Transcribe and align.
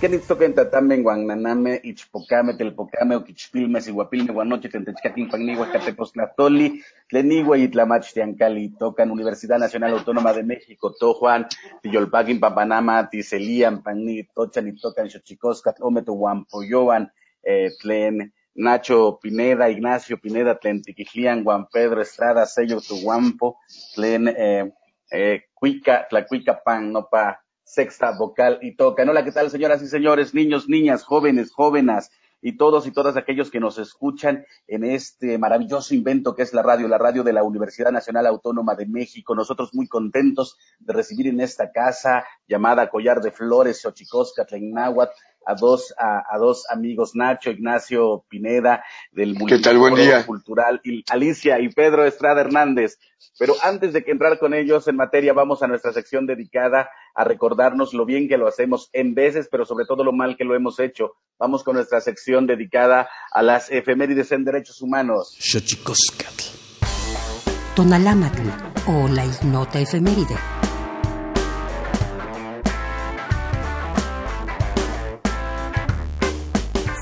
Kenitzoken 0.00 0.54
tatamen 0.54 1.02
guananame, 1.02 1.78
ichpocame, 1.84 2.54
telpocame, 2.56 3.16
oquichpilme, 3.16 3.82
siguapilme, 3.82 4.32
guanoche, 4.32 4.70
tentechcatin, 4.70 5.28
panigua, 5.28 5.66
catepostlatoli, 5.70 6.82
tlenigua 7.06 7.58
y 7.58 7.68
tiancali, 7.68 8.70
tocan 8.78 9.10
Universidad 9.10 9.58
Nacional 9.58 9.92
Autónoma 9.92 10.32
de 10.32 10.42
México, 10.42 10.94
Tojuan, 10.98 11.46
Tiyolpaquin, 11.82 12.40
Papanama, 12.40 13.10
Tiselian, 13.10 13.82
Pani, 13.82 14.24
Tochan 14.24 14.68
y 14.68 14.72
tocan 14.80 15.10
Xochicoscat, 15.10 15.82
Ometo, 15.82 16.14
Guampoyoan, 16.14 17.12
eh, 17.42 17.70
Tlen, 17.78 18.32
Nacho 18.54 19.18
Pineda, 19.20 19.68
Ignacio 19.68 20.18
Pineda, 20.18 20.58
Tlen 20.58 20.80
Tiquijlian, 20.80 21.44
Juan 21.44 21.66
Pedro 21.70 22.00
Estrada, 22.00 22.46
Sello 22.46 22.80
Tuguampo, 22.80 23.58
Tlen, 23.94 24.28
eh, 24.28 24.72
eh, 25.10 25.42
Cuica, 25.52 26.06
Tlacuica 26.08 26.62
Pan, 26.64 26.90
Nopa, 26.90 27.38
sexta 27.70 28.10
vocal 28.18 28.58
y 28.62 28.74
toca. 28.74 29.04
Hola, 29.04 29.24
¿qué 29.24 29.30
tal, 29.30 29.48
señoras 29.48 29.80
y 29.80 29.86
señores, 29.86 30.34
niños, 30.34 30.68
niñas, 30.68 31.04
jóvenes, 31.04 31.52
jóvenes 31.52 32.10
y 32.42 32.56
todos 32.56 32.86
y 32.88 32.90
todas 32.90 33.16
aquellos 33.16 33.48
que 33.48 33.60
nos 33.60 33.78
escuchan 33.78 34.44
en 34.66 34.82
este 34.82 35.38
maravilloso 35.38 35.94
invento 35.94 36.34
que 36.34 36.42
es 36.42 36.52
la 36.52 36.62
radio, 36.62 36.88
la 36.88 36.98
radio 36.98 37.22
de 37.22 37.32
la 37.32 37.44
Universidad 37.44 37.92
Nacional 37.92 38.26
Autónoma 38.26 38.74
de 38.74 38.86
México. 38.86 39.36
Nosotros 39.36 39.70
muy 39.72 39.86
contentos 39.86 40.58
de 40.80 40.92
recibir 40.94 41.28
en 41.28 41.40
esta 41.40 41.70
casa 41.70 42.24
llamada 42.48 42.90
Collar 42.90 43.20
de 43.20 43.30
Flores, 43.30 43.82
Xochicosca, 43.82 44.44
Tlenáhuatl, 44.44 45.12
a 45.46 45.54
dos, 45.54 45.94
a, 45.98 46.36
dos 46.38 46.66
amigos, 46.70 47.12
Nacho, 47.14 47.50
Ignacio 47.50 48.24
Pineda, 48.28 48.84
del 49.12 49.34
Multiforo 49.34 50.26
Cultural, 50.26 50.80
y 50.84 51.04
Alicia 51.10 51.60
y 51.60 51.68
Pedro 51.68 52.04
Estrada 52.04 52.40
Hernández. 52.40 52.98
Pero 53.38 53.54
antes 53.62 53.92
de 53.92 54.04
que 54.04 54.10
entrar 54.10 54.38
con 54.38 54.54
ellos 54.54 54.86
en 54.88 54.96
materia, 54.96 55.32
vamos 55.32 55.62
a 55.62 55.66
nuestra 55.66 55.92
sección 55.92 56.26
dedicada 56.26 56.90
a 57.14 57.24
recordarnos 57.24 57.94
lo 57.94 58.04
bien 58.04 58.28
que 58.28 58.36
lo 58.36 58.46
hacemos 58.46 58.90
en 58.92 59.14
veces, 59.14 59.48
pero 59.50 59.64
sobre 59.64 59.86
todo 59.86 60.04
lo 60.04 60.12
mal 60.12 60.36
que 60.36 60.44
lo 60.44 60.54
hemos 60.54 60.78
hecho. 60.78 61.16
Vamos 61.38 61.64
con 61.64 61.76
nuestra 61.76 62.00
sección 62.00 62.46
dedicada 62.46 63.08
a 63.32 63.42
las 63.42 63.70
efemérides 63.70 64.32
en 64.32 64.44
derechos 64.44 64.80
humanos. 64.82 65.36
Tonalámatl 67.74 68.48
o 68.86 69.08
la 69.08 69.24
ignota 69.24 69.80
efeméride. 69.80 70.36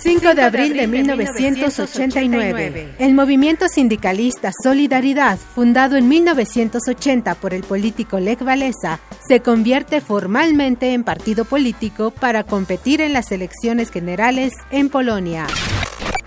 5 0.09 0.35
de 0.35 0.43
abril 0.43 0.75
de 0.75 0.87
1989, 0.87 2.95
el 2.99 3.13
movimiento 3.13 3.69
sindicalista 3.69 4.53
Solidaridad, 4.63 5.37
fundado 5.37 5.97
en 5.97 6.09
1980 6.09 7.35
por 7.35 7.53
el 7.53 7.63
político 7.63 8.19
Lech 8.19 8.41
Walesa, 8.41 9.01
se 9.29 9.41
convierte 9.41 10.01
formalmente 10.01 10.95
en 10.95 11.05
partido 11.05 11.45
político 11.45 12.11
para 12.11 12.45
competir 12.45 13.03
en 13.03 13.13
las 13.13 13.31
elecciones 13.33 13.91
generales 13.91 14.55
en 14.71 14.89
Polonia. 14.89 15.47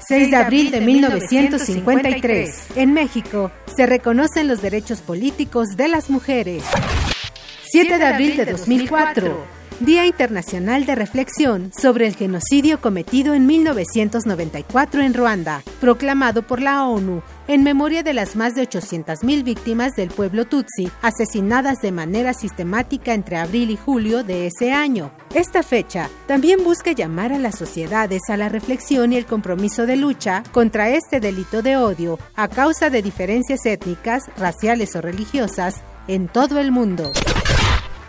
6 0.08 0.30
de 0.30 0.38
abril 0.38 0.70
de 0.70 0.82
1953, 0.82 2.68
en 2.76 2.94
México, 2.94 3.52
se 3.76 3.88
reconocen 3.88 4.48
los 4.48 4.62
derechos 4.62 5.02
políticos 5.02 5.70
de 5.76 5.88
las 5.88 6.12
mujeres. 6.12 6.64
7 7.72 7.98
de 7.98 8.06
abril 8.06 8.38
de 8.38 8.46
2004, 8.46 9.61
Día 9.82 10.06
Internacional 10.06 10.86
de 10.86 10.94
Reflexión 10.94 11.72
sobre 11.76 12.06
el 12.06 12.16
genocidio 12.16 12.80
cometido 12.80 13.34
en 13.34 13.48
1994 13.48 15.02
en 15.02 15.16
Ruanda, 15.16 15.64
proclamado 15.80 16.44
por 16.44 16.62
la 16.62 16.86
ONU 16.86 17.24
en 17.48 17.64
memoria 17.64 18.04
de 18.04 18.14
las 18.14 18.36
más 18.36 18.54
de 18.54 18.62
800.000 18.62 19.44
víctimas 19.44 19.96
del 19.96 20.10
pueblo 20.10 20.46
Tutsi 20.46 20.92
asesinadas 21.02 21.82
de 21.82 21.92
manera 21.92 22.36
sistemática 22.36 23.16
entre 23.16 23.38
abril 23.38 23.72
y 23.72 23.76
julio 23.76 24.24
de 24.24 24.46
ese 24.46 24.72
año. 24.72 25.12
Esta 25.34 25.64
fecha 25.64 26.12
también 26.28 26.64
busca 26.64 26.92
llamar 26.92 27.34
a 27.34 27.40
las 27.40 27.58
sociedades 27.58 28.22
a 28.30 28.38
la 28.38 28.50
reflexión 28.50 29.14
y 29.14 29.18
el 29.18 29.26
compromiso 29.26 29.88
de 29.88 29.96
lucha 29.96 30.44
contra 30.52 30.92
este 30.92 31.20
delito 31.20 31.64
de 31.64 31.78
odio 31.78 32.20
a 32.36 32.50
causa 32.50 32.92
de 32.92 33.02
diferencias 33.02 33.66
étnicas, 33.66 34.26
raciales 34.38 34.96
o 34.96 35.02
religiosas 35.02 35.82
en 36.08 36.28
todo 36.28 36.60
el 36.60 36.72
mundo. 36.72 37.12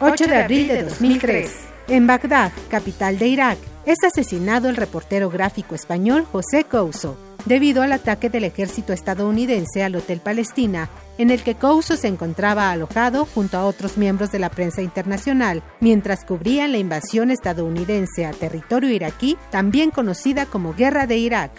8 0.02 0.26
de 0.26 0.36
abril 0.36 0.68
de 0.68 0.82
2003. 0.82 1.50
En 1.86 2.08
Bagdad, 2.08 2.50
capital 2.68 3.18
de 3.18 3.28
Irak, 3.28 3.58
es 3.86 3.98
asesinado 4.02 4.68
el 4.68 4.74
reportero 4.74 5.30
gráfico 5.30 5.76
español 5.76 6.26
José 6.30 6.64
Couso, 6.64 7.16
debido 7.44 7.82
al 7.82 7.92
ataque 7.92 8.28
del 8.28 8.42
ejército 8.42 8.92
estadounidense 8.92 9.84
al 9.84 9.94
Hotel 9.94 10.18
Palestina, 10.18 10.88
en 11.18 11.30
el 11.30 11.44
que 11.44 11.54
Couso 11.54 11.96
se 11.96 12.08
encontraba 12.08 12.72
alojado 12.72 13.26
junto 13.26 13.58
a 13.58 13.64
otros 13.64 13.96
miembros 13.96 14.32
de 14.32 14.40
la 14.40 14.50
prensa 14.50 14.82
internacional, 14.82 15.62
mientras 15.78 16.24
cubrían 16.24 16.72
la 16.72 16.78
invasión 16.78 17.30
estadounidense 17.30 18.26
a 18.26 18.32
territorio 18.32 18.90
iraquí, 18.90 19.36
también 19.50 19.92
conocida 19.92 20.46
como 20.46 20.74
Guerra 20.74 21.06
de 21.06 21.18
Irak. 21.18 21.52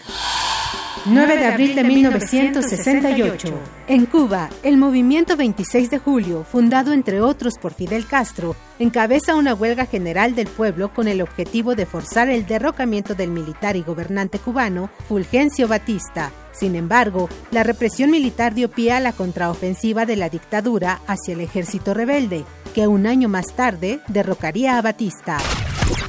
9 1.06 1.36
de 1.36 1.44
abril 1.44 1.74
de 1.74 1.84
1968. 1.84 3.48
En 3.88 4.06
Cuba, 4.06 4.48
el 4.62 4.78
movimiento 4.78 5.36
26 5.36 5.90
de 5.90 5.98
julio, 5.98 6.44
fundado 6.44 6.94
entre 6.94 7.20
otros 7.20 7.58
por 7.60 7.74
Fidel 7.74 8.06
Castro, 8.06 8.56
encabeza 8.78 9.34
una 9.34 9.54
huelga 9.54 9.86
general 9.86 10.34
del 10.34 10.48
pueblo 10.48 10.92
con 10.92 11.08
el 11.08 11.22
objetivo 11.22 11.74
de 11.74 11.86
forzar 11.86 12.28
el 12.30 12.46
derrocamiento 12.46 13.14
del 13.14 13.30
militar 13.30 13.76
y 13.76 13.82
gobernante 13.82 14.38
cubano 14.38 14.90
Fulgencio 15.08 15.68
Batista. 15.68 16.32
Sin 16.52 16.76
embargo, 16.76 17.28
la 17.50 17.62
represión 17.62 18.10
militar 18.10 18.54
dio 18.54 18.70
pie 18.70 18.92
a 18.92 19.00
la 19.00 19.12
contraofensiva 19.12 20.06
de 20.06 20.16
la 20.16 20.28
dictadura 20.28 21.00
hacia 21.06 21.34
el 21.34 21.40
ejército 21.40 21.94
rebelde, 21.94 22.44
que 22.74 22.86
un 22.86 23.06
año 23.06 23.28
más 23.28 23.54
tarde 23.54 24.00
derrocaría 24.08 24.78
a 24.78 24.82
Batista. 24.82 25.38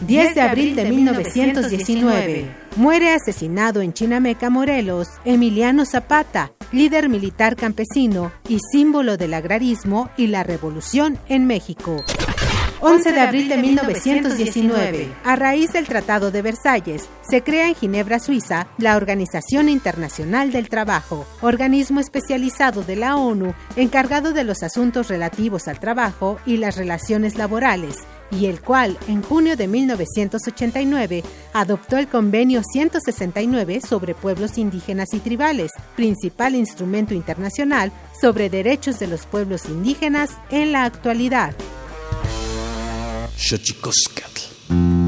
10 0.08 0.36
de 0.36 0.42
abril 0.42 0.76
de 0.76 0.86
1919. 0.90 2.56
Muere 2.76 3.14
asesinado 3.14 3.82
en 3.82 3.94
Chinameca, 3.94 4.50
Morelos, 4.50 5.08
Emiliano 5.24 5.86
Zapata, 5.86 6.52
líder 6.72 7.10
militar 7.10 7.56
campesino 7.56 8.32
y 8.48 8.60
símbolo 8.72 9.18
del 9.18 9.34
agrarismo 9.34 10.10
y 10.18 10.28
la 10.28 10.44
revolución 10.44 11.18
en 11.28 11.48
México. 11.48 12.04
11 12.88 13.14
de 13.14 13.20
abril 13.20 13.50
de 13.50 13.58
1919. 13.58 15.10
A 15.24 15.36
raíz 15.36 15.74
del 15.74 15.88
Tratado 15.88 16.30
de 16.30 16.44
Versalles, 16.44 17.10
se 17.28 17.42
crea 17.42 17.68
en 17.68 17.74
Ginebra, 17.74 18.20
Suiza, 18.20 18.68
la 18.78 18.96
Organización 18.96 19.70
Internacional 19.70 20.52
del 20.52 20.70
Trabajo, 20.70 21.26
organismo 21.42 22.00
especializado 22.00 22.84
de 22.84 22.96
la 22.96 23.16
ONU 23.16 23.56
encargado 23.76 24.34
de 24.34 24.44
los 24.44 24.62
asuntos 24.62 25.08
relativos 25.08 25.68
al 25.68 25.80
trabajo 25.80 26.38
y 26.46 26.58
las 26.58 26.78
relaciones 26.78 27.40
laborales, 27.40 28.04
y 28.30 28.46
el 28.46 28.62
cual, 28.62 29.00
en 29.08 29.24
junio 29.24 29.58
de 29.58 29.68
1989, 29.68 31.24
adoptó 31.54 31.98
el 31.98 32.08
Convenio 32.08 32.62
169 32.64 33.82
sobre 33.82 34.14
pueblos 34.14 34.60
indígenas 34.60 35.12
y 35.14 35.20
tribales, 35.20 35.72
principal 35.96 36.54
instrumento 36.54 37.16
internacional 37.16 37.92
sobre 38.22 38.52
derechos 38.52 39.00
de 39.00 39.08
los 39.08 39.26
pueblos 39.26 39.66
indígenas 39.66 40.38
en 40.52 40.72
la 40.72 40.84
actualidad. 40.84 41.56
Xochicoscatl. 43.38 45.05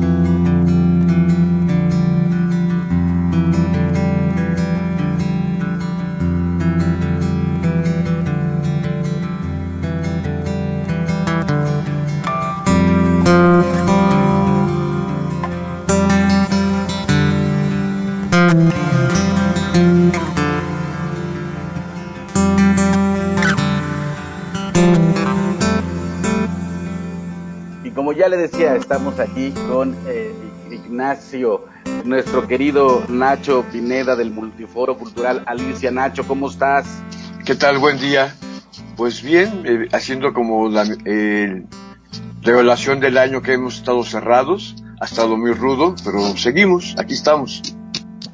Estamos 28.77 29.19
aquí 29.19 29.51
con 29.67 29.95
eh, 30.07 30.31
Ignacio, 30.71 31.65
nuestro 32.05 32.47
querido 32.47 33.03
Nacho 33.09 33.65
Pineda 33.71 34.15
del 34.15 34.31
Multiforo 34.31 34.97
Cultural. 34.97 35.43
Alicia 35.47 35.89
Nacho, 35.89 36.27
¿cómo 36.27 36.49
estás? 36.49 36.85
¿Qué 37.43 37.55
tal? 37.55 37.79
Buen 37.79 37.99
día. 37.99 38.35
Pues 38.95 39.23
bien, 39.23 39.63
eh, 39.65 39.87
haciendo 39.91 40.31
como 40.33 40.69
la 40.69 40.85
eh, 41.05 41.63
revelación 42.41 42.99
del 42.99 43.17
año 43.17 43.41
que 43.41 43.53
hemos 43.53 43.77
estado 43.77 44.03
cerrados. 44.03 44.75
Ha 45.01 45.05
estado 45.05 45.37
muy 45.37 45.53
rudo, 45.53 45.95
pero 46.03 46.19
seguimos, 46.37 46.95
aquí 46.97 47.13
estamos. 47.13 47.61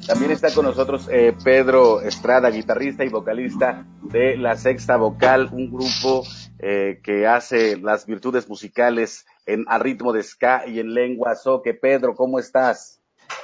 También 0.06 0.30
está 0.30 0.52
con 0.52 0.66
nosotros 0.66 1.08
Pedro 1.42 2.02
Estrada, 2.02 2.50
guitarrista 2.50 3.04
y 3.04 3.08
vocalista 3.08 3.86
de 4.02 4.36
La 4.36 4.56
Sexta 4.56 4.96
Vocal, 4.96 5.48
un 5.52 5.70
grupo 5.70 6.24
que 6.58 7.26
hace 7.26 7.76
las 7.78 8.06
virtudes 8.06 8.48
musicales 8.48 9.26
en 9.46 9.64
a 9.68 9.78
ritmo 9.78 10.12
de 10.12 10.22
ska 10.22 10.64
y 10.66 10.80
en 10.80 10.94
lengua 10.94 11.34
soque. 11.36 11.74
Pedro, 11.74 12.14
¿cómo 12.14 12.38
estás? 12.38 13.00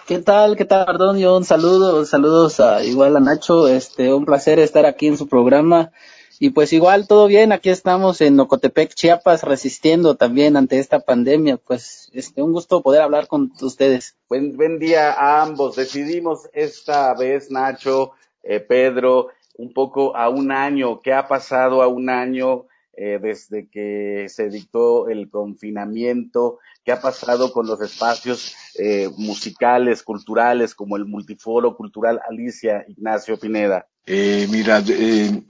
¿Qué 0.07 0.19
tal? 0.19 0.57
¿Qué 0.57 0.65
tal, 0.65 0.87
Perdón, 0.87 1.19
Yo 1.19 1.37
un 1.37 1.45
saludo, 1.45 2.05
saludos 2.05 2.61
a 2.61 2.85
igual 2.85 3.17
a 3.17 3.21
Nacho, 3.21 3.69
este, 3.69 4.13
un 4.13 4.25
placer 4.25 4.59
estar 4.59 4.85
aquí 4.87 5.07
en 5.07 5.17
su 5.17 5.29
programa 5.29 5.93
Y 6.39 6.51
pues 6.51 6.73
igual 6.73 7.07
todo 7.07 7.27
bien, 7.27 7.53
aquí 7.53 7.71
estamos 7.71 8.21
en 8.21 8.39
Ocotepec, 8.41 8.95
Chiapas, 8.95 9.43
resistiendo 9.43 10.17
también 10.17 10.57
ante 10.57 10.79
esta 10.79 11.01
pandemia. 11.01 11.59
Pues 11.59 12.11
este, 12.13 12.43
un 12.43 12.53
gusto 12.53 12.83
poder 12.83 13.03
hablar 13.03 13.27
con 13.27 13.53
ustedes. 13.61 14.17
Buen, 14.29 14.57
buen 14.57 14.79
día 14.79 15.13
a 15.13 15.43
ambos. 15.43 15.77
Decidimos 15.77 16.49
esta 16.53 17.15
vez, 17.15 17.51
Nacho, 17.51 18.13
eh, 18.43 18.61
Pedro, 18.61 19.29
un 19.59 19.73
poco 19.73 20.17
a 20.17 20.29
un 20.29 20.51
año, 20.51 21.01
¿qué 21.03 21.13
ha 21.13 21.29
pasado 21.29 21.83
a 21.83 21.89
un 21.89 22.09
año 22.09 22.65
eh, 22.93 23.19
desde 23.21 23.69
que 23.69 24.27
se 24.29 24.49
dictó 24.49 25.09
el 25.09 25.31
confinamiento? 25.31 26.59
¿Qué 26.85 26.93
ha 26.93 27.01
pasado 27.01 27.53
con 27.53 27.67
los 27.67 27.81
espacios 27.81 28.55
eh, 28.79 29.09
musicales, 29.17 30.03
culturales, 30.03 30.75
como 30.75 30.97
el 30.97 31.05
Multiforo 31.05 31.77
Cultural 31.77 32.21
Alicia 32.29 32.85
Ignacio 32.89 33.39
Pineda? 33.39 33.87
Eh, 34.07 34.49
mira, 34.51 34.83
eh, 34.89 35.43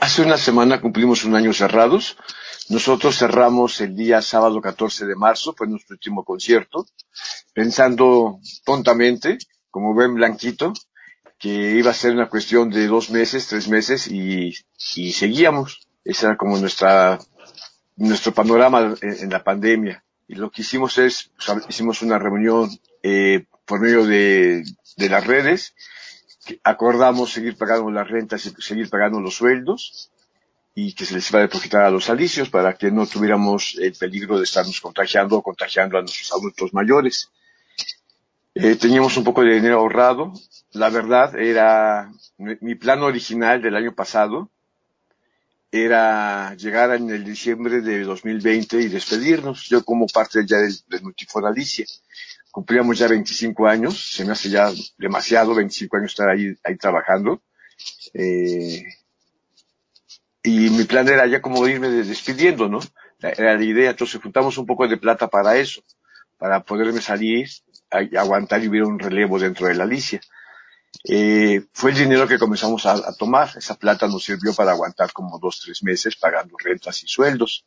hace 0.00 0.22
una 0.22 0.36
semana 0.36 0.80
cumplimos 0.80 1.24
un 1.24 1.36
año 1.36 1.52
cerrados. 1.52 2.16
Nosotros 2.68 3.16
cerramos 3.16 3.80
el 3.80 3.94
día 3.94 4.20
sábado 4.22 4.60
14 4.60 5.06
de 5.06 5.14
marzo, 5.14 5.54
fue 5.56 5.68
nuestro 5.68 5.94
último 5.94 6.24
concierto, 6.24 6.86
pensando 7.54 8.40
tontamente, 8.64 9.38
como 9.70 9.94
ven 9.94 10.14
blanquito, 10.14 10.72
que 11.38 11.76
iba 11.76 11.92
a 11.92 11.94
ser 11.94 12.12
una 12.12 12.28
cuestión 12.28 12.70
de 12.70 12.88
dos 12.88 13.10
meses, 13.10 13.46
tres 13.46 13.68
meses 13.68 14.08
y, 14.08 14.52
y 14.96 15.12
seguíamos. 15.12 15.87
Ese 16.08 16.24
era 16.24 16.38
como 16.38 16.56
nuestra, 16.56 17.18
nuestro 17.96 18.32
panorama 18.32 18.94
en, 19.02 19.28
la 19.28 19.44
pandemia. 19.44 20.02
Y 20.26 20.36
lo 20.36 20.50
que 20.50 20.62
hicimos 20.62 20.96
es, 20.96 21.30
hicimos 21.68 22.00
una 22.00 22.18
reunión 22.18 22.70
eh, 23.02 23.44
por 23.66 23.80
medio 23.80 24.06
de, 24.06 24.64
de 24.96 25.08
las 25.10 25.26
redes, 25.26 25.74
acordamos 26.64 27.30
seguir 27.30 27.58
pagando 27.58 27.90
las 27.90 28.08
rentas 28.08 28.46
y 28.46 28.50
seguir 28.58 28.88
pagando 28.88 29.20
los 29.20 29.34
sueldos 29.34 30.10
y 30.74 30.94
que 30.94 31.04
se 31.04 31.12
les 31.12 31.28
iba 31.28 31.40
a 31.40 31.42
depositar 31.42 31.82
a 31.82 31.90
los 31.90 32.08
alicios 32.08 32.48
para 32.48 32.72
que 32.72 32.90
no 32.90 33.06
tuviéramos 33.06 33.76
el 33.78 33.92
peligro 33.92 34.38
de 34.38 34.44
estarnos 34.44 34.80
contagiando 34.80 35.36
o 35.36 35.42
contagiando 35.42 35.98
a 35.98 36.00
nuestros 36.00 36.32
adultos 36.32 36.72
mayores. 36.72 37.30
Eh, 38.54 38.76
teníamos 38.76 39.14
un 39.18 39.24
poco 39.24 39.42
de 39.42 39.56
dinero 39.56 39.80
ahorrado. 39.80 40.32
La 40.72 40.88
verdad 40.88 41.38
era 41.38 42.10
mi 42.38 42.76
plan 42.76 43.02
original 43.02 43.60
del 43.60 43.76
año 43.76 43.94
pasado 43.94 44.50
era 45.70 46.54
llegar 46.54 46.94
en 46.94 47.10
el 47.10 47.24
diciembre 47.24 47.80
de 47.80 48.04
2020 48.04 48.80
y 48.80 48.88
despedirnos. 48.88 49.68
Yo 49.68 49.84
como 49.84 50.06
parte 50.06 50.46
ya 50.46 50.58
del, 50.58 50.74
del 50.88 51.02
Multifonalicia. 51.02 51.84
Cumplíamos 52.50 52.98
ya 52.98 53.08
25 53.08 53.66
años, 53.66 54.12
se 54.12 54.24
me 54.24 54.32
hace 54.32 54.48
ya 54.48 54.72
demasiado, 54.96 55.54
25 55.54 55.96
años 55.96 56.12
estar 56.12 56.28
ahí, 56.28 56.56
ahí 56.64 56.76
trabajando. 56.76 57.42
Eh, 58.14 58.84
y 60.42 60.70
mi 60.70 60.84
plan 60.84 61.06
era 61.08 61.26
ya 61.26 61.42
como 61.42 61.66
irme 61.68 61.88
despidiendo, 61.88 62.68
¿no? 62.68 62.80
Era 63.20 63.56
la 63.56 63.64
idea, 63.64 63.90
entonces 63.90 64.20
juntamos 64.20 64.56
un 64.58 64.66
poco 64.66 64.88
de 64.88 64.96
plata 64.96 65.28
para 65.28 65.56
eso, 65.56 65.82
para 66.38 66.62
poderme 66.62 67.00
salir, 67.00 67.48
aguantar 67.90 68.62
y 68.62 68.68
hubiera 68.68 68.86
un 68.86 68.98
relevo 68.98 69.38
dentro 69.38 69.66
de 69.66 69.74
la 69.74 69.84
Alicia. 69.84 70.20
Eh, 71.04 71.62
fue 71.72 71.92
el 71.92 71.96
dinero 71.96 72.26
que 72.26 72.38
comenzamos 72.38 72.84
a, 72.86 73.14
tomar. 73.14 73.50
Esa 73.56 73.76
plata 73.76 74.06
nos 74.08 74.24
sirvió 74.24 74.54
para 74.54 74.72
aguantar 74.72 75.12
como 75.12 75.38
dos, 75.38 75.60
tres 75.64 75.82
meses 75.82 76.16
pagando 76.16 76.56
rentas 76.62 77.02
y 77.02 77.08
sueldos. 77.08 77.64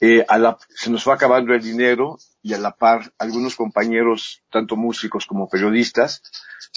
Eh, 0.00 0.24
a 0.28 0.38
la, 0.38 0.58
se 0.68 0.90
nos 0.90 1.04
fue 1.04 1.14
acabando 1.14 1.52
el 1.54 1.62
dinero 1.62 2.18
y 2.42 2.54
a 2.54 2.58
la 2.58 2.72
par 2.72 3.12
algunos 3.18 3.54
compañeros, 3.54 4.42
tanto 4.50 4.76
músicos 4.76 5.26
como 5.26 5.48
periodistas, 5.48 6.22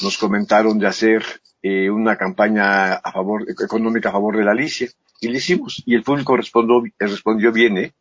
nos 0.01 0.17
comentaron 0.17 0.77
de 0.77 0.87
hacer 0.87 1.23
eh, 1.61 1.89
una 1.89 2.17
campaña 2.17 2.95
a 2.95 3.11
favor, 3.11 3.45
económica 3.49 4.09
a 4.09 4.13
favor 4.13 4.37
de 4.37 4.43
la 4.43 4.51
Alicia. 4.51 4.89
Y 5.21 5.29
le 5.29 5.37
hicimos. 5.37 5.81
Y 5.85 5.95
el 5.95 6.03
público 6.03 6.35
respondió, 6.35 6.83
respondió 6.99 7.51
bien, 7.51 7.77
¿eh? 7.77 7.93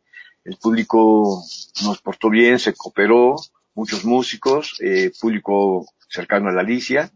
El 0.43 0.57
público 0.57 1.41
nos 1.83 2.01
portó 2.01 2.29
bien, 2.29 2.59
se 2.59 2.73
cooperó, 2.73 3.35
muchos 3.75 4.03
músicos, 4.03 4.75
eh, 4.81 5.11
público 5.19 5.85
cercano 6.09 6.49
a 6.49 6.51
la 6.51 6.61
Alicia 6.61 7.11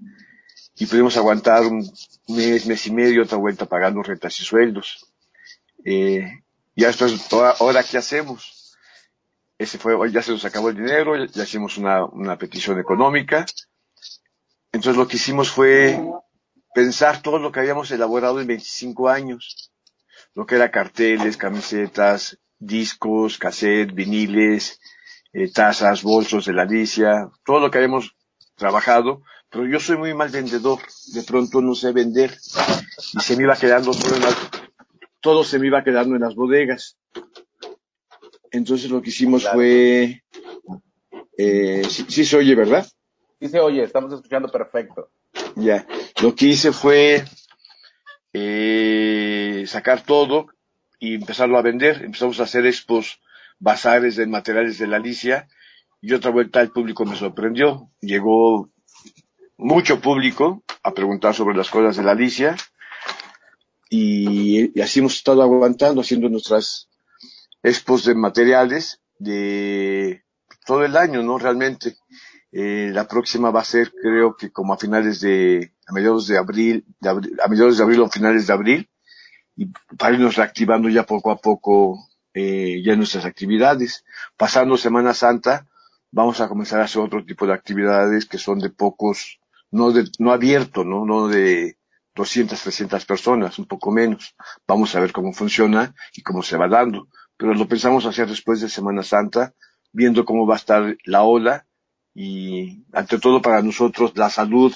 y 0.80 0.86
pudimos 0.86 1.18
aguantar 1.18 1.66
un 1.66 1.92
mes, 2.28 2.66
mes 2.66 2.88
y 2.88 2.92
medio, 2.92 3.24
otra 3.24 3.38
vuelta 3.38 3.66
pagando 3.66 4.04
rentas 4.04 4.40
y 4.40 4.44
sueldos. 4.44 5.08
Eh, 5.84 6.44
ya 6.76 6.90
esto 6.90 7.08
es, 7.08 7.34
ahora, 7.60 7.84
¿qué 7.84 7.98
hacemos? 7.98 8.78
Ese 9.58 9.80
fue, 9.80 9.96
ya 10.12 10.22
se 10.22 10.32
nos 10.32 10.46
acabó 10.46 10.70
el 10.70 10.76
dinero, 10.78 11.16
ya 11.26 11.44
hicimos 11.44 11.78
una, 11.78 12.06
una 12.06 12.38
petición 12.38 12.80
económica. 12.80 13.46
Entonces 14.72 14.98
lo 14.98 15.08
que 15.08 15.16
hicimos 15.16 15.50
fue 15.50 16.00
pensar 16.76 17.24
todo 17.24 17.40
lo 17.40 17.52
que 17.52 17.62
habíamos 17.62 17.90
elaborado 17.90 18.40
en 18.40 18.46
25 18.46 19.10
años. 19.10 19.72
Lo 20.36 20.46
que 20.46 20.56
era 20.56 20.70
carteles, 20.70 21.38
camisetas, 21.38 22.38
discos, 22.60 23.40
cassette, 23.40 23.96
viniles, 23.96 24.80
eh, 25.34 25.52
tazas, 25.52 26.04
bolsos 26.04 26.46
de 26.46 26.54
la 26.54 26.68
todo 27.44 27.60
lo 27.60 27.72
que 27.72 27.80
habíamos 27.80 28.16
trabajado, 28.56 29.24
pero 29.50 29.66
yo 29.66 29.80
soy 29.80 29.98
muy 29.98 30.14
mal 30.14 30.30
vendedor, 30.30 30.80
de 31.14 31.24
pronto 31.24 31.62
no 31.62 31.74
sé 31.74 31.92
vender 31.92 32.38
y 33.14 33.20
se 33.20 33.38
me 33.38 33.44
iba 33.44 33.56
quedando 33.56 33.92
todo, 33.92 34.16
en 34.16 34.22
las, 34.22 34.36
todo 35.22 35.44
se 35.44 35.60
me 35.60 35.68
iba 35.68 35.84
quedando 35.84 36.16
en 36.16 36.22
las 36.22 36.36
bodegas. 36.36 36.98
Entonces 38.52 38.90
lo 38.90 39.02
que 39.02 39.10
hicimos 39.10 39.44
claro. 39.44 39.58
fue, 39.58 40.24
eh, 41.38 41.84
sí, 41.90 42.06
sí, 42.08 42.26
se 42.26 42.38
oye, 42.38 42.56
¿verdad? 42.56 42.86
Sí 43.40 43.48
se 43.50 43.60
oye, 43.60 43.84
estamos 43.84 44.14
escuchando 44.14 44.50
perfecto. 44.50 45.10
Ya, 45.56 45.86
lo 46.22 46.36
que 46.36 46.48
hice 46.48 46.72
fue 46.72 47.24
eh, 48.34 49.64
sacar 49.68 50.02
todo 50.04 50.48
y 51.00 51.16
empezarlo 51.16 51.58
a 51.58 51.62
vender. 51.62 52.04
Empezamos 52.04 52.40
a 52.40 52.44
hacer 52.44 52.66
expos, 52.66 53.22
bazares 53.60 54.16
de 54.16 54.28
materiales 54.28 54.78
de 54.78 54.88
la 54.88 54.98
Alicia 54.98 55.48
y 56.02 56.14
otra 56.14 56.32
vuelta 56.32 56.62
el 56.62 56.72
público 56.72 57.06
me 57.06 57.16
sorprendió. 57.16 57.90
Llegó 58.02 58.70
mucho 59.58 60.00
público 60.00 60.64
a 60.84 60.94
preguntar 60.94 61.34
sobre 61.34 61.56
las 61.56 61.70
cosas 61.70 61.98
de 61.98 62.04
la 62.04 62.12
Alicia 62.12 62.56
y, 63.90 64.80
así 64.82 65.00
hemos 65.00 65.16
estado 65.16 65.42
aguantando 65.42 66.02
haciendo 66.02 66.30
nuestras 66.30 66.90
expos 67.64 68.06
de 68.06 68.16
materiales 68.16 69.02
de 69.20 70.24
todo 70.66 70.84
el 70.86 70.96
año, 70.98 71.24
¿no? 71.24 71.38
Realmente. 71.38 71.98
Eh, 72.52 72.92
la 72.94 73.08
próxima 73.08 73.52
va 73.52 73.62
a 73.62 73.66
ser, 73.66 73.92
creo 73.92 74.36
que 74.36 74.52
como 74.52 74.74
a 74.74 74.78
finales 74.78 75.20
de, 75.20 75.74
a 75.86 75.92
mediados 75.92 76.28
de 76.28 76.38
abril, 76.38 76.86
de 77.00 77.10
abril 77.10 77.38
a 77.44 77.48
mediados 77.48 77.78
de 77.78 77.84
abril 77.84 78.02
o 78.02 78.10
finales 78.10 78.48
de 78.48 78.54
abril, 78.54 78.90
y 79.56 79.66
para 79.98 80.16
irnos 80.16 80.36
reactivando 80.36 80.88
ya 80.88 81.04
poco 81.04 81.32
a 81.32 81.38
poco 81.38 82.08
eh, 82.34 82.82
ya 82.84 82.96
nuestras 82.96 83.26
actividades. 83.26 84.06
Pasando 84.38 84.78
Semana 84.78 85.14
Santa, 85.14 85.68
vamos 86.12 86.40
a 86.40 86.48
comenzar 86.48 86.80
a 86.80 86.86
hacer 86.86 87.02
otro 87.02 87.26
tipo 87.26 87.48
de 87.48 87.54
actividades 87.54 88.26
que 88.26 88.38
son 88.38 88.60
de 88.60 88.70
pocos, 88.70 89.40
no 89.78 89.92
de, 89.92 90.10
no 90.20 90.34
abierto, 90.34 90.84
¿no? 90.84 91.06
No 91.06 91.28
de 91.28 91.78
200, 92.16 92.60
300 92.60 93.06
personas, 93.06 93.60
un 93.60 93.66
poco 93.66 93.92
menos. 93.92 94.36
Vamos 94.68 94.96
a 94.96 95.00
ver 95.00 95.14
cómo 95.14 95.32
funciona 95.32 95.96
y 96.14 96.22
cómo 96.22 96.44
se 96.44 96.58
va 96.58 96.68
dando. 96.68 97.08
Pero 97.38 97.54
lo 97.54 97.68
pensamos 97.68 98.06
hacer 98.06 98.28
después 98.28 98.60
de 98.60 98.70
Semana 98.70 99.04
Santa, 99.04 99.54
viendo 99.94 100.26
cómo 100.26 100.46
va 100.46 100.56
a 100.56 100.58
estar 100.58 100.98
la 101.06 101.24
ola 101.24 101.68
y 102.14 102.84
ante 102.92 103.20
todo 103.20 103.42
para 103.42 103.62
nosotros 103.62 104.18
la 104.18 104.30
salud, 104.30 104.74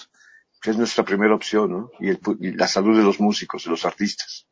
que 0.61 0.69
es 0.69 0.77
nuestra 0.77 1.03
primera 1.03 1.33
opción, 1.33 1.71
¿no? 1.71 1.91
Y, 1.99 2.09
el, 2.09 2.19
y 2.39 2.51
la 2.51 2.67
salud 2.67 2.95
de 2.95 3.03
los 3.03 3.19
músicos, 3.19 3.63
de 3.63 3.71
los 3.71 3.83
artistas. 3.83 4.47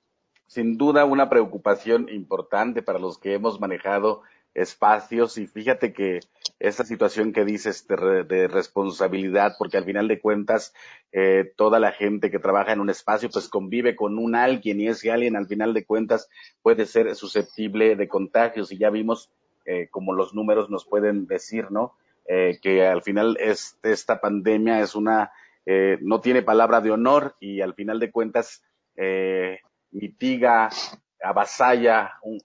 Sin 0.48 0.77
duda 0.77 1.06
una 1.06 1.29
preocupación 1.29 2.10
importante 2.10 2.82
para 2.82 2.98
los 2.98 3.20
que 3.20 3.36
hemos 3.36 3.60
manejado 3.60 4.24
espacios 4.53 5.38
y 5.38 5.48
fíjate 5.48 5.94
que 5.94 6.20
esta 6.60 6.84
situación 6.84 7.32
que 7.32 7.46
dices 7.46 7.88
de, 7.88 8.24
de 8.24 8.48
responsabilidad, 8.48 9.53
porque 9.58 9.77
al 9.77 9.86
final 9.86 10.08
de 10.08 10.20
cuentas 10.20 10.74
eh, 11.12 11.53
toda 11.56 11.79
la 11.79 11.91
gente 11.91 12.32
que 12.32 12.39
trabaja 12.39 12.74
en 12.74 12.82
un 12.82 12.89
espacio 12.89 13.29
pues 13.29 13.48
convive 13.48 13.96
con 13.96 14.18
un 14.18 14.36
alguien 14.36 14.82
y 14.82 14.88
ese 14.88 15.12
alguien 15.12 15.36
al 15.36 15.48
final 15.48 15.74
de 15.74 15.86
cuentas 15.86 16.29
puede 16.62 16.86
ser 16.86 17.15
susceptible 17.15 17.96
de 17.96 18.08
contagios 18.08 18.72
y 18.72 18.77
ya 18.77 18.89
vimos 18.89 19.29
eh, 19.65 19.88
como 19.91 20.13
los 20.13 20.34
números 20.34 20.70
nos 20.70 20.86
pueden 20.86 21.27
decir, 21.27 21.72
¿no? 21.72 21.94
Eh, 22.32 22.60
que 22.62 22.86
al 22.86 23.01
final 23.01 23.38
es, 23.39 23.79
esta 23.82 24.22
pandemia 24.22 24.82
es 24.82 24.94
una, 24.94 25.32
eh, 25.65 25.98
no 26.01 26.22
tiene 26.22 26.44
palabra 26.44 26.79
de 26.79 26.91
honor 26.91 27.36
y 27.39 27.62
al 27.62 27.74
final 27.74 28.00
de 28.00 28.12
cuentas 28.12 28.62
eh, 28.96 29.62
mitiga, 29.89 30.70
avasalla 31.24 32.13
un, 32.22 32.39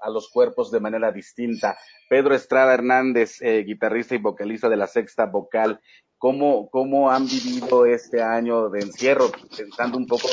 a, 0.00 0.10
los 0.10 0.28
cuerpos 0.28 0.70
de 0.70 0.80
manera 0.80 1.12
distinta. 1.12 1.76
Pedro 2.08 2.34
Estrada 2.34 2.74
Hernández, 2.74 3.40
eh, 3.40 3.64
guitarrista 3.66 4.14
y 4.14 4.18
vocalista 4.18 4.68
de 4.68 4.76
la 4.76 4.86
Sexta 4.86 5.26
Vocal, 5.26 5.80
¿cómo, 6.18 6.68
¿cómo 6.70 7.10
han 7.10 7.26
vivido 7.26 7.86
este 7.86 8.22
año 8.22 8.68
de 8.68 8.80
encierro? 8.80 9.30
Pensando 9.56 9.96
un 9.96 10.06
poco, 10.06 10.28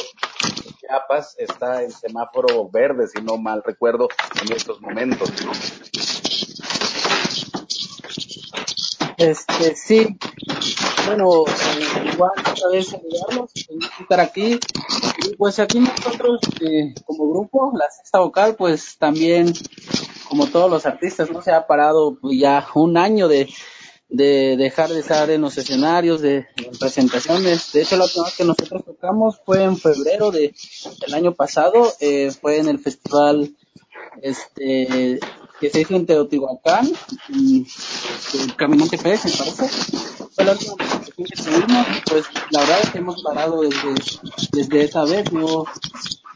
Chiapas 0.80 1.36
está 1.38 1.84
en 1.84 1.92
semáforo 1.92 2.70
verde, 2.70 3.08
si 3.08 3.22
no 3.22 3.38
mal 3.38 3.64
recuerdo, 3.64 4.08
en 4.44 4.52
estos 4.52 4.82
momentos. 4.82 5.32
Este, 9.18 9.76
sí, 9.76 10.18
bueno, 11.10 11.44
eh, 11.48 12.12
igual 12.14 12.32
otra 12.40 12.70
vez 12.72 12.88
saludarlos, 12.88 13.52
estar 14.00 14.20
aquí. 14.20 14.60
Y 15.26 15.36
pues 15.36 15.58
aquí 15.58 15.80
nosotros, 15.80 16.40
eh, 16.62 16.94
como 17.04 17.30
grupo, 17.30 17.72
la 17.76 17.90
sexta 17.90 18.20
vocal, 18.20 18.56
pues 18.56 18.96
también, 19.00 19.52
como 20.30 20.46
todos 20.48 20.70
los 20.70 20.86
artistas, 20.86 21.32
¿no? 21.32 21.42
Se 21.42 21.52
ha 21.52 21.66
parado 21.66 22.20
ya 22.22 22.64
un 22.76 22.96
año 22.96 23.28
de, 23.28 23.50
de 24.08 24.56
dejar 24.56 24.90
de 24.90 25.00
estar 25.00 25.32
en 25.32 25.42
los 25.42 25.58
escenarios, 25.58 26.22
de, 26.22 26.46
presentaciones. 26.80 27.72
De 27.72 27.82
hecho, 27.82 27.98
la 27.98 28.06
última 28.06 28.26
vez 28.26 28.38
que 28.38 28.46
nosotros 28.46 28.86
tocamos 28.86 29.42
fue 29.44 29.64
en 29.64 29.78
febrero 29.78 30.30
de, 30.30 30.54
del 31.02 31.14
año 31.16 31.34
pasado, 31.34 31.92
eh, 32.00 32.30
fue 32.40 32.60
en 32.60 32.68
el 32.68 32.78
festival 32.78 33.56
este 34.22 35.20
que 35.60 35.70
se 35.70 35.82
hizo 35.82 35.96
en 35.96 36.06
Teotihuacán, 36.06 36.90
y, 37.30 37.68
el 38.42 38.56
Caminante 38.56 38.98
Pérez, 38.98 39.26
me 39.26 39.32
parece. 39.32 40.09
Última 40.38 40.76
presentación 40.76 41.28
que 41.28 41.44
tuvimos, 41.44 41.88
pues 42.10 42.26
la 42.52 42.60
verdad 42.62 42.80
es 42.84 42.90
que 42.92 42.98
hemos 43.00 43.24
parado 43.24 43.62
desde, 43.62 43.96
desde 44.52 44.84
esa 44.84 45.04
vez, 45.04 45.32
no, 45.32 45.66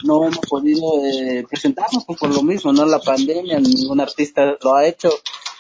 no 0.04 0.26
hemos 0.26 0.46
podido 0.50 1.04
eh, 1.06 1.46
presentarnos 1.50 2.04
pues, 2.06 2.20
por 2.20 2.34
lo 2.34 2.44
mismo, 2.44 2.74
no 2.74 2.86
la 2.86 3.00
pandemia, 3.00 3.60
ningún 3.60 4.02
artista 4.02 4.58
lo 4.62 4.76
ha 4.76 4.86
hecho. 4.86 5.10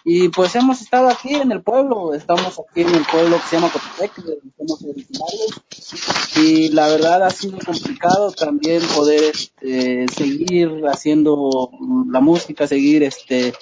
Y 0.05 0.27
pues 0.29 0.53
hemos 0.55 0.81
estado 0.81 1.07
aquí 1.07 1.33
en 1.33 1.51
el 1.53 1.61
pueblo, 1.61 2.13
estamos 2.13 2.59
aquí 2.59 2.81
en 2.81 2.93
el 2.93 3.05
pueblo 3.05 3.37
que 3.37 3.47
se 3.47 3.55
llama 3.55 3.71
Cotepec, 3.71 4.13
somos 4.57 4.83
originarios, 4.83 5.61
y 6.35 6.69
la 6.69 6.87
verdad 6.87 7.23
ha 7.23 7.29
sido 7.29 7.57
complicado 7.65 8.31
también 8.31 8.81
poder 8.95 9.33
este, 9.33 10.05
seguir 10.07 10.81
haciendo 10.87 11.69
la 12.11 12.19
música, 12.19 12.67
seguir 12.67 13.03
este 13.03 13.53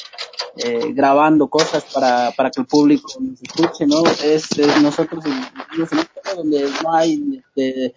eh, 0.58 0.92
grabando 0.94 1.48
cosas 1.48 1.86
para, 1.94 2.32
para 2.32 2.52
que 2.52 2.62
el 2.62 2.68
público 2.68 3.10
nos 3.20 3.42
escuche, 3.42 3.88
¿no? 3.88 4.04
Es, 4.24 4.50
nosotros 4.82 5.24
en 5.26 5.42
pueblo 5.70 5.88
donde 6.36 6.70
no 6.84 6.94
hay 6.94 7.42
este, 7.56 7.96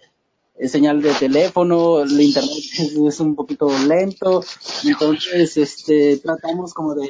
señal 0.69 1.01
de 1.01 1.13
teléfono, 1.13 2.01
el 2.01 2.19
internet 2.19 2.63
es, 3.07 3.19
un 3.19 3.35
poquito 3.35 3.69
lento, 3.85 4.43
entonces 4.85 5.57
este 5.57 6.17
tratamos 6.17 6.73
como 6.73 6.95
de, 6.95 7.09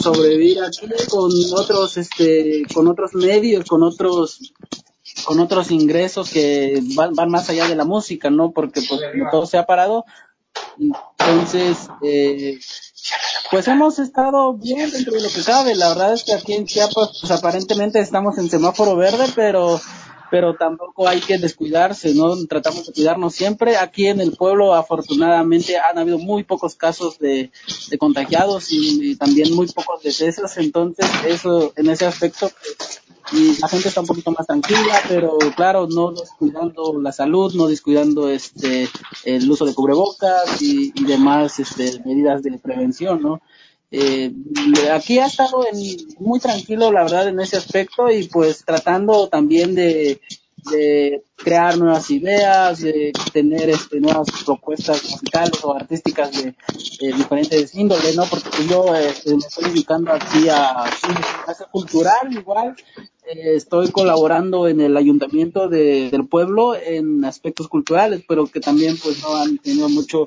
sobrevivir 0.00 0.62
aquí 0.62 0.86
con 1.08 1.32
otros 1.54 1.96
este 1.96 2.62
con 2.72 2.86
otros 2.86 3.14
medios, 3.14 3.64
con 3.64 3.82
otros 3.82 4.52
con 5.24 5.40
otros 5.40 5.70
ingresos 5.70 6.30
que 6.30 6.82
van, 6.94 7.14
van 7.14 7.30
más 7.30 7.48
allá 7.48 7.68
de 7.68 7.76
la 7.76 7.84
música, 7.84 8.30
¿no? 8.30 8.50
Porque 8.52 8.82
pues 8.82 9.00
todo 9.30 9.46
se 9.46 9.58
ha 9.58 9.66
parado, 9.66 10.04
entonces 10.78 11.88
eh, 12.02 12.58
pues 13.50 13.68
hemos 13.68 13.98
estado 13.98 14.54
bien 14.54 14.90
dentro 14.90 15.14
de 15.14 15.22
lo 15.22 15.28
que 15.28 15.42
cabe. 15.42 15.74
La 15.74 15.88
verdad 15.88 16.12
es 16.12 16.24
que 16.24 16.34
aquí 16.34 16.54
en 16.54 16.66
Chiapas, 16.66 17.18
pues 17.20 17.30
aparentemente 17.30 18.00
estamos 18.00 18.38
en 18.38 18.50
semáforo 18.50 18.96
verde, 18.96 19.26
pero 19.34 19.80
pero 20.30 20.54
tampoco 20.54 21.08
hay 21.08 21.20
que 21.20 21.38
descuidarse, 21.38 22.14
¿no? 22.14 22.36
Tratamos 22.46 22.86
de 22.86 22.92
cuidarnos 22.92 23.34
siempre. 23.34 23.76
Aquí 23.76 24.06
en 24.06 24.20
el 24.20 24.32
pueblo, 24.32 24.74
afortunadamente, 24.74 25.78
han 25.78 25.98
habido 25.98 26.18
muy 26.18 26.44
pocos 26.44 26.74
casos 26.74 27.18
de, 27.18 27.50
de 27.88 27.98
contagiados 27.98 28.68
y, 28.70 29.16
también 29.16 29.54
muy 29.54 29.66
pocos 29.68 30.02
decesos, 30.02 30.56
entonces 30.58 31.06
eso, 31.26 31.72
en 31.76 31.88
ese 31.88 32.06
aspecto, 32.06 32.50
y 33.32 33.58
la 33.60 33.68
gente 33.68 33.88
está 33.88 34.00
un 34.00 34.06
poquito 34.06 34.30
más 34.30 34.46
tranquila, 34.46 35.00
pero 35.08 35.36
claro, 35.56 35.88
no 35.88 36.12
descuidando 36.12 37.00
la 37.00 37.12
salud, 37.12 37.54
no 37.54 37.66
descuidando 37.66 38.28
este 38.28 38.88
el 39.24 39.50
uso 39.50 39.64
de 39.64 39.74
cubrebocas 39.74 40.62
y, 40.62 40.92
y 40.94 41.04
demás 41.04 41.58
este, 41.58 42.00
medidas 42.04 42.42
de 42.42 42.58
prevención, 42.58 43.20
¿no? 43.22 43.40
Eh, 43.90 44.32
aquí 44.92 45.18
ha 45.18 45.26
estado 45.26 45.64
en, 45.66 45.78
muy 46.18 46.40
tranquilo, 46.40 46.90
la 46.90 47.02
verdad, 47.02 47.28
en 47.28 47.40
ese 47.40 47.56
aspecto 47.56 48.10
y 48.10 48.28
pues 48.28 48.64
tratando 48.64 49.28
también 49.28 49.74
de, 49.74 50.20
crear 51.36 51.78
nuevas 51.78 52.10
ideas, 52.10 52.80
de 52.80 53.12
tener 53.32 53.70
este, 53.70 54.00
nuevas 54.00 54.26
propuestas 54.44 55.04
musicales 55.04 55.62
o 55.62 55.72
artísticas 55.72 56.32
de, 56.32 56.54
diferentes 57.12 57.72
índoles, 57.76 58.16
¿no? 58.16 58.24
Porque 58.24 58.66
yo 58.68 58.92
este, 58.96 59.30
me 59.30 59.38
estoy 59.38 59.70
dedicando 59.70 60.12
aquí 60.12 60.48
a, 60.48 60.84
a 60.84 61.54
cultural 61.70 62.32
igual, 62.32 62.74
eh, 62.96 63.15
estoy 63.26 63.90
colaborando 63.90 64.68
en 64.68 64.80
el 64.80 64.96
ayuntamiento 64.96 65.68
de, 65.68 66.10
del 66.10 66.26
pueblo 66.26 66.74
en 66.74 67.24
aspectos 67.24 67.68
culturales, 67.68 68.22
pero 68.26 68.46
que 68.46 68.60
también 68.60 68.96
pues 69.02 69.22
no 69.22 69.36
han 69.36 69.58
tenido 69.58 69.88
mucho 69.88 70.26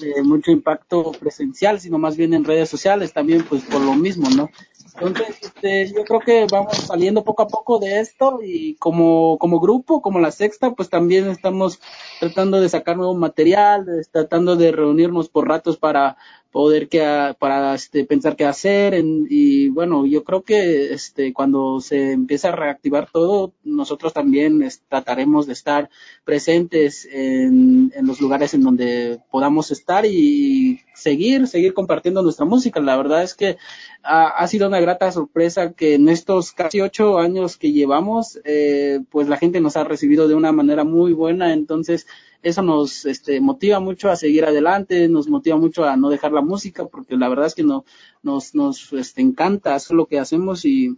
eh, 0.00 0.22
mucho 0.22 0.50
impacto 0.50 1.12
presencial, 1.12 1.78
sino 1.78 1.98
más 1.98 2.16
bien 2.16 2.32
en 2.32 2.44
redes 2.44 2.68
sociales 2.70 3.12
también 3.12 3.44
pues 3.48 3.62
por 3.64 3.82
lo 3.82 3.94
mismo, 3.94 4.30
¿no? 4.30 4.48
Entonces, 4.94 5.36
este, 5.40 5.92
yo 5.92 6.04
creo 6.04 6.20
que 6.20 6.46
vamos 6.50 6.76
saliendo 6.76 7.24
poco 7.24 7.42
a 7.42 7.48
poco 7.48 7.78
de 7.78 8.00
esto 8.00 8.40
y 8.42 8.74
como, 8.74 9.38
como 9.38 9.60
grupo, 9.60 10.02
como 10.02 10.20
la 10.20 10.30
sexta, 10.30 10.72
pues 10.72 10.90
también 10.90 11.28
estamos 11.28 11.80
tratando 12.18 12.60
de 12.60 12.68
sacar 12.68 12.96
nuevo 12.96 13.14
material, 13.14 13.86
tratando 14.10 14.56
de 14.56 14.72
reunirnos 14.72 15.28
por 15.28 15.48
ratos 15.48 15.76
para 15.76 16.16
poder 16.50 16.88
que 16.88 17.00
para 17.38 17.74
este, 17.74 18.04
pensar 18.04 18.36
qué 18.36 18.44
hacer 18.44 18.94
y 19.02 19.68
bueno 19.68 20.04
yo 20.04 20.24
creo 20.24 20.42
que 20.42 20.92
este 20.92 21.32
cuando 21.32 21.80
se 21.80 22.12
empieza 22.12 22.48
a 22.48 22.56
reactivar 22.56 23.08
todo 23.10 23.52
nosotros 23.62 24.12
también 24.12 24.66
trataremos 24.88 25.46
de 25.46 25.52
estar 25.52 25.90
presentes 26.24 27.06
en, 27.10 27.92
en, 27.94 28.06
los 28.06 28.20
lugares 28.20 28.54
en 28.54 28.62
donde 28.62 29.20
podamos 29.30 29.70
estar 29.70 30.04
y 30.06 30.80
seguir 30.94 31.46
seguir 31.46 31.72
compartiendo 31.72 32.22
nuestra 32.22 32.44
música. 32.46 32.80
La 32.80 32.96
verdad 32.96 33.22
es 33.22 33.34
que 33.34 33.56
ha, 34.02 34.28
ha 34.28 34.46
sido 34.48 34.68
una 34.68 34.80
grata 34.80 35.12
sorpresa 35.12 35.72
que 35.72 35.94
en 35.94 36.08
estos 36.08 36.52
casi 36.52 36.80
ocho 36.80 37.18
años 37.18 37.56
que 37.58 37.72
llevamos 37.72 38.40
eh, 38.44 39.00
pues 39.10 39.28
la 39.28 39.36
gente 39.36 39.60
nos 39.60 39.76
ha 39.76 39.84
recibido 39.84 40.26
de 40.26 40.34
una 40.34 40.52
manera 40.52 40.84
muy 40.84 41.12
buena. 41.12 41.52
Entonces 41.52 42.06
eso 42.42 42.62
nos 42.62 43.04
este, 43.04 43.40
motiva 43.40 43.80
mucho 43.80 44.10
a 44.10 44.16
seguir 44.16 44.44
adelante, 44.44 45.08
nos 45.08 45.28
motiva 45.28 45.56
mucho 45.56 45.84
a 45.84 45.96
no 45.96 46.08
dejar 46.08 46.32
la 46.32 46.40
música, 46.40 46.86
porque 46.86 47.16
la 47.16 47.28
verdad 47.28 47.46
es 47.46 47.54
que 47.54 47.62
no, 47.62 47.84
nos, 48.22 48.54
nos 48.54 48.92
este, 48.92 49.20
encanta 49.20 49.74
hacer 49.74 49.96
lo 49.96 50.06
que 50.06 50.18
hacemos 50.18 50.64
y, 50.64 50.96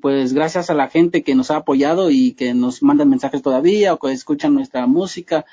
pues 0.00 0.32
gracias 0.32 0.70
a 0.70 0.74
la 0.74 0.88
gente 0.88 1.22
que 1.22 1.34
nos 1.34 1.50
ha 1.50 1.56
apoyado 1.56 2.10
y 2.10 2.34
que 2.34 2.54
nos 2.54 2.82
mandan 2.82 3.08
mensajes 3.08 3.42
todavía 3.42 3.94
o 3.94 3.98
que 3.98 4.12
escuchan 4.12 4.54
nuestra 4.54 4.86
música 4.86 5.44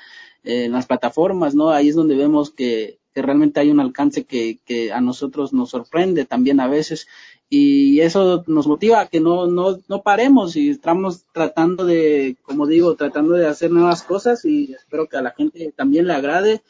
eh, 0.44 0.66
en 0.66 0.72
las 0.72 0.86
plataformas, 0.86 1.54
¿no? 1.54 1.70
Ahí 1.70 1.88
es 1.88 1.96
donde 1.96 2.16
vemos 2.16 2.50
que, 2.50 2.98
realmente 3.12 3.58
hay 3.58 3.70
un 3.70 3.80
alcance 3.80 4.24
que 4.24 4.92
a 4.94 5.00
nosotros 5.00 5.52
nos 5.52 5.70
sorprende 5.70 6.24
también 6.24 6.60
a 6.60 6.68
veces 6.68 7.08
y 7.52 8.00
eso 8.00 8.44
nos 8.46 8.68
motiva 8.68 9.00
a 9.00 9.08
que 9.08 9.18
no, 9.18 9.48
no, 9.48 9.80
no 9.88 10.02
paremos 10.02 10.54
y 10.54 10.70
estamos 10.70 11.24
tratando 11.32 11.84
de, 11.84 12.36
como 12.42 12.68
digo, 12.68 12.94
tratando 12.94 13.34
de 13.34 13.48
hacer 13.48 13.72
nuevas 13.72 14.04
cosas 14.04 14.44
y 14.44 14.72
espero 14.72 15.08
que 15.08 15.16
a 15.16 15.22
la 15.22 15.32
gente 15.32 15.72
también 15.76 16.06
le 16.06 16.14
agrade. 16.14 16.62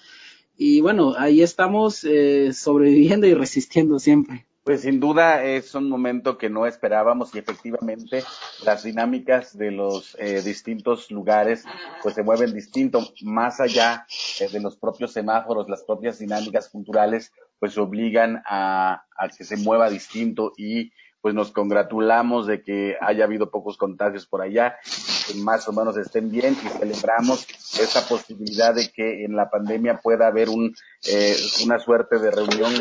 Y 0.57 0.81
bueno, 0.81 1.15
ahí 1.19 1.43
estamos 1.43 2.03
eh, 2.05 2.55
sobreviviendo 2.55 3.27
y 3.27 3.35
resistiendo 3.35 3.99
siempre. 3.99 4.47
Pues 4.65 4.83
sin 4.83 5.01
duda 5.01 5.45
es 5.45 5.75
un 5.75 5.89
momento 5.89 6.39
que 6.39 6.49
no 6.49 6.67
esperábamos 6.67 7.35
y 7.35 7.39
efectivamente 7.39 8.25
las 8.65 8.83
dinámicas 8.83 9.57
de 9.59 9.71
los 9.73 10.17
eh, 10.19 10.41
distintos 10.43 11.11
lugares 11.11 11.65
pues 12.03 12.15
se 12.15 12.23
mueven 12.23 12.55
distinto, 12.55 13.07
más 13.23 13.61
allá 13.61 14.07
eh, 14.39 14.49
de 14.51 14.61
los 14.61 14.77
propios 14.77 15.13
semáforos, 15.13 15.69
las 15.69 15.83
propias 15.83 16.19
dinámicas 16.19 16.69
culturales 16.69 17.33
pues 17.61 17.79
obligan 17.79 18.43
a, 18.47 19.05
a 19.17 19.29
que 19.29 19.45
se 19.45 19.57
mueva 19.59 19.89
distinto 19.89 20.53
y 20.57 20.91
pues 21.21 21.35
nos 21.35 21.53
congratulamos 21.53 22.47
de 22.47 22.63
que 22.63 22.97
haya 23.01 23.25
habido 23.25 23.51
pocos 23.51 23.77
contagios 23.77 24.27
por 24.27 24.41
allá, 24.41 24.79
que 25.27 25.35
más 25.35 25.69
o 25.69 25.73
menos 25.73 25.97
estén 25.97 26.31
bien 26.31 26.55
y 26.55 26.69
celebramos 26.69 27.47
esta 27.79 28.01
posibilidad 28.09 28.75
de 28.75 28.91
que 28.91 29.25
en 29.25 29.37
la 29.37 29.51
pandemia 29.51 30.01
pueda 30.01 30.27
haber 30.27 30.49
un, 30.49 30.75
eh, 31.07 31.37
una 31.65 31.79
suerte 31.79 32.19
de 32.19 32.31
reunión 32.31 32.73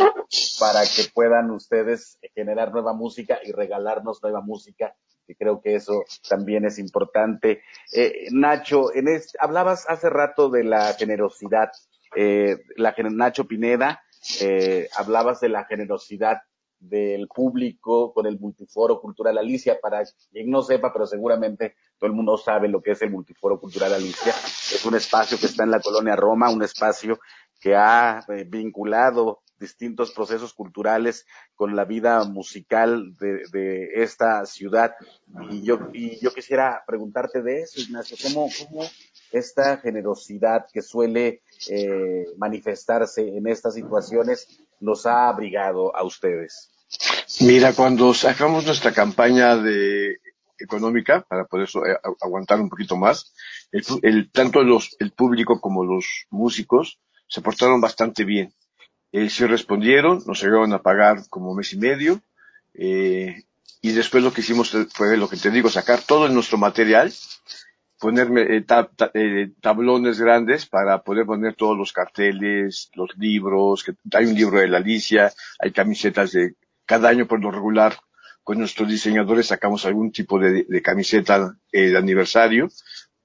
para 0.60 0.82
que 0.84 1.04
puedan 1.13 1.52
ustedes 1.52 2.18
generar 2.34 2.72
nueva 2.72 2.94
música 2.94 3.39
y 3.44 3.52
regalarnos 3.52 4.24
nueva 4.24 4.42
música, 4.42 4.96
que 5.28 5.36
creo 5.36 5.62
que 5.62 5.76
eso 5.76 6.06
también 6.30 6.63
es 6.63 6.80
importante. 6.80 7.62
Eh, 7.94 8.28
Nacho, 8.32 8.96
en 8.96 9.10
este, 9.10 9.38
hablabas 9.42 9.86
hace 9.89 10.10
rato 10.10 10.50
de 10.50 10.63
la 10.63 10.94
generosidad, 10.94 11.72
eh, 12.15 12.58
la, 12.78 12.96
Nacho 12.98 13.46
Pineda, 13.46 14.02
eh, 14.42 14.89
hablabas 14.96 15.39
de 15.39 15.50
la 15.50 15.65
generosidad 15.65 16.42
del 16.80 17.28
público 17.28 18.13
con 18.13 18.26
el 18.26 18.39
Multiforo 18.39 19.02
Cultural 19.02 19.38
Alicia. 19.38 19.80
Para 19.82 20.04
quien 20.32 20.50
no 20.50 20.62
sepa, 20.62 20.94
pero 20.94 21.06
seguramente 21.06 21.76
todo 21.98 22.10
el 22.10 22.15
mundo 22.15 22.38
sabe 22.38 22.68
lo 22.68 22.82
que 22.82 22.92
es 22.92 23.02
el 23.02 23.12
Multiforo 23.12 23.60
Cultural 23.60 23.94
Alicia. 23.94 24.32
Es 24.32 24.86
un 24.86 24.96
espacio 24.96 25.38
que 25.38 25.48
está 25.48 25.63
en 25.63 25.72
la 25.72 25.82
colonia 25.82 26.15
Roma, 26.15 26.50
un 26.50 26.63
espacio 26.63 27.20
que 27.60 27.76
ha 27.76 28.24
eh, 28.30 28.46
vinculado 28.48 29.42
distintos 29.60 30.12
procesos 30.12 30.54
culturales 30.54 31.26
con 31.56 31.76
la 31.76 31.86
vida 31.86 32.24
musical 32.24 33.15
de, 33.17 33.43
de, 33.52 33.89
esta 33.95 34.45
ciudad. 34.45 34.93
Y 35.52 35.62
yo, 35.63 35.89
y 35.93 36.19
yo 36.19 36.34
quisiera 36.34 36.84
preguntarte 36.88 37.41
de 37.41 37.62
eso, 37.62 37.82
Ignacio, 37.82 38.17
¿cómo, 38.24 38.50
cómo 38.58 38.89
esta 39.32 39.78
generosidad 39.78 40.65
que 40.72 40.82
suele 40.82 41.41
eh, 41.69 42.26
manifestarse 42.38 43.22
en 43.22 43.48
estas 43.48 43.76
situaciones 43.76 44.62
los 44.80 45.06
ha 45.06 45.28
abrigado 45.28 45.95
a 45.95 46.04
ustedes? 46.04 46.72
Mira, 47.41 47.74
cuando 47.74 48.13
sacamos 48.13 48.65
nuestra 48.65 48.91
campaña 48.91 49.56
de 49.56 50.17
económica 50.60 51.26
para 51.28 51.45
poder 51.45 51.67
eh, 51.69 51.98
aguantar 52.22 52.60
un 52.60 52.69
poquito 52.69 52.95
más. 52.95 53.34
El, 53.72 54.30
tanto 54.32 54.63
los, 54.63 54.95
el 55.00 55.12
público 55.12 55.60
como 55.60 55.84
los 55.84 56.26
músicos 56.30 57.00
se 57.28 57.41
portaron 57.41 57.82
bastante 57.82 58.26
bien. 58.26 58.54
Eh, 59.12 59.30
sí 59.30 59.45
respondieron, 59.45 60.24
nos 60.26 60.41
llegaron 60.41 60.72
a 60.74 60.82
pagar 60.82 61.28
como 61.30 61.56
mes 61.56 61.74
y 61.74 61.78
medio, 61.78 62.22
eh, 62.74 63.43
y 63.82 63.91
después 63.91 64.24
lo 64.24 64.34
que 64.34 64.41
hicimos 64.41 64.76
fue 64.93 65.17
lo 65.17 65.30
que 65.30 65.38
te 65.38 65.52
digo, 65.52 65.69
sacar 65.69 66.02
todo 66.02 66.28
nuestro 66.30 66.58
material, 66.58 67.12
ponerme 68.00 68.41
eh, 68.43 68.65
eh, 69.13 69.52
tablones 69.62 70.19
grandes 70.19 70.65
para 70.65 71.02
poder 71.02 71.26
poner 71.26 71.56
todos 71.56 71.78
los 71.78 71.91
carteles, 71.91 72.89
los 72.93 73.10
libros, 73.17 73.84
que 73.84 73.93
hay 74.13 74.26
un 74.26 74.36
libro 74.36 74.60
de 74.60 74.67
la 74.67 74.78
Alicia, 74.78 75.32
hay 75.60 75.72
camisetas 75.72 76.32
de 76.32 76.56
cada 76.86 77.10
año 77.10 77.28
por 77.28 77.41
lo 77.41 77.52
regular 77.52 77.98
con 78.43 78.58
nuestros 78.58 78.89
diseñadores 78.89 79.48
sacamos 79.48 79.86
algún 79.86 80.12
tipo 80.12 80.39
de, 80.39 80.65
camiseta 80.82 81.56
de 81.72 81.95
aniversario, 81.95 82.69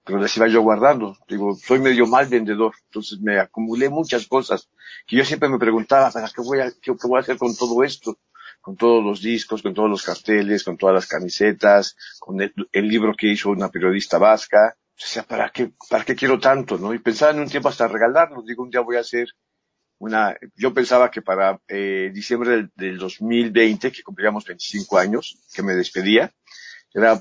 pero 0.04 0.20
las 0.20 0.36
iba 0.36 0.48
yo 0.48 0.62
guardando. 0.62 1.16
Digo, 1.28 1.54
soy 1.54 1.80
medio 1.80 2.06
mal 2.06 2.26
vendedor, 2.26 2.74
entonces 2.84 3.18
me 3.20 3.38
acumulé 3.38 3.88
muchas 3.88 4.26
cosas 4.26 4.68
que 5.06 5.16
yo 5.16 5.24
siempre 5.24 5.48
me 5.48 5.58
preguntaba, 5.58 6.12
¿qué 6.12 6.42
voy 6.42 6.60
a, 6.60 6.72
qué 6.80 6.92
voy 6.92 7.18
a 7.18 7.20
hacer 7.20 7.38
con 7.38 7.54
todo 7.56 7.82
esto? 7.82 8.18
con 8.64 8.76
todos 8.76 9.04
los 9.04 9.20
discos, 9.20 9.60
con 9.60 9.74
todos 9.74 9.90
los 9.90 10.02
carteles, 10.02 10.64
con 10.64 10.78
todas 10.78 10.94
las 10.94 11.06
camisetas, 11.06 11.96
con 12.18 12.40
el, 12.40 12.54
libro 12.72 13.12
que 13.14 13.26
hizo 13.26 13.50
una 13.50 13.68
periodista 13.68 14.16
vasca. 14.16 14.74
O 14.78 14.94
sea, 14.96 15.22
¿para 15.22 15.50
qué, 15.50 15.72
para 15.90 16.02
qué 16.02 16.14
quiero 16.16 16.40
tanto, 16.40 16.78
no? 16.78 16.94
Y 16.94 16.98
pensaba 16.98 17.32
en 17.32 17.40
un 17.40 17.48
tiempo 17.50 17.68
hasta 17.68 17.86
regalarlo. 17.88 18.40
Digo, 18.40 18.62
un 18.62 18.70
día 18.70 18.80
voy 18.80 18.96
a 18.96 19.00
hacer 19.00 19.28
una, 19.98 20.34
yo 20.56 20.72
pensaba 20.72 21.10
que 21.10 21.20
para 21.20 21.60
eh, 21.68 22.10
diciembre 22.14 22.70
del, 22.74 22.96
2020, 22.96 23.92
que 23.92 24.02
cumplíamos 24.02 24.46
25 24.46 24.96
años, 24.96 25.38
que 25.54 25.62
me 25.62 25.74
despedía, 25.74 26.32
era 26.94 27.20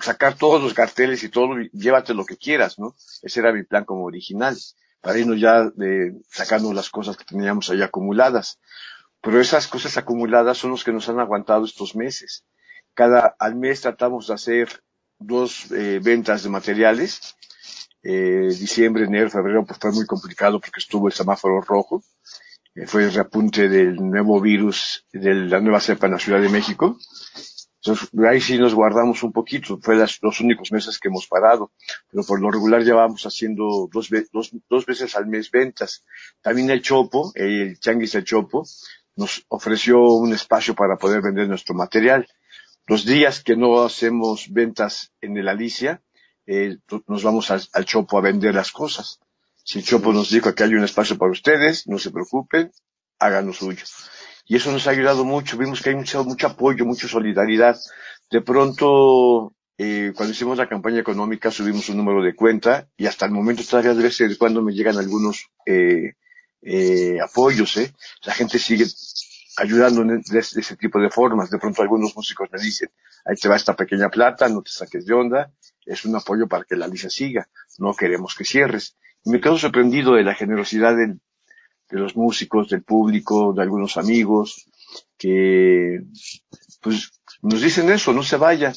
sacar 0.00 0.34
todos 0.34 0.60
los 0.60 0.74
carteles 0.74 1.22
y 1.22 1.28
todo, 1.28 1.60
y 1.60 1.70
llévate 1.70 2.12
lo 2.12 2.26
que 2.26 2.36
quieras, 2.36 2.78
¿no? 2.78 2.96
Ese 3.22 3.38
era 3.38 3.52
mi 3.52 3.62
plan 3.62 3.84
como 3.84 4.04
original, 4.04 4.56
para 5.00 5.18
irnos 5.18 5.40
ya 5.40 5.70
de, 5.70 6.12
sacando 6.28 6.72
las 6.72 6.90
cosas 6.90 7.16
que 7.16 7.24
teníamos 7.24 7.70
ahí 7.70 7.82
acumuladas. 7.82 8.58
Pero 9.22 9.40
esas 9.40 9.68
cosas 9.68 9.96
acumuladas 9.96 10.58
son 10.58 10.72
los 10.72 10.82
que 10.82 10.92
nos 10.92 11.08
han 11.08 11.20
aguantado 11.20 11.64
estos 11.64 11.94
meses. 11.94 12.44
Cada, 12.94 13.36
al 13.38 13.54
mes 13.54 13.80
tratamos 13.80 14.26
de 14.26 14.34
hacer 14.34 14.68
dos 15.18 15.70
eh, 15.70 16.00
ventas 16.02 16.42
de 16.42 16.50
materiales. 16.50 17.36
Eh, 18.02 18.48
diciembre, 18.48 19.04
enero, 19.04 19.30
febrero, 19.30 19.64
pues 19.64 19.78
fue 19.78 19.92
muy 19.92 20.06
complicado 20.06 20.60
porque 20.60 20.80
estuvo 20.80 21.06
el 21.06 21.12
semáforo 21.12 21.60
rojo. 21.60 22.02
Eh, 22.74 22.86
fue 22.86 23.04
el 23.04 23.14
reapunte 23.14 23.68
del 23.68 23.96
nuevo 23.96 24.40
virus, 24.40 25.06
de 25.12 25.34
la 25.34 25.60
nueva 25.60 25.80
cepa 25.80 26.06
en 26.06 26.12
la 26.12 26.18
Ciudad 26.18 26.40
de 26.40 26.48
México. 26.48 26.98
Entonces, 27.86 28.10
ahí 28.28 28.40
sí 28.40 28.58
nos 28.58 28.74
guardamos 28.74 29.22
un 29.22 29.32
poquito. 29.32 29.78
Fue 29.80 29.94
los 29.96 30.40
únicos 30.40 30.72
meses 30.72 30.98
que 30.98 31.08
hemos 31.08 31.26
parado. 31.28 31.70
Pero 32.10 32.24
por 32.24 32.40
lo 32.40 32.50
regular 32.50 32.82
llevábamos 32.82 33.24
haciendo 33.24 33.88
dos, 33.92 34.08
dos, 34.32 34.50
dos 34.68 34.86
veces 34.86 35.14
al 35.14 35.26
mes 35.26 35.50
ventas. 35.50 36.04
También 36.40 36.70
el 36.70 36.82
Chopo, 36.82 37.32
el 37.34 37.78
Changuis 37.78 38.12
del 38.12 38.24
Chopo, 38.24 38.66
nos 39.14 39.44
ofreció 39.48 40.02
un 40.02 40.32
espacio 40.32 40.74
para 40.74 40.96
poder 40.96 41.22
vender 41.22 41.48
nuestro 41.48 41.74
material. 41.74 42.26
Los 42.86 43.04
días 43.04 43.42
que 43.42 43.56
no 43.56 43.82
hacemos 43.82 44.52
ventas 44.52 45.12
en 45.20 45.36
el 45.36 45.48
Alicia, 45.48 46.02
eh, 46.46 46.78
nos 47.06 47.22
vamos 47.22 47.50
al, 47.50 47.84
Chopo 47.84 48.18
a 48.18 48.22
vender 48.22 48.54
las 48.54 48.72
cosas. 48.72 49.20
Si 49.64 49.78
el 49.78 49.84
Chopo 49.84 50.12
nos 50.12 50.30
dijo 50.30 50.54
que 50.54 50.64
hay 50.64 50.74
un 50.74 50.84
espacio 50.84 51.16
para 51.18 51.32
ustedes, 51.32 51.86
no 51.86 51.98
se 51.98 52.10
preocupen, 52.10 52.70
hagan 53.18 53.46
lo 53.46 53.52
suyo. 53.52 53.84
Y 54.46 54.56
eso 54.56 54.70
nos 54.72 54.86
ha 54.86 54.90
ayudado 54.90 55.24
mucho. 55.24 55.58
Vimos 55.58 55.82
que 55.82 55.90
hay 55.90 55.96
mucho, 55.96 56.24
mucho 56.24 56.46
apoyo, 56.46 56.84
mucha 56.84 57.08
solidaridad. 57.08 57.76
De 58.30 58.40
pronto, 58.40 59.54
eh, 59.76 60.12
cuando 60.14 60.32
hicimos 60.32 60.56
la 60.56 60.68
campaña 60.68 61.00
económica, 61.00 61.50
subimos 61.50 61.88
un 61.88 61.96
número 61.96 62.22
de 62.22 62.34
cuenta 62.34 62.88
y 62.96 63.06
hasta 63.06 63.26
el 63.26 63.32
momento 63.32 63.62
todavía 63.68 63.94
de 63.94 64.02
vez 64.02 64.20
en 64.20 64.34
cuando 64.36 64.62
me 64.62 64.72
llegan 64.72 64.96
algunos 64.96 65.48
eh, 65.66 66.14
eh, 66.62 67.18
apoyos, 67.20 67.76
¿eh? 67.76 67.92
La 68.24 68.34
gente 68.34 68.58
sigue 68.58 68.86
ayudando 69.56 70.04
de, 70.04 70.38
ese 70.38 70.76
tipo 70.76 71.00
de 71.00 71.10
formas. 71.10 71.50
De 71.50 71.58
pronto 71.58 71.82
algunos 71.82 72.14
músicos 72.16 72.48
me 72.52 72.60
dicen, 72.60 72.88
ahí 73.24 73.34
te 73.34 73.48
va 73.48 73.56
esta 73.56 73.74
pequeña 73.74 74.08
plata, 74.08 74.48
no 74.48 74.62
te 74.62 74.70
saques 74.70 75.06
de 75.06 75.14
onda, 75.14 75.52
es 75.84 76.04
un 76.04 76.14
apoyo 76.14 76.46
para 76.46 76.64
que 76.64 76.76
la 76.76 76.86
lista 76.86 77.10
siga, 77.10 77.48
no 77.78 77.94
queremos 77.94 78.34
que 78.34 78.44
cierres. 78.44 78.96
Y 79.24 79.30
me 79.30 79.40
quedo 79.40 79.58
sorprendido 79.58 80.14
de 80.14 80.22
la 80.22 80.34
generosidad 80.34 80.96
de 81.88 81.98
los 81.98 82.16
músicos, 82.16 82.68
del 82.68 82.82
público, 82.82 83.52
de 83.52 83.62
algunos 83.62 83.96
amigos, 83.96 84.66
que 85.16 86.00
pues 86.80 87.10
nos 87.42 87.60
dicen 87.60 87.90
eso, 87.90 88.12
no 88.12 88.22
se 88.22 88.36
vaya. 88.36 88.72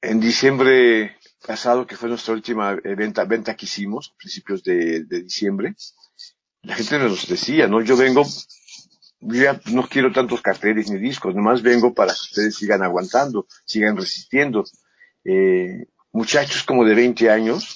En 0.00 0.18
diciembre 0.18 1.16
pasado, 1.46 1.86
que 1.86 1.96
fue 1.96 2.08
nuestra 2.08 2.34
última 2.34 2.74
venta, 2.74 3.24
venta 3.24 3.54
que 3.54 3.66
hicimos, 3.66 4.10
a 4.12 4.16
principios 4.16 4.64
de 4.64 5.04
diciembre, 5.04 5.76
la 6.62 6.76
gente 6.76 6.98
nos 6.98 7.26
decía, 7.26 7.66
¿no? 7.66 7.80
Yo 7.82 7.96
vengo, 7.96 8.24
yo 9.20 9.42
ya 9.42 9.60
no 9.72 9.88
quiero 9.88 10.12
tantos 10.12 10.40
carteles 10.40 10.90
ni 10.90 10.98
discos, 10.98 11.34
nomás 11.34 11.62
vengo 11.62 11.92
para 11.92 12.12
que 12.12 12.20
ustedes 12.20 12.54
sigan 12.54 12.82
aguantando, 12.82 13.46
sigan 13.64 13.96
resistiendo. 13.96 14.64
Eh, 15.24 15.86
muchachos 16.12 16.62
como 16.62 16.84
de 16.84 16.94
20 16.94 17.30
años, 17.30 17.71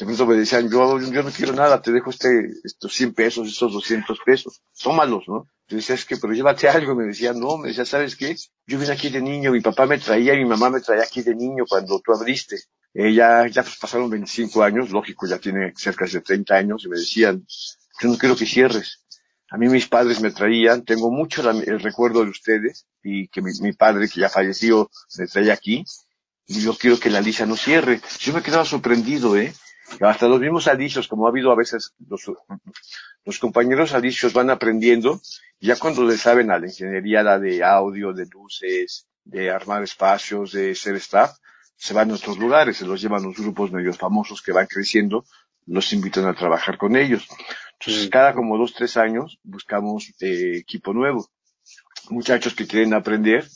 de 0.00 0.06
pronto 0.06 0.26
me 0.26 0.34
decían, 0.34 0.70
yo, 0.70 0.98
yo 0.98 1.22
no 1.22 1.30
quiero 1.30 1.52
nada, 1.52 1.82
te 1.82 1.92
dejo 1.92 2.08
este, 2.08 2.28
estos 2.64 2.94
100 2.94 3.12
pesos, 3.12 3.46
estos 3.46 3.74
200 3.74 4.18
pesos, 4.24 4.62
tómalos, 4.82 5.24
¿no? 5.28 5.46
Yo 5.68 5.76
es 5.76 6.06
que, 6.06 6.16
pero 6.16 6.32
llévate 6.32 6.70
algo, 6.70 6.94
me 6.94 7.04
decía, 7.04 7.34
no, 7.34 7.58
me 7.58 7.68
decía, 7.68 7.84
¿sabes 7.84 8.16
qué? 8.16 8.34
Yo 8.66 8.78
vine 8.78 8.92
aquí 8.92 9.10
de 9.10 9.20
niño, 9.20 9.52
mi 9.52 9.60
papá 9.60 9.84
me 9.84 9.98
traía, 9.98 10.32
mi 10.34 10.46
mamá 10.46 10.70
me 10.70 10.80
traía 10.80 11.02
aquí 11.02 11.20
de 11.20 11.34
niño 11.34 11.64
cuando 11.68 12.00
tú 12.00 12.14
abriste. 12.14 12.56
Eh, 12.94 13.12
ya, 13.12 13.46
ya 13.46 13.62
pasaron 13.78 14.08
25 14.08 14.62
años, 14.62 14.90
lógico, 14.90 15.26
ya 15.26 15.38
tiene 15.38 15.74
cerca 15.76 16.06
de 16.06 16.22
30 16.22 16.54
años, 16.54 16.82
y 16.86 16.88
me 16.88 16.98
decían, 16.98 17.46
yo 18.00 18.08
no 18.08 18.16
quiero 18.16 18.36
que 18.36 18.46
cierres. 18.46 19.04
A 19.50 19.58
mí 19.58 19.68
mis 19.68 19.86
padres 19.86 20.22
me 20.22 20.30
traían, 20.30 20.82
tengo 20.82 21.10
mucho 21.10 21.48
el 21.50 21.80
recuerdo 21.80 22.24
de 22.24 22.30
ustedes 22.30 22.86
y 23.02 23.28
que 23.28 23.42
mi, 23.42 23.72
padre, 23.74 24.08
que 24.08 24.20
ya 24.20 24.30
falleció, 24.30 24.90
me 25.18 25.26
traía 25.26 25.52
aquí 25.52 25.84
y 26.46 26.62
yo 26.62 26.74
quiero 26.74 26.98
que 26.98 27.10
la 27.10 27.18
Alicia 27.18 27.44
no 27.44 27.56
cierre. 27.56 28.00
Yo 28.20 28.32
me 28.32 28.42
quedaba 28.42 28.64
sorprendido, 28.64 29.36
¿eh? 29.36 29.52
Hasta 30.00 30.28
los 30.28 30.40
mismos 30.40 30.68
alicios, 30.68 31.08
como 31.08 31.26
ha 31.26 31.30
habido 31.30 31.50
a 31.50 31.56
veces, 31.56 31.94
los, 32.08 32.30
los 33.24 33.38
compañeros 33.38 33.92
alicios 33.92 34.32
van 34.32 34.50
aprendiendo, 34.50 35.20
ya 35.60 35.76
cuando 35.76 36.04
le 36.04 36.16
saben 36.16 36.50
a 36.50 36.58
la 36.58 36.66
ingeniería 36.66 37.22
la 37.22 37.38
de 37.38 37.64
audio, 37.64 38.12
de 38.12 38.26
luces, 38.26 39.06
de 39.24 39.50
armar 39.50 39.82
espacios, 39.82 40.52
de 40.52 40.74
ser 40.74 40.94
staff, 40.96 41.36
se 41.76 41.94
van 41.94 42.10
a 42.10 42.14
otros 42.14 42.38
lugares, 42.38 42.76
se 42.76 42.86
los 42.86 43.00
llevan 43.00 43.22
los 43.24 43.36
grupos 43.36 43.72
medios 43.72 43.98
famosos 43.98 44.42
que 44.42 44.52
van 44.52 44.66
creciendo, 44.66 45.24
los 45.66 45.92
invitan 45.92 46.26
a 46.26 46.34
trabajar 46.34 46.78
con 46.78 46.96
ellos. 46.96 47.26
Entonces, 47.78 48.08
cada 48.10 48.34
como 48.34 48.58
dos, 48.58 48.74
tres 48.74 48.96
años 48.96 49.38
buscamos 49.42 50.12
eh, 50.20 50.58
equipo 50.58 50.92
nuevo. 50.92 51.28
Muchachos 52.10 52.54
que 52.54 52.66
quieren 52.66 52.92
aprender, 52.92 53.46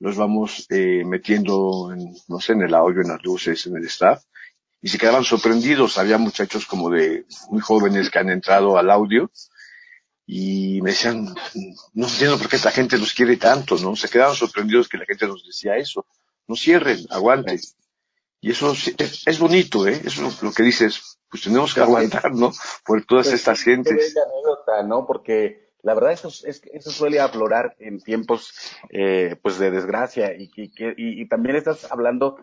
los 0.00 0.16
vamos 0.16 0.66
eh, 0.70 1.02
metiendo, 1.06 1.92
en, 1.92 2.14
no 2.28 2.40
sé, 2.40 2.52
en 2.52 2.62
el 2.62 2.74
audio, 2.74 3.02
en 3.02 3.08
las 3.08 3.22
luces, 3.22 3.66
en 3.66 3.76
el 3.76 3.84
staff, 3.84 4.22
y 4.82 4.88
se 4.88 4.98
quedaban 4.98 5.24
sorprendidos. 5.24 5.96
Había 5.96 6.18
muchachos 6.18 6.66
como 6.66 6.90
de 6.90 7.24
muy 7.48 7.60
jóvenes 7.60 8.10
que 8.10 8.18
han 8.18 8.28
entrado 8.28 8.76
al 8.76 8.90
audio 8.90 9.30
y 10.26 10.80
me 10.82 10.90
decían, 10.90 11.34
no 11.94 12.08
entiendo 12.08 12.36
por 12.36 12.48
qué 12.48 12.56
esta 12.56 12.72
gente 12.72 12.98
los 12.98 13.14
quiere 13.14 13.36
tanto, 13.36 13.76
¿no? 13.78 13.94
Se 13.94 14.08
quedaban 14.08 14.34
sorprendidos 14.34 14.88
que 14.88 14.98
la 14.98 15.06
gente 15.06 15.26
nos 15.26 15.46
decía 15.46 15.76
eso. 15.76 16.04
No 16.48 16.56
cierren, 16.56 16.98
aguanten. 17.10 17.60
Y 18.40 18.50
eso 18.50 18.72
es, 18.72 19.22
es 19.24 19.38
bonito, 19.38 19.86
¿eh? 19.86 20.00
Eso 20.04 20.26
es 20.26 20.42
lo 20.42 20.52
que 20.52 20.64
dices, 20.64 21.18
pues 21.30 21.44
tenemos 21.44 21.72
que 21.72 21.80
aguantar, 21.80 22.32
¿no? 22.34 22.52
Por 22.84 23.04
todas 23.06 23.28
pues, 23.28 23.36
estas 23.36 23.62
gentes. 23.62 24.16
anécdota, 24.16 24.82
¿no? 24.82 25.06
Porque 25.06 25.70
la 25.82 25.94
verdad 25.94 26.12
eso, 26.12 26.28
es, 26.28 26.62
eso 26.72 26.90
suele 26.90 27.20
aflorar 27.20 27.76
en 27.78 28.00
tiempos 28.00 28.52
eh, 28.90 29.36
pues 29.42 29.58
de 29.58 29.70
desgracia 29.70 30.34
y, 30.34 30.50
y, 30.56 30.72
y, 30.76 31.28
también 31.28 31.56
estás 31.56 31.90
hablando 31.90 32.36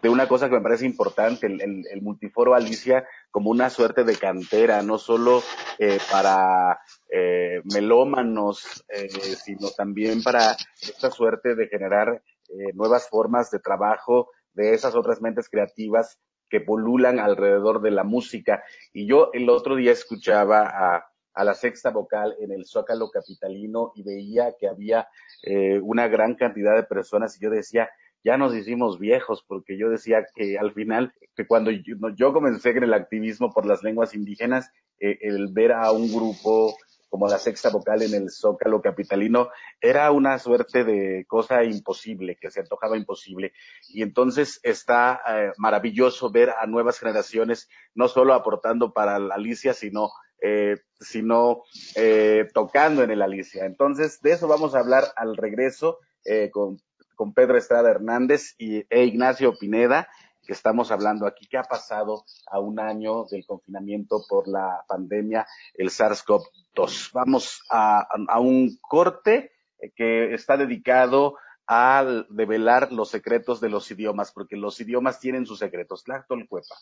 de 0.00 0.08
una 0.08 0.26
cosa 0.26 0.48
que 0.48 0.54
me 0.54 0.60
parece 0.60 0.86
importante, 0.86 1.46
el, 1.46 1.60
el, 1.60 2.02
multiforo 2.02 2.54
Alicia 2.54 3.06
como 3.30 3.50
una 3.50 3.68
suerte 3.70 4.04
de 4.04 4.16
cantera, 4.16 4.82
no 4.82 4.98
solo 4.98 5.42
eh, 5.78 5.98
para 6.10 6.80
eh, 7.10 7.60
melómanos, 7.74 8.84
eh, 8.88 9.08
sino 9.08 9.70
también 9.76 10.22
para 10.22 10.56
esta 10.80 11.10
suerte 11.10 11.54
de 11.54 11.68
generar 11.68 12.22
eh, 12.48 12.72
nuevas 12.74 13.08
formas 13.08 13.50
de 13.50 13.58
trabajo 13.58 14.30
de 14.54 14.74
esas 14.74 14.94
otras 14.94 15.20
mentes 15.20 15.48
creativas 15.48 16.18
que 16.48 16.60
polulan 16.60 17.18
alrededor 17.18 17.80
de 17.80 17.90
la 17.90 18.04
música. 18.04 18.62
Y 18.92 19.06
yo 19.06 19.30
el 19.32 19.48
otro 19.48 19.76
día 19.76 19.92
escuchaba 19.92 20.68
a, 20.68 21.06
a 21.34 21.44
la 21.44 21.54
sexta 21.54 21.90
vocal 21.90 22.36
en 22.40 22.52
el 22.52 22.66
Zócalo 22.66 23.10
Capitalino 23.10 23.92
y 23.94 24.02
veía 24.02 24.54
que 24.58 24.68
había 24.68 25.08
eh, 25.42 25.80
una 25.80 26.08
gran 26.08 26.34
cantidad 26.34 26.74
de 26.76 26.82
personas 26.84 27.36
y 27.36 27.40
yo 27.44 27.50
decía, 27.50 27.88
ya 28.24 28.36
nos 28.36 28.54
hicimos 28.54 28.98
viejos, 28.98 29.44
porque 29.46 29.76
yo 29.78 29.90
decía 29.90 30.26
que 30.34 30.58
al 30.58 30.72
final, 30.72 31.12
que 31.34 31.46
cuando 31.46 31.70
yo, 31.70 32.32
comencé 32.32 32.70
en 32.70 32.84
el 32.84 32.94
activismo 32.94 33.52
por 33.52 33.66
las 33.66 33.82
lenguas 33.82 34.14
indígenas, 34.14 34.70
eh, 35.00 35.18
el 35.22 35.48
ver 35.52 35.72
a 35.72 35.90
un 35.92 36.12
grupo 36.12 36.76
como 37.08 37.28
la 37.28 37.38
sexta 37.38 37.68
vocal 37.68 38.00
en 38.00 38.14
el 38.14 38.30
zócalo 38.30 38.80
capitalino, 38.80 39.50
era 39.82 40.10
una 40.12 40.38
suerte 40.38 40.82
de 40.82 41.26
cosa 41.28 41.62
imposible, 41.62 42.38
que 42.40 42.50
se 42.50 42.60
antojaba 42.60 42.96
imposible. 42.96 43.52
Y 43.90 44.00
entonces 44.00 44.60
está 44.62 45.20
eh, 45.28 45.52
maravilloso 45.58 46.30
ver 46.30 46.54
a 46.58 46.66
nuevas 46.66 46.98
generaciones, 46.98 47.68
no 47.94 48.08
solo 48.08 48.32
aportando 48.32 48.94
para 48.94 49.18
la 49.18 49.34
Alicia, 49.34 49.74
sino 49.74 50.10
eh, 50.44 50.76
sino 50.98 51.62
eh, 51.94 52.48
tocando 52.52 53.04
en 53.04 53.12
el 53.12 53.22
Alicia. 53.22 53.64
Entonces, 53.64 54.20
de 54.22 54.32
eso 54.32 54.48
vamos 54.48 54.74
a 54.74 54.80
hablar 54.80 55.04
al 55.14 55.36
regreso 55.36 56.00
eh, 56.24 56.50
con, 56.50 56.80
con, 57.22 57.32
Pedro 57.32 57.56
Estrada 57.56 57.90
Hernández 57.90 58.54
y, 58.58 58.84
e 58.90 59.04
Ignacio 59.04 59.54
Pineda, 59.58 60.08
que 60.44 60.52
estamos 60.52 60.90
hablando 60.90 61.26
aquí, 61.26 61.46
qué 61.46 61.56
ha 61.56 61.62
pasado 61.62 62.24
a 62.50 62.58
un 62.58 62.80
año 62.80 63.24
del 63.30 63.46
confinamiento 63.46 64.24
por 64.28 64.48
la 64.48 64.84
pandemia, 64.88 65.46
el 65.74 65.90
SARS-CoV-2. 65.90 67.10
Vamos 67.12 67.62
a, 67.70 68.06
a, 68.28 68.40
un 68.40 68.76
corte 68.80 69.52
que 69.94 70.34
está 70.34 70.56
dedicado 70.56 71.36
a 71.66 72.24
develar 72.30 72.92
los 72.92 73.10
secretos 73.10 73.60
de 73.60 73.68
los 73.68 73.90
idiomas, 73.90 74.32
porque 74.32 74.56
los 74.56 74.80
idiomas 74.80 75.20
tienen 75.20 75.46
sus 75.46 75.60
secretos. 75.60 76.02
Tlactolcuepa. 76.04 76.74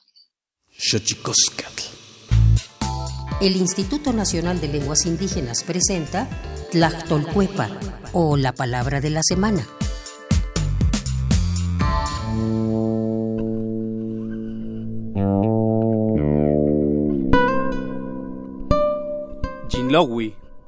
El 3.40 3.56
Instituto 3.56 4.12
Nacional 4.12 4.60
de 4.60 4.68
Lenguas 4.68 5.06
Indígenas 5.06 5.64
presenta 5.64 6.28
Tlactolcuepa 6.70 7.68
o 8.12 8.36
la 8.36 8.52
palabra 8.52 9.00
de 9.00 9.10
la 9.10 9.22
semana. 9.22 9.66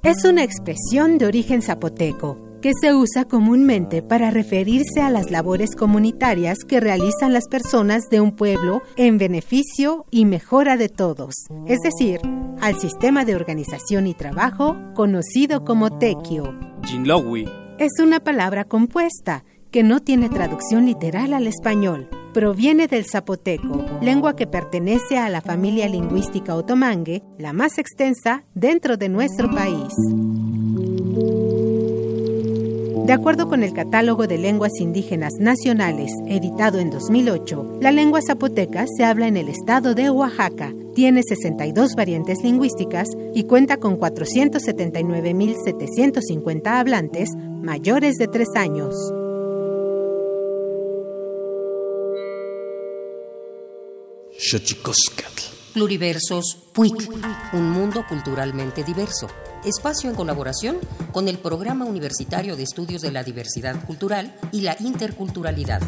Es 0.02 0.24
una 0.24 0.42
expresión 0.42 1.16
de 1.16 1.26
origen 1.26 1.62
zapoteco 1.62 2.36
que 2.60 2.72
se 2.80 2.92
usa 2.92 3.24
comúnmente 3.24 4.02
para 4.02 4.32
referirse 4.32 5.00
a 5.00 5.10
las 5.10 5.30
labores 5.30 5.76
comunitarias 5.76 6.58
que 6.66 6.80
realizan 6.80 7.32
las 7.32 7.46
personas 7.46 8.08
de 8.10 8.20
un 8.20 8.34
pueblo 8.34 8.82
en 8.96 9.18
beneficio 9.18 10.06
y 10.10 10.24
mejora 10.24 10.76
de 10.76 10.88
todos, 10.88 11.34
es 11.68 11.78
decir, 11.82 12.20
al 12.60 12.80
sistema 12.80 13.24
de 13.24 13.36
organización 13.36 14.08
y 14.08 14.14
trabajo 14.14 14.76
conocido 14.94 15.64
como 15.64 15.98
tequio. 15.98 16.58
Es 17.78 17.92
una 18.00 18.18
palabra 18.18 18.64
compuesta 18.64 19.44
que 19.70 19.84
no 19.84 20.00
tiene 20.00 20.30
traducción 20.30 20.86
literal 20.86 21.32
al 21.32 21.46
español. 21.46 22.08
Proviene 22.32 22.88
del 22.88 23.04
zapoteco, 23.04 23.84
lengua 24.00 24.34
que 24.34 24.46
pertenece 24.46 25.18
a 25.18 25.28
la 25.28 25.42
familia 25.42 25.86
lingüística 25.86 26.54
otomangue, 26.54 27.22
la 27.38 27.52
más 27.52 27.76
extensa 27.76 28.44
dentro 28.54 28.96
de 28.96 29.10
nuestro 29.10 29.50
país. 29.50 29.92
De 33.04 33.12
acuerdo 33.12 33.50
con 33.50 33.62
el 33.62 33.74
Catálogo 33.74 34.26
de 34.26 34.38
Lenguas 34.38 34.80
Indígenas 34.80 35.34
Nacionales, 35.38 36.10
editado 36.26 36.78
en 36.78 36.88
2008, 36.88 37.80
la 37.82 37.92
lengua 37.92 38.20
zapoteca 38.26 38.86
se 38.86 39.04
habla 39.04 39.26
en 39.26 39.36
el 39.36 39.50
estado 39.50 39.94
de 39.94 40.08
Oaxaca, 40.08 40.72
tiene 40.94 41.22
62 41.22 41.94
variantes 41.94 42.42
lingüísticas 42.42 43.08
y 43.34 43.44
cuenta 43.44 43.76
con 43.76 44.00
479.750 44.00 46.66
hablantes 46.66 47.28
mayores 47.60 48.16
de 48.16 48.28
3 48.28 48.48
años. 48.56 48.94
Pluriversos 55.72 56.58
PUIC, 56.74 57.08
un 57.52 57.70
mundo 57.70 58.04
culturalmente 58.08 58.82
diverso. 58.82 59.28
Espacio 59.64 60.10
en 60.10 60.16
colaboración 60.16 60.78
con 61.12 61.28
el 61.28 61.38
Programa 61.38 61.84
Universitario 61.84 62.56
de 62.56 62.64
Estudios 62.64 63.02
de 63.02 63.12
la 63.12 63.22
Diversidad 63.22 63.86
Cultural 63.86 64.34
y 64.50 64.62
la 64.62 64.76
Interculturalidad. 64.80 65.80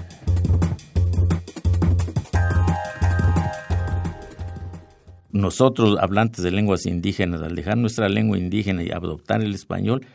Nosotros, 5.33 5.99
hablantes 6.01 6.45
de 6.45 6.53
lenguas 6.53 6.87
indígenas, 6.87 7.43
al 7.43 7.57
dejar 7.57 7.77
nuestra 7.77 8.09
lengua 8.09 8.39
indígena 8.39 8.85
y 8.85 8.93
adoptar 8.93 9.43
el 9.43 9.53
español, 9.53 10.07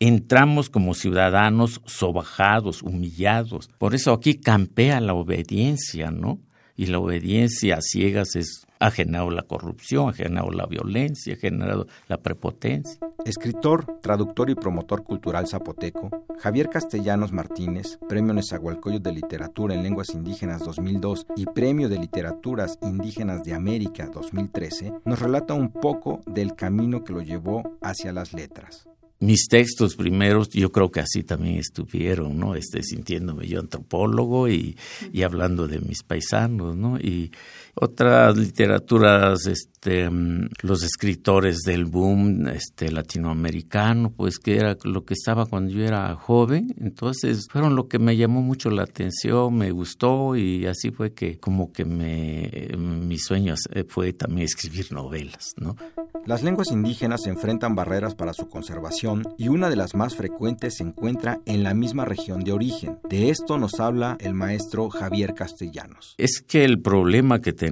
entramos 0.00 0.68
como 0.68 0.92
ciudadanos 0.92 1.80
sobajados, 1.86 2.82
humillados. 2.82 3.70
Por 3.78 3.94
eso 3.94 4.12
aquí 4.12 4.34
campea 4.34 5.00
la 5.00 5.14
obediencia, 5.14 6.10
¿no? 6.10 6.45
Y 6.76 6.86
la 6.86 6.98
obediencia 6.98 7.76
a 7.76 7.80
ciegas 7.80 8.36
es, 8.36 8.66
ha 8.78 8.90
generado 8.90 9.30
la 9.30 9.42
corrupción, 9.42 10.10
ha 10.10 10.12
generado 10.12 10.50
la 10.50 10.66
violencia, 10.66 11.34
ha 11.34 11.38
generado 11.38 11.86
la 12.08 12.18
prepotencia. 12.18 12.98
Escritor, 13.24 13.98
traductor 14.02 14.50
y 14.50 14.54
promotor 14.54 15.02
cultural 15.02 15.48
zapoteco, 15.48 16.10
Javier 16.38 16.68
Castellanos 16.68 17.32
Martínez, 17.32 17.98
Premio 18.08 18.34
Nezahualcóyotl 18.34 19.02
de 19.02 19.12
Literatura 19.12 19.74
en 19.74 19.82
Lenguas 19.82 20.10
Indígenas 20.10 20.62
2002 20.64 21.26
y 21.36 21.46
Premio 21.46 21.88
de 21.88 21.98
Literaturas 21.98 22.78
Indígenas 22.82 23.42
de 23.42 23.54
América 23.54 24.06
2013, 24.06 24.92
nos 25.04 25.18
relata 25.18 25.54
un 25.54 25.70
poco 25.70 26.20
del 26.26 26.54
camino 26.54 27.02
que 27.02 27.14
lo 27.14 27.22
llevó 27.22 27.78
hacia 27.80 28.12
las 28.12 28.32
letras 28.32 28.86
mis 29.18 29.48
textos 29.48 29.96
primeros, 29.96 30.50
yo 30.50 30.70
creo 30.70 30.90
que 30.90 31.00
así 31.00 31.22
también 31.22 31.56
estuvieron, 31.56 32.38
¿no? 32.38 32.54
Este, 32.54 32.82
sintiéndome 32.82 33.46
yo 33.46 33.60
antropólogo 33.60 34.48
y, 34.48 34.76
y 35.12 35.22
hablando 35.22 35.66
de 35.66 35.80
mis 35.80 36.02
paisanos, 36.02 36.76
¿no? 36.76 36.98
Y, 36.98 37.32
otras 37.78 38.36
literaturas, 38.38 39.46
este, 39.46 40.08
mm, 40.08 40.48
los 40.62 40.82
escritores 40.82 41.58
del 41.58 41.84
boom 41.84 42.48
este, 42.48 42.90
latinoamericano, 42.90 44.10
pues 44.16 44.38
que 44.38 44.56
era 44.56 44.76
lo 44.84 45.04
que 45.04 45.12
estaba 45.12 45.44
cuando 45.44 45.72
yo 45.72 45.84
era 45.84 46.14
joven, 46.14 46.74
entonces 46.80 47.46
fueron 47.50 47.76
lo 47.76 47.86
que 47.86 47.98
me 47.98 48.16
llamó 48.16 48.40
mucho 48.40 48.70
la 48.70 48.84
atención, 48.84 49.54
me 49.54 49.70
gustó 49.72 50.36
y 50.36 50.66
así 50.66 50.90
fue 50.90 51.12
que 51.12 51.38
como 51.38 51.70
que 51.70 51.84
me, 51.84 52.50
mis 52.78 53.24
sueños 53.24 53.60
fue 53.88 54.14
también 54.14 54.46
escribir 54.46 54.90
novelas, 54.92 55.52
¿no? 55.58 55.76
Las 56.24 56.42
lenguas 56.42 56.72
indígenas 56.72 57.26
enfrentan 57.26 57.74
barreras 57.74 58.14
para 58.14 58.32
su 58.32 58.48
conservación 58.48 59.22
y 59.36 59.48
una 59.48 59.68
de 59.68 59.76
las 59.76 59.94
más 59.94 60.16
frecuentes 60.16 60.78
se 60.78 60.82
encuentra 60.82 61.40
en 61.44 61.62
la 61.62 61.74
misma 61.74 62.04
región 62.04 62.42
de 62.42 62.52
origen. 62.52 62.98
De 63.08 63.30
esto 63.30 63.58
nos 63.58 63.78
habla 63.78 64.16
el 64.18 64.34
maestro 64.34 64.88
Javier 64.88 65.34
Castellanos. 65.34 66.14
Es 66.18 66.40
que 66.40 66.64
el 66.64 66.80
problema 66.80 67.40
que 67.40 67.52
tenemos 67.52 67.65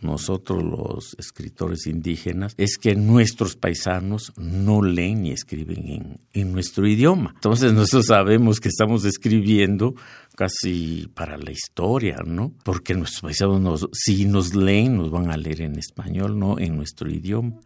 nosotros 0.00 0.62
los 0.62 1.16
escritores 1.18 1.86
indígenas 1.86 2.54
es 2.56 2.76
que 2.78 2.94
nuestros 2.94 3.56
paisanos 3.56 4.32
no 4.36 4.82
leen 4.82 5.22
ni 5.22 5.30
escriben 5.30 6.18
en, 6.32 6.52
nuestro 6.52 6.86
idioma. 6.86 7.32
Entonces 7.34 7.72
nosotros 7.72 8.06
sabemos 8.06 8.60
que 8.60 8.68
estamos 8.68 9.04
escribiendo 9.04 9.94
casi 10.34 11.08
para 11.14 11.38
la 11.38 11.50
historia, 11.50 12.18
¿no? 12.24 12.52
Porque 12.62 12.94
nuestros 12.94 13.22
paisanos, 13.22 13.88
si 13.92 14.26
nos 14.26 14.54
leen, 14.54 14.96
nos 14.96 15.10
van 15.10 15.30
a 15.30 15.36
leer 15.36 15.62
en 15.62 15.78
español, 15.78 16.38
no 16.38 16.58
en 16.58 16.76
nuestro 16.76 17.10
idioma. 17.10 17.56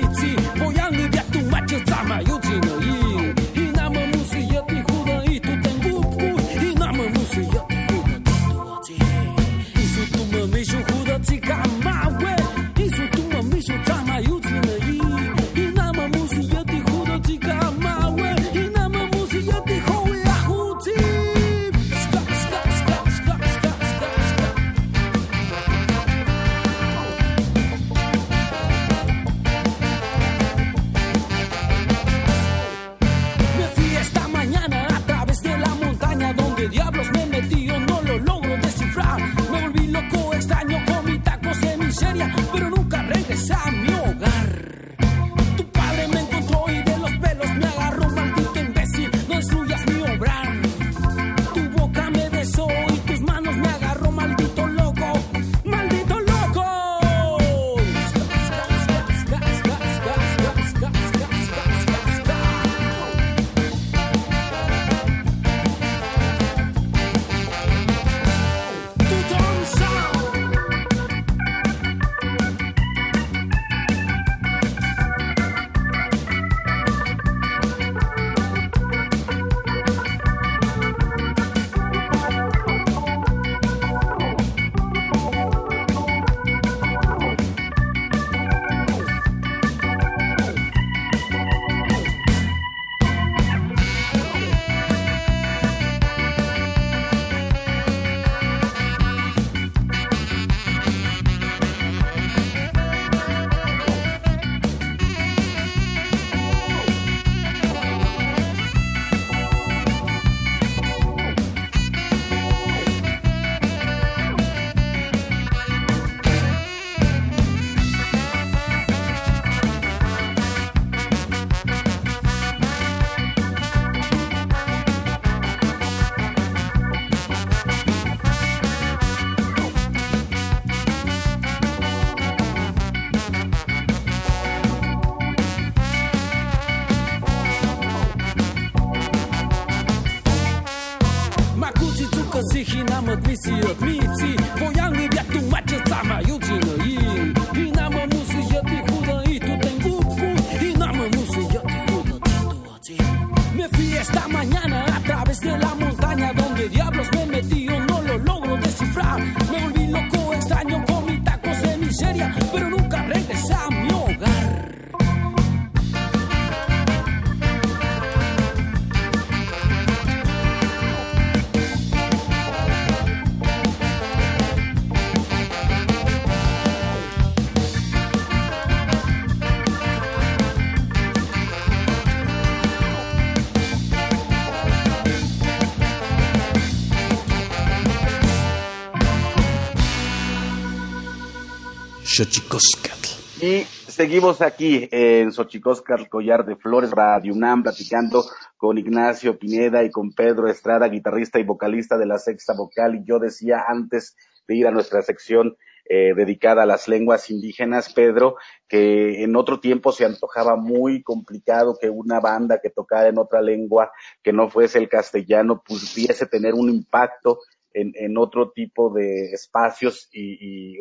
seguimos 194.00 194.40
aquí 194.40 194.88
en 194.92 195.30
Xochicóscatl, 195.30 196.08
Collar 196.08 196.46
de 196.46 196.56
Flores, 196.56 196.90
Radio 196.90 197.34
UNAM, 197.34 197.62
platicando 197.62 198.24
con 198.56 198.78
Ignacio 198.78 199.38
Pineda 199.38 199.84
y 199.84 199.90
con 199.90 200.14
Pedro 200.14 200.48
Estrada, 200.48 200.88
guitarrista 200.88 201.38
y 201.38 201.44
vocalista 201.44 201.98
de 201.98 202.06
la 202.06 202.16
Sexta 202.16 202.54
Vocal. 202.54 202.94
Y 202.94 203.04
yo 203.04 203.18
decía 203.18 203.62
antes 203.68 204.16
de 204.48 204.56
ir 204.56 204.66
a 204.66 204.70
nuestra 204.70 205.02
sección 205.02 205.54
eh, 205.84 206.14
dedicada 206.16 206.62
a 206.62 206.66
las 206.66 206.88
lenguas 206.88 207.28
indígenas, 207.28 207.92
Pedro, 207.92 208.36
que 208.66 209.22
en 209.22 209.36
otro 209.36 209.60
tiempo 209.60 209.92
se 209.92 210.06
antojaba 210.06 210.56
muy 210.56 211.02
complicado 211.02 211.76
que 211.78 211.90
una 211.90 212.20
banda 212.20 212.58
que 212.62 212.70
tocara 212.70 213.08
en 213.08 213.18
otra 213.18 213.42
lengua 213.42 213.92
que 214.22 214.32
no 214.32 214.48
fuese 214.48 214.78
el 214.78 214.88
castellano 214.88 215.62
pudiese 215.62 216.24
tener 216.24 216.54
un 216.54 216.70
impacto 216.70 217.40
en, 217.72 218.16
otro 218.18 218.50
tipo 218.50 218.90
de 218.90 219.32
espacios 219.32 220.08
y, 220.12 220.78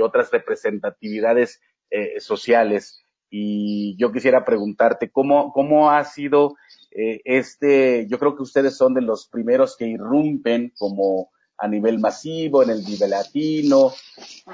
otras 0.00 0.30
representatividades 0.30 1.60
eh, 1.90 2.20
sociales. 2.20 3.04
Y 3.30 3.96
yo 3.96 4.10
quisiera 4.12 4.44
preguntarte, 4.44 5.10
¿cómo, 5.10 5.52
cómo 5.52 5.90
ha 5.90 6.04
sido 6.04 6.56
eh, 6.90 7.20
este, 7.24 8.06
yo 8.08 8.18
creo 8.18 8.34
que 8.34 8.42
ustedes 8.42 8.76
son 8.76 8.94
de 8.94 9.02
los 9.02 9.28
primeros 9.28 9.76
que 9.76 9.86
irrumpen 9.86 10.72
como 10.76 11.30
a 11.56 11.68
nivel 11.68 11.98
masivo, 11.98 12.62
en 12.62 12.70
el 12.70 12.84
nivel 12.84 13.10
latino, 13.10 13.92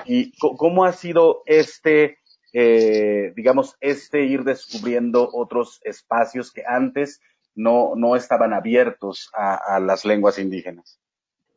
y 0.06 0.32
cómo 0.38 0.84
ha 0.84 0.92
sido 0.92 1.42
este, 1.46 2.18
eh, 2.52 3.32
digamos, 3.36 3.76
este 3.80 4.24
ir 4.24 4.42
descubriendo 4.42 5.30
otros 5.32 5.80
espacios 5.84 6.52
que 6.52 6.64
antes 6.66 7.20
no, 7.54 7.92
no 7.96 8.16
estaban 8.16 8.52
abiertos 8.52 9.30
a 9.34 9.78
las 9.80 10.04
lenguas 10.04 10.38
indígenas? 10.38 10.98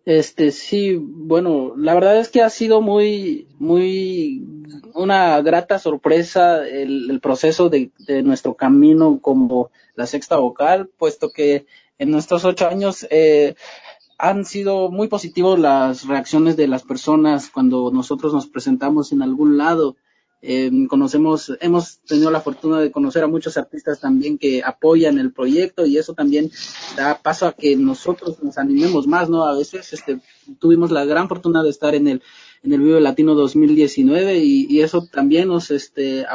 Este, 0.06 0.52
sí, 0.52 0.96
bueno, 0.96 1.74
la 1.78 1.94
verdad 1.94 2.20
es 2.20 2.30
que 2.30 2.42
ha 2.42 2.50
sido 2.50 2.82
muy, 2.82 3.48
muy, 3.60 4.44
una 4.94 5.42
grata 5.42 5.78
sorpresa 5.78 6.68
el, 6.68 7.20
proceso 7.22 7.70
de, 7.70 7.92
nuestro 8.24 8.56
camino 8.56 9.20
como 9.22 9.72
la 9.96 10.08
sexta 10.08 10.38
vocal, 10.38 10.90
puesto 10.98 11.30
que 11.30 11.66
en 11.98 12.12
nuestros 12.12 12.46
ocho 12.46 12.68
años 12.68 13.06
eh, 13.12 13.56
han 14.18 14.46
sido 14.46 14.90
muy 14.90 15.08
positivos 15.08 15.60
las 15.60 16.06
reacciones 16.08 16.58
de 16.58 16.68
las 16.68 16.84
personas 16.84 17.50
cuando 17.50 17.92
nosotros 17.92 18.34
nos 18.34 18.48
presentamos 18.48 19.12
en 19.12 19.22
algún 19.22 19.58
lado. 19.58 19.96
Eh, 20.42 20.72
conocemos, 20.88 21.52
hemos 21.60 22.00
tenido 22.00 22.32
la 22.32 22.40
fortuna 22.40 22.80
de 22.80 22.92
conocer 22.92 23.24
a 23.24 23.28
muchos 23.28 23.58
artistas 23.58 24.00
también 24.00 24.38
que 24.38 24.64
apoyan 24.64 25.20
el 25.20 25.34
proyecto 25.34 25.86
y 25.86 25.98
eso 25.98 26.14
también 26.14 26.50
da 26.96 27.20
paso 27.22 27.48
a 27.48 27.54
que 27.54 27.76
nosotros 27.76 28.42
nos 28.42 28.58
animemos 28.58 29.06
más, 29.06 29.30
¿no? 29.30 29.46
A 29.46 29.58
veces 29.58 29.92
este, 29.92 30.20
tuvimos 30.60 30.92
la 30.92 31.04
gran 31.04 31.28
fortuna 31.28 31.62
de 31.62 31.70
estar 31.70 31.94
en 31.94 32.08
el, 32.08 32.22
en 32.64 32.74
el 32.74 32.80
Vive 32.80 33.02
Latino 33.02 33.36
2019 33.36 34.40
y, 34.40 34.66
y 34.70 34.82
eso 34.82 35.06
también 35.12 35.50
nos, 35.50 35.72
este, 35.72 36.26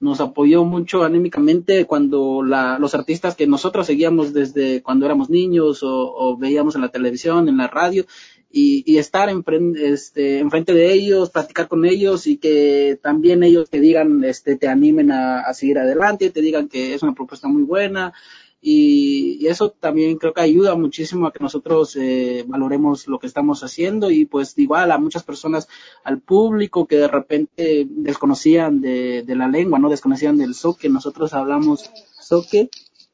nos 0.00 0.20
apoyó 0.20 0.64
mucho 0.64 1.02
anímicamente 1.02 1.86
cuando 1.86 2.42
la, 2.42 2.78
los 2.78 2.94
artistas 2.94 3.34
que 3.34 3.46
nosotros 3.46 3.86
seguíamos 3.86 4.32
desde 4.32 4.82
cuando 4.82 5.06
éramos 5.06 5.30
niños 5.30 5.82
o, 5.82 5.88
o 5.90 6.36
veíamos 6.36 6.76
en 6.76 6.82
la 6.82 6.90
televisión, 6.90 7.48
en 7.48 7.56
la 7.56 7.66
radio, 7.66 8.04
y, 8.50 8.82
y 8.90 8.98
estar 8.98 9.28
este, 9.76 10.38
enfrente 10.38 10.72
de 10.72 10.92
ellos, 10.92 11.30
platicar 11.30 11.68
con 11.68 11.84
ellos 11.84 12.26
y 12.26 12.38
que 12.38 12.98
también 13.02 13.42
ellos 13.42 13.68
te 13.68 13.80
digan, 13.80 14.24
este, 14.24 14.56
te 14.56 14.68
animen 14.68 15.10
a, 15.12 15.52
seguir 15.52 15.78
adelante, 15.78 16.30
te 16.30 16.40
digan 16.40 16.68
que 16.68 16.94
es 16.94 17.02
una 17.02 17.14
propuesta 17.14 17.48
muy 17.48 17.62
buena, 17.62 18.12
y, 18.60 19.46
eso 19.46 19.70
también 19.70 20.18
creo 20.18 20.34
que 20.34 20.40
ayuda 20.40 20.74
muchísimo 20.74 21.26
a 21.26 21.32
que 21.32 21.38
nosotros 21.42 21.96
eh, 21.96 22.44
valoremos 22.46 23.06
lo 23.06 23.18
que 23.18 23.26
estamos 23.26 23.62
haciendo 23.62 24.10
y 24.10 24.24
pues 24.24 24.58
igual 24.58 24.90
a 24.90 24.98
muchas 24.98 25.22
personas, 25.22 25.68
al 26.04 26.20
público 26.20 26.86
que 26.86 26.96
de 26.96 27.08
repente 27.08 27.86
desconocían 27.88 28.80
de, 28.80 29.22
de 29.22 29.36
la 29.36 29.48
lengua, 29.48 29.78
no 29.78 29.88
desconocían 29.88 30.38
del 30.38 30.54
soque, 30.54 30.88
nosotros 30.88 31.34
hablamos 31.34 31.90
soque 32.20 32.68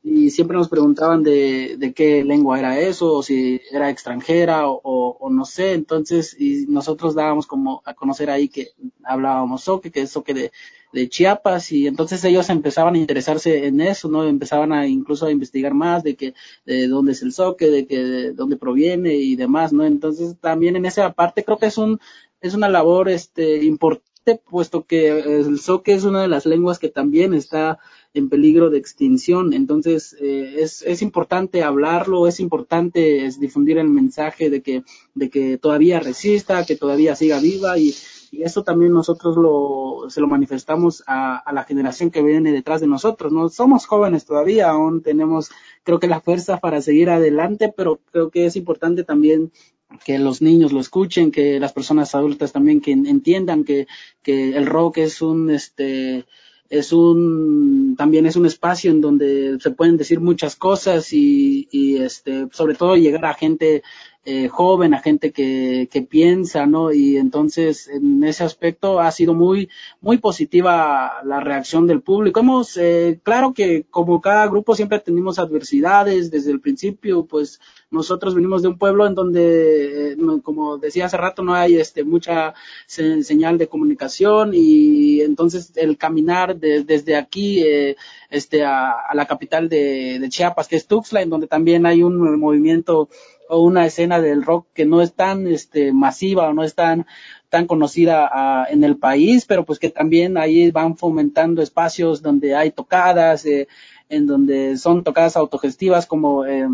y 0.06 0.28
siempre 0.28 0.58
nos 0.58 0.68
preguntaban 0.68 1.22
de, 1.22 1.76
de 1.78 1.94
qué 1.94 2.24
lengua 2.24 2.58
era 2.58 2.78
eso, 2.78 3.14
o 3.14 3.22
si 3.22 3.62
era 3.72 3.88
extranjera 3.88 4.64
o, 4.66 5.30
no 5.30 5.46
sé, 5.46 5.72
entonces 5.72 6.36
y 6.38 6.66
nosotros 6.68 7.14
dábamos 7.14 7.46
como 7.46 7.80
a 7.86 7.94
conocer 7.94 8.28
ahí 8.28 8.50
que 8.50 8.68
hablábamos 9.02 9.62
soque, 9.62 9.90
que 9.90 10.02
es 10.02 10.10
soque 10.10 10.34
de, 10.34 10.52
de 10.92 11.08
Chiapas 11.08 11.72
y 11.72 11.86
entonces 11.86 12.22
ellos 12.24 12.50
empezaban 12.50 12.96
a 12.96 12.98
interesarse 12.98 13.66
en 13.66 13.80
eso, 13.80 14.10
¿no? 14.10 14.28
Empezaban 14.28 14.72
a 14.72 14.86
incluso 14.86 15.24
a 15.24 15.30
investigar 15.32 15.72
más 15.72 16.02
de 16.02 16.16
que 16.16 16.34
de 16.66 16.86
dónde 16.86 17.12
es 17.12 17.22
el 17.22 17.32
soque, 17.32 17.70
de 17.70 17.86
que 17.86 18.04
de 18.04 18.32
dónde 18.32 18.58
proviene 18.58 19.14
y 19.14 19.36
demás, 19.36 19.72
¿no? 19.72 19.86
Entonces 19.86 20.36
también 20.38 20.76
en 20.76 20.84
esa 20.84 21.14
parte 21.14 21.44
creo 21.44 21.56
que 21.58 21.66
es 21.66 21.78
un 21.78 21.98
es 22.42 22.52
una 22.52 22.68
labor 22.68 23.08
este 23.08 23.64
importante 23.64 24.04
puesto 24.50 24.86
que 24.86 25.18
el 25.18 25.58
soque 25.60 25.92
es 25.94 26.04
una 26.04 26.22
de 26.22 26.28
las 26.28 26.46
lenguas 26.46 26.78
que 26.78 26.88
también 26.88 27.34
está 27.34 27.78
en 28.14 28.28
peligro 28.28 28.70
de 28.70 28.78
extinción. 28.78 29.52
Entonces, 29.52 30.16
eh, 30.20 30.56
es, 30.60 30.82
es 30.82 31.02
importante 31.02 31.62
hablarlo, 31.62 32.28
es 32.28 32.38
importante 32.40 33.28
difundir 33.38 33.78
el 33.78 33.88
mensaje 33.88 34.50
de 34.50 34.62
que, 34.62 34.84
de 35.14 35.28
que 35.28 35.58
todavía 35.58 36.00
resista, 36.00 36.64
que 36.64 36.76
todavía 36.76 37.16
siga 37.16 37.40
viva 37.40 37.76
y, 37.76 37.92
y 38.30 38.42
eso 38.42 38.62
también 38.62 38.92
nosotros 38.92 39.36
lo, 39.36 40.08
se 40.08 40.20
lo 40.20 40.28
manifestamos 40.28 41.02
a, 41.06 41.38
a, 41.38 41.52
la 41.52 41.64
generación 41.64 42.10
que 42.10 42.22
viene 42.22 42.52
detrás 42.52 42.80
de 42.80 42.86
nosotros. 42.86 43.32
No 43.32 43.48
somos 43.48 43.86
jóvenes 43.86 44.24
todavía, 44.24 44.70
aún 44.70 45.02
tenemos, 45.02 45.50
creo 45.82 45.98
que 45.98 46.06
la 46.06 46.20
fuerza 46.20 46.58
para 46.58 46.80
seguir 46.80 47.10
adelante, 47.10 47.72
pero 47.76 48.00
creo 48.12 48.30
que 48.30 48.46
es 48.46 48.54
importante 48.54 49.02
también 49.02 49.52
que 50.04 50.18
los 50.18 50.42
niños 50.42 50.72
lo 50.72 50.80
escuchen, 50.80 51.30
que 51.30 51.60
las 51.60 51.72
personas 51.72 52.14
adultas 52.14 52.52
también 52.52 52.80
que 52.80 52.92
entiendan 52.92 53.64
que, 53.64 53.86
que 54.22 54.56
el 54.56 54.66
rock 54.66 54.98
es 54.98 55.22
un, 55.22 55.50
este, 55.50 56.24
es 56.70 56.92
un 56.92 57.94
también 57.96 58.26
es 58.26 58.36
un 58.36 58.46
espacio 58.46 58.90
en 58.90 59.00
donde 59.00 59.58
se 59.60 59.70
pueden 59.70 59.96
decir 59.96 60.20
muchas 60.20 60.56
cosas 60.56 61.12
y, 61.12 61.68
y 61.70 61.96
este 61.96 62.48
sobre 62.52 62.74
todo 62.74 62.96
llegar 62.96 63.26
a 63.26 63.34
gente 63.34 63.82
eh, 64.24 64.48
joven, 64.48 64.94
a 64.94 65.00
gente 65.00 65.32
que, 65.32 65.88
que 65.90 66.02
piensa, 66.02 66.66
¿no? 66.66 66.92
Y 66.92 67.16
entonces 67.18 67.88
en 67.88 68.24
ese 68.24 68.44
aspecto 68.44 69.00
ha 69.00 69.10
sido 69.10 69.34
muy, 69.34 69.68
muy 70.00 70.18
positiva 70.18 71.22
la 71.24 71.40
reacción 71.40 71.86
del 71.86 72.00
público. 72.00 72.40
Hemos, 72.40 72.76
eh, 72.76 73.20
claro 73.22 73.52
que 73.52 73.84
como 73.90 74.20
cada 74.20 74.46
grupo 74.46 74.74
siempre 74.74 74.98
tenemos 75.00 75.38
adversidades 75.38 76.30
desde 76.30 76.52
el 76.52 76.60
principio, 76.60 77.26
pues 77.26 77.60
nosotros 77.90 78.34
venimos 78.34 78.62
de 78.62 78.68
un 78.68 78.78
pueblo 78.78 79.06
en 79.06 79.14
donde, 79.14 80.12
eh, 80.12 80.16
como 80.42 80.78
decía 80.78 81.06
hace 81.06 81.16
rato, 81.16 81.42
no 81.42 81.54
hay 81.54 81.76
este, 81.76 82.04
mucha 82.04 82.54
señal 82.86 83.56
de 83.56 83.68
comunicación 83.68 84.50
y 84.52 85.20
entonces 85.20 85.72
el 85.76 85.96
caminar 85.96 86.56
desde 86.56 87.16
aquí 87.16 87.62
eh, 87.62 87.96
este, 88.30 88.64
a, 88.64 88.96
la 89.14 89.26
capital 89.26 89.68
de, 89.68 90.18
de 90.18 90.28
Chiapas, 90.28 90.66
que 90.66 90.76
es 90.76 90.86
Tuxtla, 90.86 91.22
en 91.22 91.30
donde 91.30 91.46
también 91.46 91.86
hay 91.86 92.02
un 92.02 92.38
movimiento 92.38 93.08
o 93.48 93.60
una 93.60 93.86
escena 93.86 94.20
del 94.20 94.42
rock 94.42 94.66
que 94.74 94.86
no 94.86 95.02
es 95.02 95.14
tan 95.14 95.46
este, 95.46 95.92
masiva 95.92 96.48
o 96.48 96.54
no 96.54 96.64
es 96.64 96.74
tan, 96.74 97.06
tan 97.50 97.66
conocida 97.66 98.30
uh, 98.68 98.72
en 98.72 98.84
el 98.84 98.96
país, 98.96 99.44
pero 99.46 99.64
pues 99.64 99.78
que 99.78 99.90
también 99.90 100.36
ahí 100.36 100.70
van 100.70 100.96
fomentando 100.96 101.62
espacios 101.62 102.22
donde 102.22 102.54
hay 102.54 102.70
tocadas, 102.70 103.44
eh, 103.46 103.68
en 104.08 104.26
donde 104.26 104.76
son 104.76 105.04
tocadas 105.04 105.36
autogestivas 105.36 106.06
como 106.06 106.46
eh, 106.46 106.68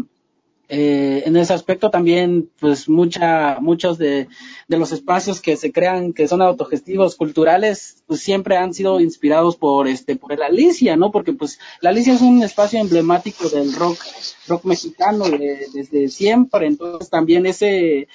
eh, 0.72 1.24
en 1.26 1.36
ese 1.36 1.52
aspecto 1.52 1.90
también, 1.90 2.48
pues 2.60 2.88
mucha, 2.88 3.58
muchos 3.60 3.98
de, 3.98 4.28
de, 4.68 4.78
los 4.78 4.92
espacios 4.92 5.40
que 5.40 5.56
se 5.56 5.72
crean, 5.72 6.12
que 6.12 6.28
son 6.28 6.42
autogestivos 6.42 7.16
culturales, 7.16 8.04
pues 8.06 8.20
siempre 8.20 8.56
han 8.56 8.72
sido 8.72 9.00
inspirados 9.00 9.56
por 9.56 9.88
este, 9.88 10.14
por 10.14 10.38
la 10.38 10.46
Alicia, 10.46 10.96
¿no? 10.96 11.10
Porque 11.10 11.32
pues 11.32 11.58
la 11.80 11.90
Alicia 11.90 12.14
es 12.14 12.20
un 12.20 12.44
espacio 12.44 12.78
emblemático 12.78 13.48
del 13.48 13.74
rock, 13.74 13.98
rock 14.46 14.64
mexicano 14.64 15.28
de, 15.28 15.66
desde 15.74 16.08
siempre, 16.08 16.68
entonces 16.68 17.10
también 17.10 17.46
ese, 17.46 18.06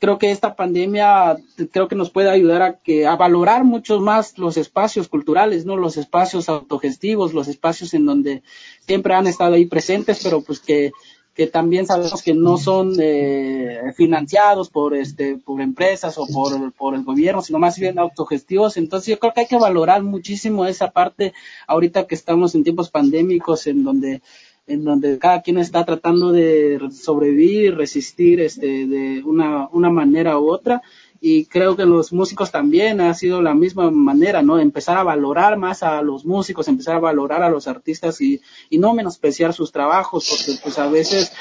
creo 0.00 0.18
que 0.18 0.32
esta 0.32 0.56
pandemia 0.56 1.36
creo 1.70 1.86
que 1.86 1.94
nos 1.94 2.10
puede 2.10 2.30
ayudar 2.30 2.62
a 2.62 2.78
que 2.80 3.06
a 3.06 3.14
valorar 3.14 3.62
mucho 3.62 4.00
más 4.00 4.38
los 4.38 4.56
espacios 4.56 5.06
culturales, 5.06 5.66
no 5.66 5.76
los 5.76 5.96
espacios 5.96 6.48
autogestivos, 6.48 7.32
los 7.32 7.46
espacios 7.46 7.94
en 7.94 8.06
donde 8.06 8.42
siempre 8.80 9.14
han 9.14 9.28
estado 9.28 9.54
ahí 9.54 9.66
presentes, 9.66 10.20
pero 10.24 10.40
pues 10.40 10.58
que 10.58 10.90
que 11.34 11.46
también 11.46 11.86
sabemos 11.86 12.22
que 12.22 12.34
no 12.34 12.58
son 12.58 12.94
eh, 13.00 13.92
financiados 13.96 14.68
por 14.68 14.94
este 14.94 15.38
por 15.38 15.60
empresas 15.62 16.18
o 16.18 16.26
por, 16.26 16.72
por 16.72 16.94
el 16.94 17.04
gobierno, 17.04 17.40
sino 17.40 17.58
más 17.58 17.78
bien 17.78 17.98
autogestivos. 17.98 18.76
Entonces 18.76 19.14
yo 19.14 19.18
creo 19.18 19.32
que 19.32 19.40
hay 19.40 19.46
que 19.46 19.56
valorar 19.56 20.02
muchísimo 20.02 20.66
esa 20.66 20.90
parte 20.90 21.32
ahorita 21.66 22.06
que 22.06 22.14
estamos 22.14 22.54
en 22.54 22.64
tiempos 22.64 22.90
pandémicos 22.90 23.66
en 23.66 23.82
donde 23.84 24.22
en 24.66 24.84
donde 24.84 25.18
cada 25.18 25.42
quien 25.42 25.58
está 25.58 25.84
tratando 25.84 26.30
de 26.30 26.78
sobrevivir, 26.92 27.76
resistir 27.76 28.40
este 28.40 28.86
de 28.86 29.22
una 29.24 29.68
una 29.72 29.90
manera 29.90 30.38
u 30.38 30.50
otra 30.50 30.82
y 31.24 31.44
creo 31.44 31.76
que 31.76 31.84
los 31.84 32.12
músicos 32.12 32.50
también 32.50 33.00
ha 33.00 33.14
sido 33.14 33.40
la 33.40 33.54
misma 33.54 33.92
manera, 33.92 34.42
¿no? 34.42 34.58
Empezar 34.58 34.98
a 34.98 35.04
valorar 35.04 35.56
más 35.56 35.84
a 35.84 36.02
los 36.02 36.24
músicos, 36.24 36.66
empezar 36.66 36.96
a 36.96 37.00
valorar 37.00 37.44
a 37.44 37.48
los 37.48 37.68
artistas 37.68 38.20
y, 38.20 38.40
y 38.70 38.78
no 38.78 38.92
menospreciar 38.92 39.54
sus 39.54 39.70
trabajos, 39.70 40.28
porque 40.28 40.58
pues 40.60 40.80
a 40.80 40.88
veces 40.88 41.32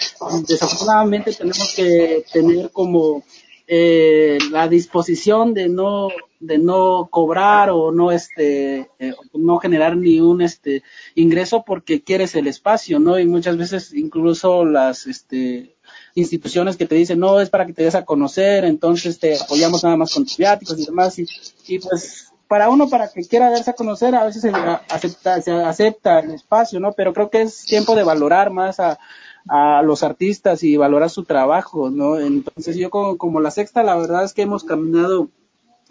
desafortunadamente 0.48 1.34
tenemos 1.34 1.74
que 1.76 2.24
tener 2.32 2.70
como 2.70 3.24
eh, 3.66 4.38
la 4.52 4.68
disposición 4.68 5.56
de 5.56 5.68
no 5.68 6.10
de 6.40 6.58
no 6.60 7.08
cobrar 7.10 7.70
o 7.72 7.92
no 7.92 8.12
este 8.12 8.90
eh, 9.00 9.14
no 9.34 9.58
generar 9.58 9.96
ni 9.96 10.20
un 10.20 10.42
este 10.42 10.84
ingreso 11.16 11.64
porque 11.66 12.04
quieres 12.04 12.36
el 12.36 12.48
espacio 12.48 13.00
no 13.00 13.18
y 13.18 13.26
muchas 13.26 13.58
veces 13.58 13.94
incluso 13.94 14.66
las 14.66 15.08
este 15.08 15.76
instituciones 16.16 16.78
que 16.78 16.86
te 16.86 16.96
dicen, 16.96 17.20
no, 17.20 17.40
es 17.40 17.50
para 17.50 17.66
que 17.66 17.74
te 17.74 17.84
des 17.84 17.96
a 17.96 18.06
conocer, 18.06 18.66
entonces 18.66 19.20
te 19.20 19.38
apoyamos 19.40 19.84
nada 19.84 19.98
más 19.98 20.14
con 20.14 20.26
tus 20.26 20.40
y 20.40 20.86
demás. 20.86 21.20
Y, 21.20 21.28
y 21.68 21.80
pues 21.80 22.32
para 22.48 22.70
uno, 22.70 22.90
para 22.90 23.10
que 23.10 23.24
quiera 23.24 23.50
darse 23.50 23.72
a 23.72 23.76
conocer, 23.76 24.14
a 24.14 24.26
veces 24.26 24.42
se 24.42 24.50
acepta, 24.50 25.42
se 25.42 25.52
acepta 25.52 26.20
el 26.20 26.32
espacio, 26.32 26.80
¿no? 26.80 26.92
Pero 26.92 27.14
creo 27.14 27.30
que 27.30 27.44
es 27.44 27.66
tiempo 27.66 27.96
de 27.96 28.04
valorar 28.04 28.52
más 28.52 28.80
a, 28.80 29.00
a 29.48 29.82
los 29.84 30.04
artistas 30.04 30.62
y 30.64 30.76
valorar 30.78 31.10
su 31.10 31.24
trabajo, 31.24 31.90
¿no? 31.90 32.20
Entonces 32.20 32.76
yo 32.76 32.90
como, 32.90 33.18
como 33.18 33.40
la 33.40 33.52
sexta, 33.52 33.84
la 33.84 33.96
verdad 33.96 34.26
es 34.26 34.34
que 34.34 34.42
hemos 34.42 34.64
caminado 34.64 35.30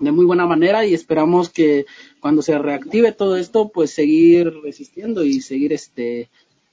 de 0.01 0.13
muy 0.13 0.25
buena 0.25 0.47
manera 0.47 0.85
y 0.85 0.95
esperamos 0.95 1.51
que 1.51 1.87
cuando 2.21 2.43
se 2.43 2.59
reactive 2.59 3.13
todo 3.13 3.37
esto, 3.37 3.71
pues 3.71 3.91
seguir 3.91 4.53
resistiendo 4.63 5.25
y 5.25 5.41
seguir 5.41 5.73
este 5.73 6.31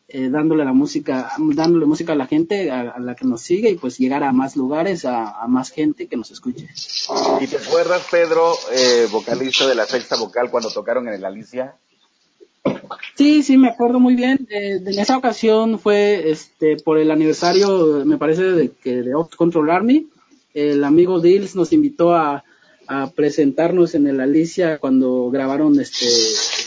eh, 0.09 0.29
dándole 0.29 0.63
la 0.63 0.73
música, 0.73 1.31
dándole 1.37 1.85
música 1.85 2.13
a 2.13 2.15
la 2.15 2.27
gente, 2.27 2.71
a, 2.71 2.97
la 2.99 3.15
que 3.15 3.25
nos 3.25 3.41
sigue 3.41 3.69
y 3.69 3.75
pues 3.75 3.97
llegar 3.97 4.23
a 4.23 4.31
más 4.31 4.55
lugares, 4.55 5.03
a, 5.05 5.45
más 5.47 5.69
gente 5.71 6.07
que 6.07 6.15
nos 6.15 6.31
escuche. 6.31 6.67
¿Y 7.41 7.47
te 7.47 7.57
acuerdas, 7.57 8.07
Pedro, 8.09 8.53
eh, 8.71 9.07
vocalista 9.11 9.67
de 9.67 9.75
la 9.75 9.85
sexta 9.85 10.15
vocal 10.15 10.49
cuando 10.49 10.69
tocaron 10.71 11.07
en 11.07 11.15
el 11.15 11.25
Alicia? 11.25 11.75
Sí, 13.15 13.43
sí, 13.43 13.57
me 13.57 13.69
acuerdo 13.69 13.99
muy 13.99 14.15
bien. 14.15 14.47
Eh, 14.49 14.81
en 14.85 14.99
esa 14.99 15.17
ocasión 15.17 15.79
fue 15.79 16.29
este 16.29 16.77
por 16.77 16.97
el 16.97 17.11
aniversario, 17.11 18.05
me 18.05 18.17
parece, 18.17 18.43
de 18.43 18.71
que 18.71 19.01
de 19.01 19.15
Ops 19.15 19.35
Control 19.35 19.69
Army. 19.69 20.07
el 20.53 20.83
amigo 20.83 21.19
Dils 21.19 21.55
nos 21.55 21.73
invitó 21.73 22.13
a, 22.13 22.43
a 22.87 23.11
presentarnos 23.11 23.95
en 23.95 24.07
el 24.07 24.21
Alicia 24.21 24.77
cuando 24.77 25.29
grabaron 25.29 25.79
este, 25.79 26.05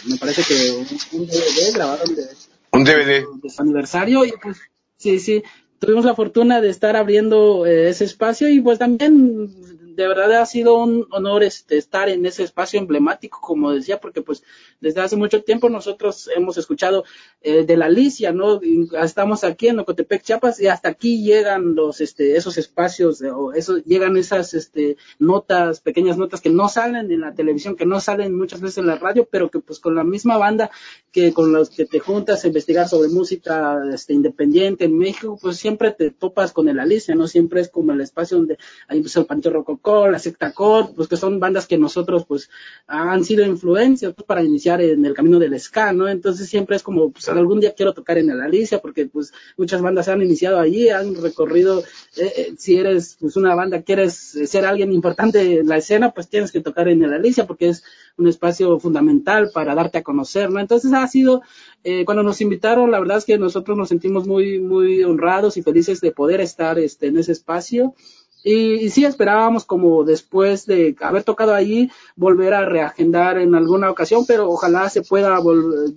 me 0.06 0.16
parece 0.16 0.42
que 0.42 1.16
un, 1.16 1.26
DVD, 1.26 1.72
grabaron 1.74 2.14
de, 2.14 2.24
un 2.72 2.84
DVD 2.84 3.24
su 3.48 3.62
aniversario 3.62 4.24
y 4.24 4.32
pues 4.42 4.60
sí, 4.96 5.18
sí, 5.18 5.42
tuvimos 5.78 6.04
la 6.04 6.14
fortuna 6.14 6.60
de 6.60 6.70
estar 6.70 6.96
abriendo 6.96 7.66
eh, 7.66 7.88
ese 7.88 8.04
espacio 8.04 8.48
y 8.48 8.60
pues 8.60 8.78
también 8.78 9.48
de 9.96 10.08
verdad 10.08 10.32
ha 10.40 10.46
sido 10.46 10.78
un 10.82 11.06
honor 11.10 11.42
este, 11.42 11.76
estar 11.76 12.08
en 12.08 12.24
ese 12.24 12.44
espacio 12.44 12.78
emblemático, 12.78 13.40
como 13.40 13.72
decía, 13.72 14.00
porque 14.00 14.22
pues 14.22 14.42
desde 14.80 15.00
hace 15.00 15.16
mucho 15.16 15.42
tiempo 15.42 15.68
nosotros 15.68 16.28
hemos 16.34 16.56
escuchado 16.58 17.04
eh, 17.42 17.64
de 17.64 17.76
la 17.76 17.86
Alicia, 17.86 18.32
¿no? 18.32 18.60
estamos 19.02 19.44
aquí 19.44 19.68
en 19.68 19.80
Ocotepec, 19.80 20.22
Chiapas, 20.22 20.60
y 20.60 20.68
hasta 20.68 20.88
aquí 20.88 21.22
llegan 21.22 21.74
los, 21.74 22.00
este, 22.00 22.36
esos 22.36 22.58
espacios, 22.58 23.22
o 23.22 23.52
eso, 23.52 23.78
llegan 23.78 24.16
esas, 24.16 24.54
este, 24.54 24.96
notas, 25.18 25.80
pequeñas 25.80 26.16
notas 26.16 26.40
que 26.40 26.50
no 26.50 26.68
salen 26.68 27.10
en 27.10 27.20
la 27.20 27.34
televisión, 27.34 27.76
que 27.76 27.86
no 27.86 28.00
salen 28.00 28.36
muchas 28.36 28.60
veces 28.60 28.78
en 28.78 28.86
la 28.86 28.96
radio, 28.96 29.28
pero 29.30 29.50
que 29.50 29.60
pues 29.60 29.80
con 29.80 29.94
la 29.94 30.04
misma 30.04 30.38
banda 30.38 30.70
que 31.12 31.32
con 31.32 31.52
los 31.52 31.70
que 31.70 31.86
te 31.86 31.98
juntas 31.98 32.44
a 32.44 32.46
investigar 32.46 32.88
sobre 32.88 33.08
música, 33.08 33.82
este, 33.92 34.12
independiente 34.14 34.84
en 34.84 34.96
México, 34.96 35.38
pues 35.40 35.56
siempre 35.56 35.90
te 35.92 36.10
topas 36.10 36.52
con 36.52 36.68
el 36.68 36.78
Alicia, 36.78 37.14
¿no? 37.14 37.26
Siempre 37.26 37.60
es 37.60 37.68
como 37.68 37.92
el 37.92 38.00
espacio 38.00 38.36
donde 38.36 38.58
hay 38.88 38.98
empezó 38.98 39.20
el 39.20 39.26
Pancho 39.26 39.50
Rococó, 39.50 40.08
la 40.08 40.18
secta 40.18 40.52
core, 40.52 40.88
pues 40.94 41.08
que 41.08 41.16
son 41.16 41.40
bandas 41.40 41.66
que 41.66 41.78
nosotros 41.78 42.24
pues 42.26 42.50
han 42.86 43.24
sido 43.24 43.44
influencias 43.44 44.14
pues, 44.14 44.26
para 44.26 44.42
iniciar 44.42 44.69
en 44.78 45.04
el 45.04 45.14
camino 45.14 45.38
del 45.38 45.58
ska, 45.58 45.92
¿no? 45.92 46.06
Entonces 46.08 46.48
siempre 46.48 46.76
es 46.76 46.82
como, 46.82 47.10
pues 47.10 47.28
algún 47.28 47.60
día 47.60 47.74
quiero 47.74 47.94
tocar 47.94 48.18
en 48.18 48.30
el 48.30 48.40
Alicia, 48.40 48.78
porque 48.78 49.06
pues 49.06 49.32
muchas 49.56 49.80
bandas 49.80 50.08
han 50.08 50.22
iniciado 50.22 50.60
allí, 50.60 50.90
han 50.90 51.14
recorrido, 51.14 51.80
eh, 52.16 52.32
eh, 52.36 52.54
si 52.58 52.76
eres 52.76 53.16
pues 53.18 53.36
una 53.36 53.54
banda, 53.54 53.82
quieres 53.82 54.14
ser 54.14 54.66
alguien 54.66 54.92
importante 54.92 55.60
en 55.60 55.68
la 55.68 55.78
escena, 55.78 56.10
pues 56.10 56.28
tienes 56.28 56.52
que 56.52 56.60
tocar 56.60 56.88
en 56.88 57.02
el 57.02 57.12
Alicia, 57.12 57.46
porque 57.46 57.70
es 57.70 57.82
un 58.18 58.28
espacio 58.28 58.78
fundamental 58.78 59.50
para 59.52 59.74
darte 59.74 59.98
a 59.98 60.02
conocer, 60.02 60.50
¿no? 60.50 60.60
Entonces 60.60 60.92
ha 60.92 61.06
sido, 61.06 61.42
eh, 61.84 62.04
cuando 62.04 62.22
nos 62.22 62.40
invitaron, 62.40 62.90
la 62.90 63.00
verdad 63.00 63.18
es 63.18 63.24
que 63.24 63.38
nosotros 63.38 63.76
nos 63.76 63.88
sentimos 63.88 64.26
muy, 64.26 64.58
muy 64.58 65.02
honrados 65.02 65.56
y 65.56 65.62
felices 65.62 66.00
de 66.00 66.12
poder 66.12 66.40
estar 66.40 66.78
este, 66.78 67.06
en 67.06 67.18
ese 67.18 67.32
espacio. 67.32 67.94
Y, 68.42 68.88
sí 68.90 69.04
esperábamos 69.04 69.64
como 69.64 70.04
después 70.04 70.66
de 70.66 70.96
haber 71.00 71.24
tocado 71.24 71.54
allí 71.54 71.90
volver 72.16 72.54
a 72.54 72.64
reagendar 72.64 73.38
en 73.38 73.54
alguna 73.54 73.90
ocasión, 73.90 74.24
pero 74.26 74.48
ojalá 74.48 74.88
se 74.88 75.02
pueda 75.02 75.38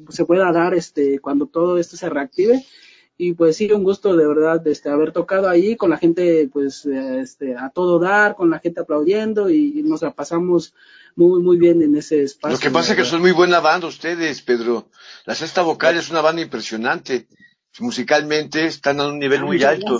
se 0.09 0.25
pueda 0.25 0.51
dar 0.51 0.73
este 0.73 1.19
cuando 1.19 1.47
todo 1.47 1.77
esto 1.77 1.95
se 1.95 2.09
reactive. 2.09 2.65
Y 3.15 3.33
pues 3.33 3.57
sí, 3.57 3.71
un 3.71 3.83
gusto 3.83 4.15
de 4.15 4.27
verdad 4.27 4.65
este 4.67 4.89
haber 4.89 5.11
tocado 5.11 5.47
ahí 5.47 5.75
con 5.75 5.91
la 5.91 5.97
gente 5.97 6.49
pues 6.51 6.85
este 6.85 7.55
a 7.55 7.69
todo 7.69 7.99
dar, 7.99 8.35
con 8.35 8.49
la 8.49 8.59
gente 8.59 8.81
aplaudiendo 8.81 9.49
y, 9.49 9.83
nos 9.83 10.01
la 10.01 10.11
pasamos 10.11 10.73
muy 11.15 11.41
muy 11.41 11.57
bien 11.57 11.81
en 11.81 11.95
ese 11.95 12.23
espacio. 12.23 12.57
Lo 12.57 12.61
que 12.61 12.71
pasa 12.71 12.93
es 12.93 12.97
que 12.97 13.05
son 13.05 13.21
muy 13.21 13.31
buena 13.31 13.59
banda 13.59 13.87
ustedes, 13.87 14.41
Pedro. 14.41 14.89
La 15.25 15.35
Sexta 15.35 15.61
Vocal 15.61 15.95
es 15.95 16.09
una 16.09 16.21
banda 16.21 16.41
impresionante. 16.41 17.27
Musicalmente 17.79 18.65
están 18.65 18.99
a 18.99 19.07
un 19.07 19.19
nivel 19.19 19.43
muy 19.43 19.63
alto. 19.63 19.99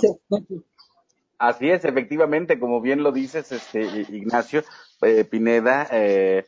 Así 1.38 1.70
es, 1.70 1.84
efectivamente, 1.84 2.58
como 2.58 2.80
bien 2.80 3.02
lo 3.02 3.12
dices, 3.12 3.50
este 3.52 3.82
Ignacio 3.82 4.62
eh, 5.02 5.24
Pineda, 5.24 5.88
eh, 5.90 6.46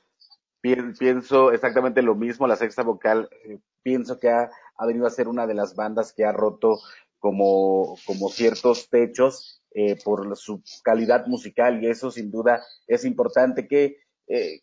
pienso 0.61 1.53
exactamente 1.53 2.03
lo 2.03 2.15
mismo, 2.15 2.47
la 2.47 2.57
sexta 2.57 2.83
vocal, 2.83 3.29
eh, 3.45 3.59
pienso 3.83 4.19
que 4.19 4.31
ha, 4.31 4.51
ha, 4.77 4.87
venido 4.87 5.07
a 5.07 5.11
ser 5.11 5.29
una 5.29 5.47
de 5.47 5.55
las 5.55 5.75
bandas 5.75 6.13
que 6.13 6.25
ha 6.25 6.33
roto 6.33 6.79
como, 7.19 7.97
como 8.07 8.29
ciertos 8.29 8.89
techos 8.89 9.63
por 10.05 10.35
su 10.39 10.63
calidad 10.83 11.27
musical 11.27 11.83
y 11.83 11.89
eso 11.89 12.11
sin 12.11 12.31
duda 12.31 12.65
es 12.87 13.05
importante. 13.05 13.69
¿Qué, 13.69 13.99
eh, 14.27 14.61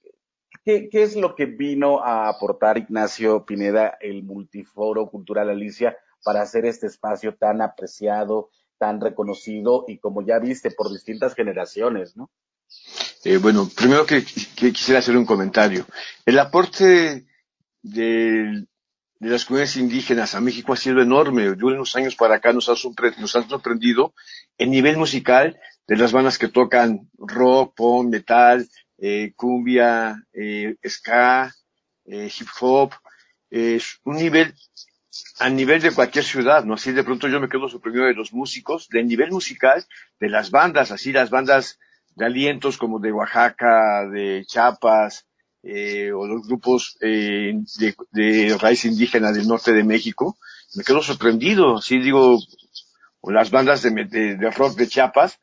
¿qué, 0.66 0.90
¿Qué 0.90 1.04
es 1.04 1.16
lo 1.16 1.36
que 1.36 1.46
vino 1.46 2.04
a 2.04 2.30
aportar 2.30 2.78
Ignacio 2.78 3.46
Pineda, 3.46 3.98
el 4.02 4.24
Multiforo 4.24 5.10
Cultural 5.10 5.50
Alicia, 5.50 5.98
para 6.24 6.42
hacer 6.42 6.66
este 6.66 6.88
espacio 6.88 7.36
tan 7.36 7.62
apreciado, 7.62 8.50
tan 8.78 9.00
reconocido 9.02 9.86
y 9.88 9.98
como 9.98 10.26
ya 10.26 10.40
viste 10.40 10.72
por 10.72 10.92
distintas 10.92 11.36
generaciones, 11.36 12.16
¿no? 12.16 12.30
Eh, 13.24 13.38
bueno, 13.38 13.70
primero 13.74 14.06
que, 14.06 14.24
quisiera 14.24 15.00
hacer 15.00 15.16
un 15.16 15.26
comentario. 15.26 15.86
El 16.26 16.40
aporte 16.40 17.26
de, 17.82 18.66
las 19.20 19.46
comunidades 19.46 19.78
indígenas 19.78 20.36
a 20.36 20.42
México 20.42 20.74
ha 20.74 20.78
sido 20.78 21.02
enorme. 21.02 21.56
De 21.56 21.66
unos 21.66 21.96
años 21.96 22.16
para 22.16 22.36
acá 22.36 22.52
nos, 22.52 22.68
ha 22.68 22.74
nos 23.20 23.36
han 23.36 23.50
sorprendido 23.50 24.14
el 24.58 24.70
nivel 24.70 24.98
musical 24.98 25.58
de 25.88 25.98
las 25.98 26.12
bandas 26.12 26.38
que 26.38 26.50
tocan 26.50 27.10
rock, 27.18 27.74
pop, 27.76 28.06
metal, 28.06 28.68
eh, 28.98 29.32
cumbia, 29.36 30.22
eh, 30.34 30.76
ska, 30.86 31.54
hip 32.06 32.48
hop. 32.60 32.92
Es 33.50 34.00
un 34.04 34.18
nivel 34.18 34.54
a 35.40 35.50
nivel 35.50 35.82
de 35.82 35.92
cualquier 35.92 36.24
ciudad, 36.24 36.64
¿no? 36.64 36.74
Así 36.76 36.92
de 36.92 37.04
pronto 37.04 37.28
yo 37.28 37.40
me 37.40 37.50
quedo 37.50 37.70
sorprendido 37.70 38.06
de 38.06 38.14
los 38.14 38.34
músicos, 38.34 38.90
del 38.90 39.08
nivel 39.08 39.32
musical 39.32 39.86
de 40.20 40.30
las 40.30 40.52
bandas, 40.52 40.92
así 40.92 41.12
las 41.12 41.30
bandas 41.30 41.80
de 42.16 42.26
alientos 42.26 42.78
como 42.78 43.00
de 43.00 43.12
Oaxaca, 43.12 44.08
de 44.10 44.44
Chiapas, 44.46 45.26
eh, 45.64 46.12
o 46.12 46.28
los 46.28 46.46
grupos 46.48 46.98
eh, 47.02 47.54
de, 48.12 48.58
raíz 48.60 48.86
indígena 48.86 49.32
del 49.32 49.48
norte 49.48 49.72
de 49.72 49.84
México, 49.84 50.38
me 50.76 50.84
quedo 50.84 51.02
sorprendido, 51.02 51.78
así 51.78 52.00
digo, 52.00 52.38
o 53.22 53.32
las 53.32 53.52
bandas 53.52 53.82
de, 53.82 53.92
de, 53.92 54.52
rock 54.52 54.76
de 54.76 54.88
Chiapas, 54.88 55.40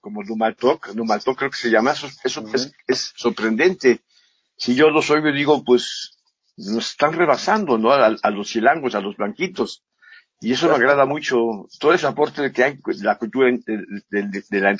como 0.00 0.22
Numaltok, 0.22 0.94
Numaltok 0.94 1.38
creo 1.38 1.50
que 1.50 1.56
se 1.56 1.70
llama, 1.70 1.92
eso, 1.92 2.08
eso 2.24 2.44
es, 2.52 2.72
es, 2.86 3.12
sorprendente. 3.16 4.00
Si 4.56 4.74
yo 4.74 4.90
los 4.90 5.10
oigo 5.10 5.32
digo, 5.32 5.64
pues, 5.64 6.18
nos 6.56 6.90
están 6.90 7.12
rebasando, 7.12 7.78
¿no? 7.78 7.92
A, 7.92 8.30
los 8.30 8.48
chilangos, 8.48 8.94
a 8.94 9.00
los 9.00 9.16
blanquitos. 9.16 9.84
Y 10.40 10.52
eso 10.52 10.68
me 10.68 10.74
agrada 10.74 11.06
mucho, 11.06 11.68
todo 11.78 11.94
ese 11.94 12.06
aporte 12.06 12.50
que 12.50 12.64
hay 12.64 12.76
de 12.84 13.04
la 13.04 13.16
cultura, 13.16 13.48
de, 13.48 14.78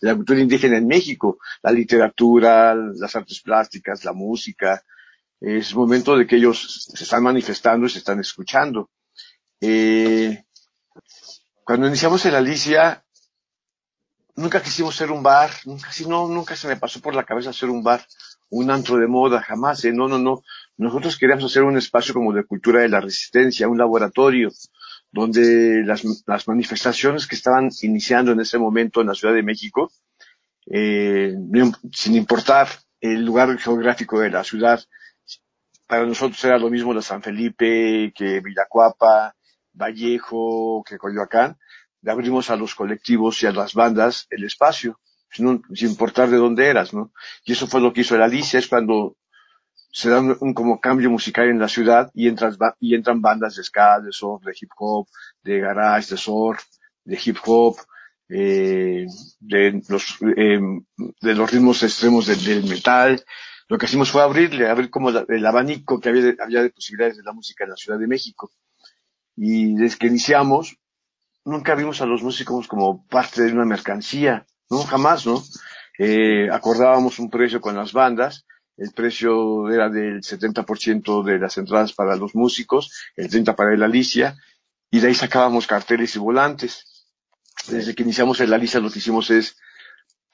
la, 0.00 0.14
cultura 0.14 0.38
indígena 0.38 0.76
en 0.76 0.86
México, 0.86 1.38
la 1.62 1.72
literatura, 1.72 2.74
las 2.74 3.16
artes 3.16 3.40
plásticas, 3.40 4.04
la 4.04 4.12
música. 4.12 4.82
Es 5.40 5.74
momento 5.74 6.16
de 6.16 6.26
que 6.26 6.36
ellos 6.36 6.88
se 6.94 7.04
están 7.04 7.22
manifestando 7.22 7.86
y 7.86 7.90
se 7.90 7.98
están 7.98 8.20
escuchando. 8.20 8.90
Eh, 9.60 10.44
cuando 11.64 11.86
iniciamos 11.86 12.26
en 12.26 12.34
Alicia, 12.34 13.02
nunca 14.36 14.62
quisimos 14.62 14.94
ser 14.94 15.10
un 15.10 15.22
bar, 15.22 15.50
nunca, 15.64 15.88
no, 16.06 16.28
nunca 16.28 16.56
se 16.56 16.68
me 16.68 16.76
pasó 16.76 17.00
por 17.00 17.14
la 17.14 17.24
cabeza 17.24 17.52
ser 17.52 17.70
un 17.70 17.82
bar, 17.82 18.06
un 18.50 18.70
antro 18.70 18.98
de 18.98 19.06
moda, 19.06 19.40
jamás, 19.40 19.84
¿eh? 19.84 19.92
no, 19.92 20.08
no, 20.08 20.18
no. 20.18 20.42
Nosotros 20.76 21.16
queríamos 21.16 21.44
hacer 21.44 21.62
un 21.62 21.76
espacio 21.76 22.14
como 22.14 22.32
de 22.32 22.44
cultura 22.44 22.80
de 22.80 22.88
la 22.88 23.00
resistencia, 23.00 23.68
un 23.68 23.78
laboratorio, 23.78 24.50
donde 25.10 25.82
las, 25.84 26.02
las 26.26 26.48
manifestaciones 26.48 27.26
que 27.26 27.36
estaban 27.36 27.70
iniciando 27.82 28.32
en 28.32 28.40
ese 28.40 28.58
momento 28.58 29.00
en 29.00 29.08
la 29.08 29.14
Ciudad 29.14 29.34
de 29.34 29.42
México, 29.42 29.92
eh, 30.66 31.34
sin 31.92 32.16
importar 32.16 32.68
el 33.00 33.24
lugar 33.24 33.58
geográfico 33.58 34.20
de 34.20 34.30
la 34.30 34.44
ciudad, 34.44 34.80
para 35.86 36.06
nosotros 36.06 36.42
era 36.44 36.58
lo 36.58 36.70
mismo 36.70 36.94
de 36.94 37.02
San 37.02 37.22
Felipe, 37.22 38.12
que 38.14 38.40
Villacuapa, 38.40 39.34
Vallejo, 39.74 40.82
que 40.88 40.96
Coyoacán, 40.96 41.58
le 42.00 42.10
abrimos 42.10 42.50
a 42.50 42.56
los 42.56 42.74
colectivos 42.74 43.42
y 43.42 43.46
a 43.46 43.52
las 43.52 43.74
bandas 43.74 44.26
el 44.30 44.44
espacio, 44.44 44.98
sin 45.30 45.62
importar 45.80 46.30
de 46.30 46.36
dónde 46.36 46.66
eras, 46.66 46.94
¿no? 46.94 47.12
Y 47.44 47.52
eso 47.52 47.66
fue 47.66 47.80
lo 47.80 47.92
que 47.92 48.02
hizo 48.02 48.14
el 48.14 48.22
Alicia, 48.22 48.58
es 48.58 48.68
cuando 48.68 49.16
se 49.92 50.08
da 50.08 50.20
un, 50.20 50.54
como 50.54 50.80
cambio 50.80 51.10
musical 51.10 51.48
en 51.48 51.58
la 51.58 51.68
ciudad 51.68 52.10
y 52.14 52.26
entran, 52.26 52.56
y 52.80 52.94
entran 52.94 53.20
bandas 53.20 53.56
de 53.56 53.62
ska, 53.62 54.00
de 54.00 54.10
surf, 54.10 54.42
de 54.42 54.52
hip 54.58 54.70
hop, 54.78 55.06
de 55.44 55.60
garage, 55.60 56.08
de 56.08 56.16
surf, 56.16 56.64
de 57.04 57.20
hip 57.22 57.36
hop, 57.44 57.76
eh, 58.30 59.06
de 59.38 59.82
los 59.88 60.16
eh, 60.34 60.60
de 61.20 61.34
los 61.34 61.50
ritmos 61.50 61.82
extremos 61.82 62.26
del, 62.26 62.64
metal. 62.64 63.22
Lo 63.68 63.76
que 63.76 63.84
hicimos 63.84 64.10
fue 64.10 64.22
abrirle, 64.22 64.66
abrir 64.66 64.88
como 64.88 65.10
el 65.10 65.46
abanico 65.46 66.00
que 66.00 66.08
había 66.08 66.22
de, 66.22 66.36
había 66.42 66.62
de 66.62 66.70
posibilidades 66.70 67.18
de 67.18 67.22
la 67.24 67.32
música 67.32 67.64
en 67.64 67.70
la 67.70 67.76
Ciudad 67.76 67.98
de 67.98 68.06
México. 68.06 68.50
Y 69.36 69.74
desde 69.74 69.98
que 69.98 70.06
iniciamos, 70.06 70.76
nunca 71.44 71.74
vimos 71.74 72.00
a 72.00 72.06
los 72.06 72.22
músicos 72.22 72.66
como 72.66 73.06
parte 73.06 73.42
de 73.42 73.52
una 73.52 73.66
mercancía, 73.66 74.46
no, 74.70 74.78
jamás, 74.84 75.26
¿no? 75.26 75.42
Eh, 75.98 76.48
acordábamos 76.50 77.18
un 77.18 77.28
precio 77.28 77.60
con 77.60 77.76
las 77.76 77.92
bandas 77.92 78.46
el 78.82 78.90
precio 78.90 79.70
era 79.70 79.88
del 79.88 80.22
70% 80.22 81.22
de 81.22 81.38
las 81.38 81.56
entradas 81.56 81.92
para 81.92 82.16
los 82.16 82.34
músicos, 82.34 82.92
el 83.14 83.30
30% 83.30 83.54
para 83.54 83.72
el 83.72 83.82
Alicia, 83.82 84.36
y 84.90 84.98
de 84.98 85.06
ahí 85.06 85.14
sacábamos 85.14 85.68
carteles 85.68 86.16
y 86.16 86.18
volantes. 86.18 87.06
Desde 87.68 87.94
que 87.94 88.02
iniciamos 88.02 88.40
el 88.40 88.52
Alicia 88.52 88.80
lo 88.80 88.90
que 88.90 88.98
hicimos 88.98 89.30
es 89.30 89.56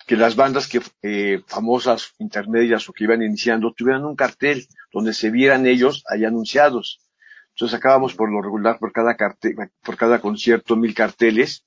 que 0.07 0.17
las 0.17 0.35
bandas 0.35 0.67
que 0.67 0.81
eh, 1.03 1.43
famosas, 1.47 2.15
intermedias 2.19 2.89
o 2.89 2.95
que 2.95 3.05
iban 3.05 3.23
iniciando 3.23 3.75
tuvieran 3.75 4.07
un 4.07 4.17
cartel 4.17 4.67
donde 4.91 5.13
se 5.13 5.31
vieran 5.31 5.67
ellos 5.67 6.03
ahí 6.09 6.25
anunciados. 6.25 7.03
Entonces 7.51 7.77
sacábamos 7.77 8.15
por 8.15 8.33
lo 8.33 8.41
regular 8.41 8.79
por 8.79 8.93
cada 8.93 9.15
cartel, 9.15 9.57
por 9.83 9.99
cada 9.99 10.23
concierto 10.23 10.75
mil 10.75 10.95
carteles 10.95 11.67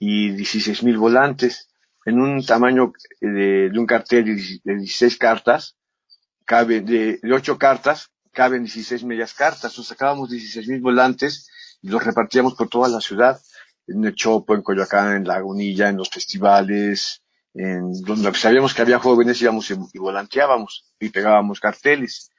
y 0.00 0.30
16 0.30 0.82
mil 0.82 0.98
volantes. 0.98 1.68
en 2.04 2.20
un 2.20 2.44
tamaño 2.44 2.92
de, 3.20 3.70
un 3.76 3.86
cartel 3.86 4.24
de 4.64 4.74
16 4.74 5.16
cartas, 5.16 5.77
cabe 6.48 6.80
de, 6.80 7.18
de 7.22 7.32
8 7.32 7.58
cartas, 7.58 8.10
caben 8.32 8.64
16 8.64 9.04
medias 9.04 9.34
cartas. 9.34 9.76
Nos 9.76 9.86
sacábamos 9.86 10.30
16 10.30 10.66
mil 10.68 10.80
volantes 10.80 11.50
y 11.82 11.88
los 11.88 12.02
repartíamos 12.02 12.54
por 12.54 12.68
toda 12.68 12.88
la 12.88 13.00
ciudad, 13.00 13.38
en 13.86 14.02
el 14.02 14.14
Chopo, 14.14 14.54
en 14.54 14.62
Coyoacán, 14.62 15.14
en 15.14 15.28
Lagunilla, 15.28 15.90
en 15.90 15.98
los 15.98 16.08
festivales, 16.08 17.22
en 17.52 17.92
donde 18.00 18.32
sabíamos 18.34 18.72
que 18.72 18.80
había 18.80 18.98
jóvenes 18.98 19.42
íbamos 19.42 19.70
y, 19.70 19.98
volanteábamos 19.98 20.86
y 20.98 21.10
pegábamos 21.10 21.60
carteles. 21.60 22.30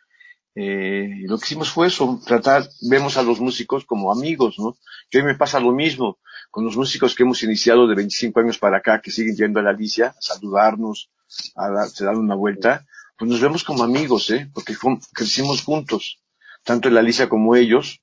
Eh, 0.55 1.07
y 1.19 1.27
lo 1.27 1.37
que 1.37 1.45
hicimos 1.45 1.69
fue 1.69 1.87
eso, 1.87 2.19
tratar, 2.25 2.67
vemos 2.89 3.15
a 3.15 3.21
los 3.21 3.39
músicos 3.39 3.85
como 3.85 4.11
amigos, 4.11 4.55
¿no? 4.57 4.75
Hoy 5.13 5.23
me 5.23 5.35
pasa 5.35 5.59
lo 5.59 5.71
mismo 5.71 6.17
con 6.49 6.65
los 6.65 6.75
músicos 6.75 7.13
que 7.13 7.21
hemos 7.21 7.43
iniciado 7.43 7.87
de 7.87 7.93
25 7.93 8.39
años 8.39 8.57
para 8.57 8.77
acá, 8.77 9.01
que 9.01 9.11
siguen 9.11 9.35
yendo 9.35 9.59
a 9.59 9.63
la 9.63 9.69
Alicia 9.69 10.15
a 10.17 10.21
saludarnos, 10.21 11.11
a, 11.55 11.69
dar 11.69 12.15
una 12.15 12.33
vuelta, 12.33 12.87
pues 13.19 13.29
nos 13.29 13.41
vemos 13.41 13.63
como 13.65 13.83
amigos, 13.83 14.31
¿eh? 14.31 14.49
Porque 14.53 14.73
crecimos 15.13 15.61
juntos, 15.61 16.23
tanto 16.63 16.89
la 16.89 17.01
Alicia 17.01 17.27
como 17.27 17.55
ellos, 17.55 18.01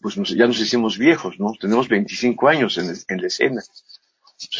pues 0.00 0.16
ya 0.16 0.46
nos 0.46 0.60
hicimos 0.60 0.96
viejos, 0.96 1.38
¿no? 1.38 1.52
Tenemos 1.60 1.88
25 1.88 2.48
años 2.48 2.78
en, 2.78 2.94
en 3.08 3.20
la 3.20 3.26
escena. 3.26 3.62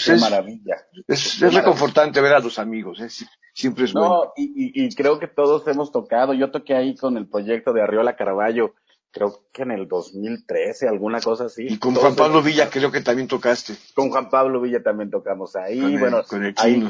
Qué 0.04 0.16
maravilla. 0.16 0.76
Es, 1.06 1.40
reconfortante 1.40 2.20
ver 2.20 2.34
a 2.34 2.40
los 2.40 2.58
amigos, 2.58 3.00
¿eh? 3.00 3.08
siempre 3.54 3.84
es 3.84 3.94
no, 3.94 4.32
Y, 4.36 4.84
y, 4.84 4.94
creo 4.94 5.18
que 5.18 5.28
todos 5.28 5.66
hemos 5.68 5.92
tocado. 5.92 6.34
Yo 6.34 6.50
toqué 6.50 6.74
ahí 6.74 6.96
con 6.96 7.16
el 7.16 7.28
proyecto 7.28 7.72
de 7.72 7.82
Arriola 7.82 8.16
Caraballo, 8.16 8.74
creo 9.12 9.44
que 9.52 9.62
en 9.62 9.72
el 9.72 9.86
2013, 9.86 10.88
alguna 10.88 11.20
cosa 11.20 11.44
así. 11.44 11.66
Y 11.68 11.78
con 11.78 11.94
Juan 11.94 12.16
Pablo 12.16 12.42
Villa 12.42 12.70
creo 12.70 12.90
que 12.90 13.02
también 13.02 13.28
tocaste. 13.28 13.74
Con 13.94 14.10
Juan 14.10 14.30
Pablo 14.30 14.60
Villa 14.60 14.82
también 14.82 15.10
tocamos 15.10 15.54
ahí. 15.54 15.96
bueno, 15.96 16.22
ahí, 16.56 16.88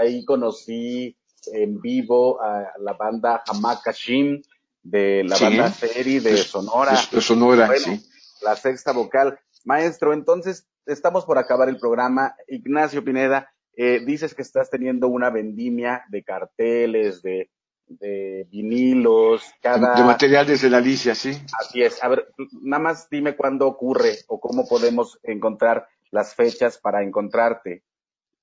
ahí, 0.00 0.24
conocí 0.24 1.16
en 1.46 1.80
vivo 1.80 2.40
a 2.42 2.72
la 2.80 2.94
banda 2.94 3.42
Hamakashim 3.46 4.42
de 4.82 5.24
la 5.24 5.38
banda 5.38 5.70
Feri 5.70 6.18
de 6.18 6.36
Sonora. 6.36 6.96
Sonora, 6.96 7.70
sí. 7.76 8.00
La 8.42 8.56
sexta 8.56 8.92
vocal. 8.92 9.38
Maestro, 9.64 10.12
entonces 10.12 10.66
estamos 10.86 11.24
por 11.24 11.38
acabar 11.38 11.68
el 11.68 11.78
programa. 11.78 12.34
Ignacio 12.46 13.04
Pineda, 13.04 13.50
eh, 13.76 14.00
dices 14.04 14.34
que 14.34 14.42
estás 14.42 14.70
teniendo 14.70 15.08
una 15.08 15.30
vendimia 15.30 16.04
de 16.08 16.22
carteles, 16.24 17.22
de, 17.22 17.50
de 17.86 18.46
vinilos, 18.50 19.42
cada... 19.60 19.94
De 19.94 20.04
materiales 20.04 20.62
de 20.62 20.70
la 20.70 20.78
Alicia, 20.78 21.14
sí. 21.14 21.32
Así 21.58 21.82
es. 21.82 22.02
A 22.02 22.08
ver, 22.08 22.28
nada 22.62 22.82
más 22.82 23.08
dime 23.10 23.36
cuándo 23.36 23.66
ocurre 23.66 24.18
o 24.28 24.40
cómo 24.40 24.66
podemos 24.66 25.18
encontrar 25.22 25.86
las 26.10 26.34
fechas 26.34 26.78
para 26.78 27.02
encontrarte. 27.02 27.82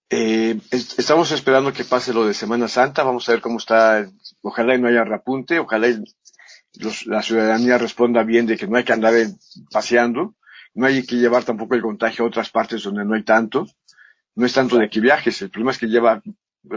Eh, 0.10 0.60
estamos 0.72 1.32
esperando 1.32 1.74
que 1.74 1.84
pase 1.84 2.14
lo 2.14 2.28
de 2.28 2.34
Semana 2.34 2.68
Santa, 2.68 3.04
vamos 3.04 3.28
a 3.28 3.34
ver 3.34 3.42
cómo 3.42 3.58
está, 3.58 4.08
ojalá 4.42 4.76
y 4.76 4.80
no 4.80 4.88
haya 4.88 5.04
repunte, 5.04 5.60
ojalá 5.60 5.88
la 7.06 7.22
ciudadanía 7.24 7.78
responda 7.78 8.24
bien 8.24 8.46
de 8.46 8.58
que 8.58 8.68
no 8.68 8.78
hay 8.78 8.84
que 8.84 8.94
andar 8.94 9.14
paseando, 9.72 10.36
no 10.76 10.86
hay 10.86 11.06
que 11.06 11.16
llevar 11.16 11.44
tampoco 11.44 11.76
el 11.76 11.82
contagio 11.82 12.26
a 12.26 12.28
otras 12.28 12.50
partes 12.50 12.84
donde 12.84 13.06
no 13.06 13.16
hay 13.16 13.24
tanto. 13.24 13.66
No 14.36 14.46
es 14.46 14.54
tanto 14.54 14.78
de 14.78 14.90
que 14.90 15.00
viajes, 15.00 15.42
el 15.42 15.50
problema 15.50 15.72
es 15.72 15.78
que 15.78 15.88
lleva, 15.88 16.22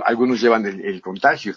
algunos 0.05 0.41
llevan 0.41 0.65
el, 0.65 1.01
contagio. 1.01 1.57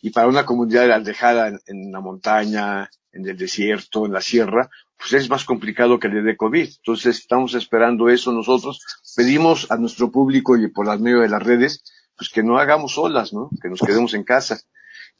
Y 0.00 0.08
para 0.10 0.28
una 0.28 0.46
comunidad 0.46 0.90
alejada 0.90 1.48
en, 1.48 1.60
en, 1.66 1.92
la 1.92 2.00
montaña, 2.00 2.88
en 3.16 3.26
el 3.26 3.36
desierto, 3.36 4.06
en 4.06 4.12
la 4.12 4.20
sierra, 4.20 4.70
pues 4.98 5.12
es 5.12 5.28
más 5.28 5.44
complicado 5.44 5.98
que 5.98 6.08
le 6.08 6.22
dé 6.22 6.36
COVID. 6.36 6.68
Entonces 6.78 7.18
estamos 7.18 7.54
esperando 7.54 8.08
eso 8.08 8.32
nosotros. 8.32 8.80
Pedimos 9.16 9.70
a 9.70 9.76
nuestro 9.76 10.10
público 10.10 10.56
y 10.56 10.68
por 10.68 10.86
las 10.86 11.00
medio 11.00 11.20
de 11.20 11.28
las 11.28 11.42
redes, 11.42 11.82
pues 12.16 12.30
que 12.30 12.42
no 12.42 12.58
hagamos 12.58 12.96
olas, 12.98 13.32
¿no? 13.32 13.50
Que 13.60 13.68
nos 13.68 13.80
quedemos 13.80 14.14
en 14.14 14.24
casa. 14.24 14.58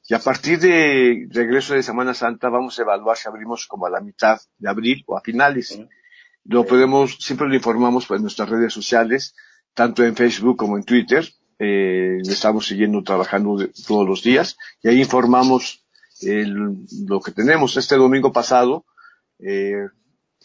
Y 0.08 0.14
a 0.14 0.20
partir 0.20 0.60
de 0.60 1.26
regreso 1.30 1.74
de 1.74 1.82
Semana 1.82 2.14
Santa 2.14 2.48
vamos 2.48 2.78
a 2.78 2.82
evaluar 2.82 3.16
si 3.16 3.28
abrimos 3.28 3.66
como 3.66 3.86
a 3.86 3.90
la 3.90 4.00
mitad 4.00 4.38
de 4.58 4.68
abril 4.68 5.02
o 5.06 5.16
a 5.16 5.20
finales. 5.20 5.78
Lo 6.44 6.64
podemos, 6.64 7.16
siempre 7.20 7.48
lo 7.48 7.54
informamos 7.54 8.08
en 8.10 8.22
nuestras 8.22 8.48
redes 8.48 8.72
sociales, 8.72 9.34
tanto 9.74 10.04
en 10.04 10.14
Facebook 10.14 10.56
como 10.56 10.76
en 10.76 10.84
Twitter. 10.84 11.28
Eh, 11.58 12.18
estamos 12.22 12.66
siguiendo 12.66 13.02
trabajando 13.02 13.56
todos 13.86 14.06
los 14.06 14.22
días 14.22 14.58
y 14.82 14.88
ahí 14.88 15.00
informamos 15.00 15.85
lo 16.22 17.20
que 17.20 17.32
tenemos. 17.32 17.76
Este 17.76 17.96
domingo 17.96 18.32
pasado 18.32 18.84
eh, 19.38 19.86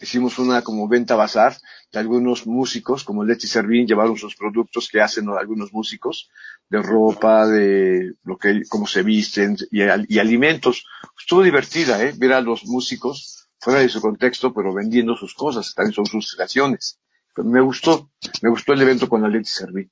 hicimos 0.00 0.38
una 0.38 0.62
como 0.62 0.88
venta 0.88 1.16
bazar 1.16 1.56
de 1.92 1.98
algunos 1.98 2.46
músicos, 2.46 3.04
como 3.04 3.24
Leti 3.24 3.46
Servín, 3.46 3.86
llevaron 3.86 4.16
sus 4.16 4.34
productos 4.34 4.88
que 4.90 5.00
hacen 5.00 5.28
algunos 5.28 5.72
músicos, 5.72 6.30
de 6.68 6.82
ropa, 6.82 7.46
de 7.46 8.14
lo 8.24 8.36
que, 8.38 8.62
cómo 8.68 8.86
se 8.86 9.02
visten 9.02 9.56
y, 9.70 10.18
alimentos. 10.18 10.86
Estuvo 11.18 11.42
divertida, 11.42 12.02
eh, 12.02 12.12
ver 12.16 12.32
a 12.32 12.40
los 12.40 12.64
músicos 12.64 13.48
fuera 13.58 13.80
de 13.80 13.88
su 13.88 14.00
contexto, 14.00 14.52
pero 14.52 14.74
vendiendo 14.74 15.16
sus 15.16 15.34
cosas, 15.34 15.74
también 15.74 15.94
son 15.94 16.06
sus 16.06 16.34
creaciones. 16.34 16.98
me 17.36 17.60
gustó, 17.60 18.10
me 18.42 18.50
gustó 18.50 18.72
el 18.72 18.82
evento 18.82 19.08
con 19.08 19.22
la 19.22 19.28
Leti 19.28 19.50
Serví. 19.50 19.88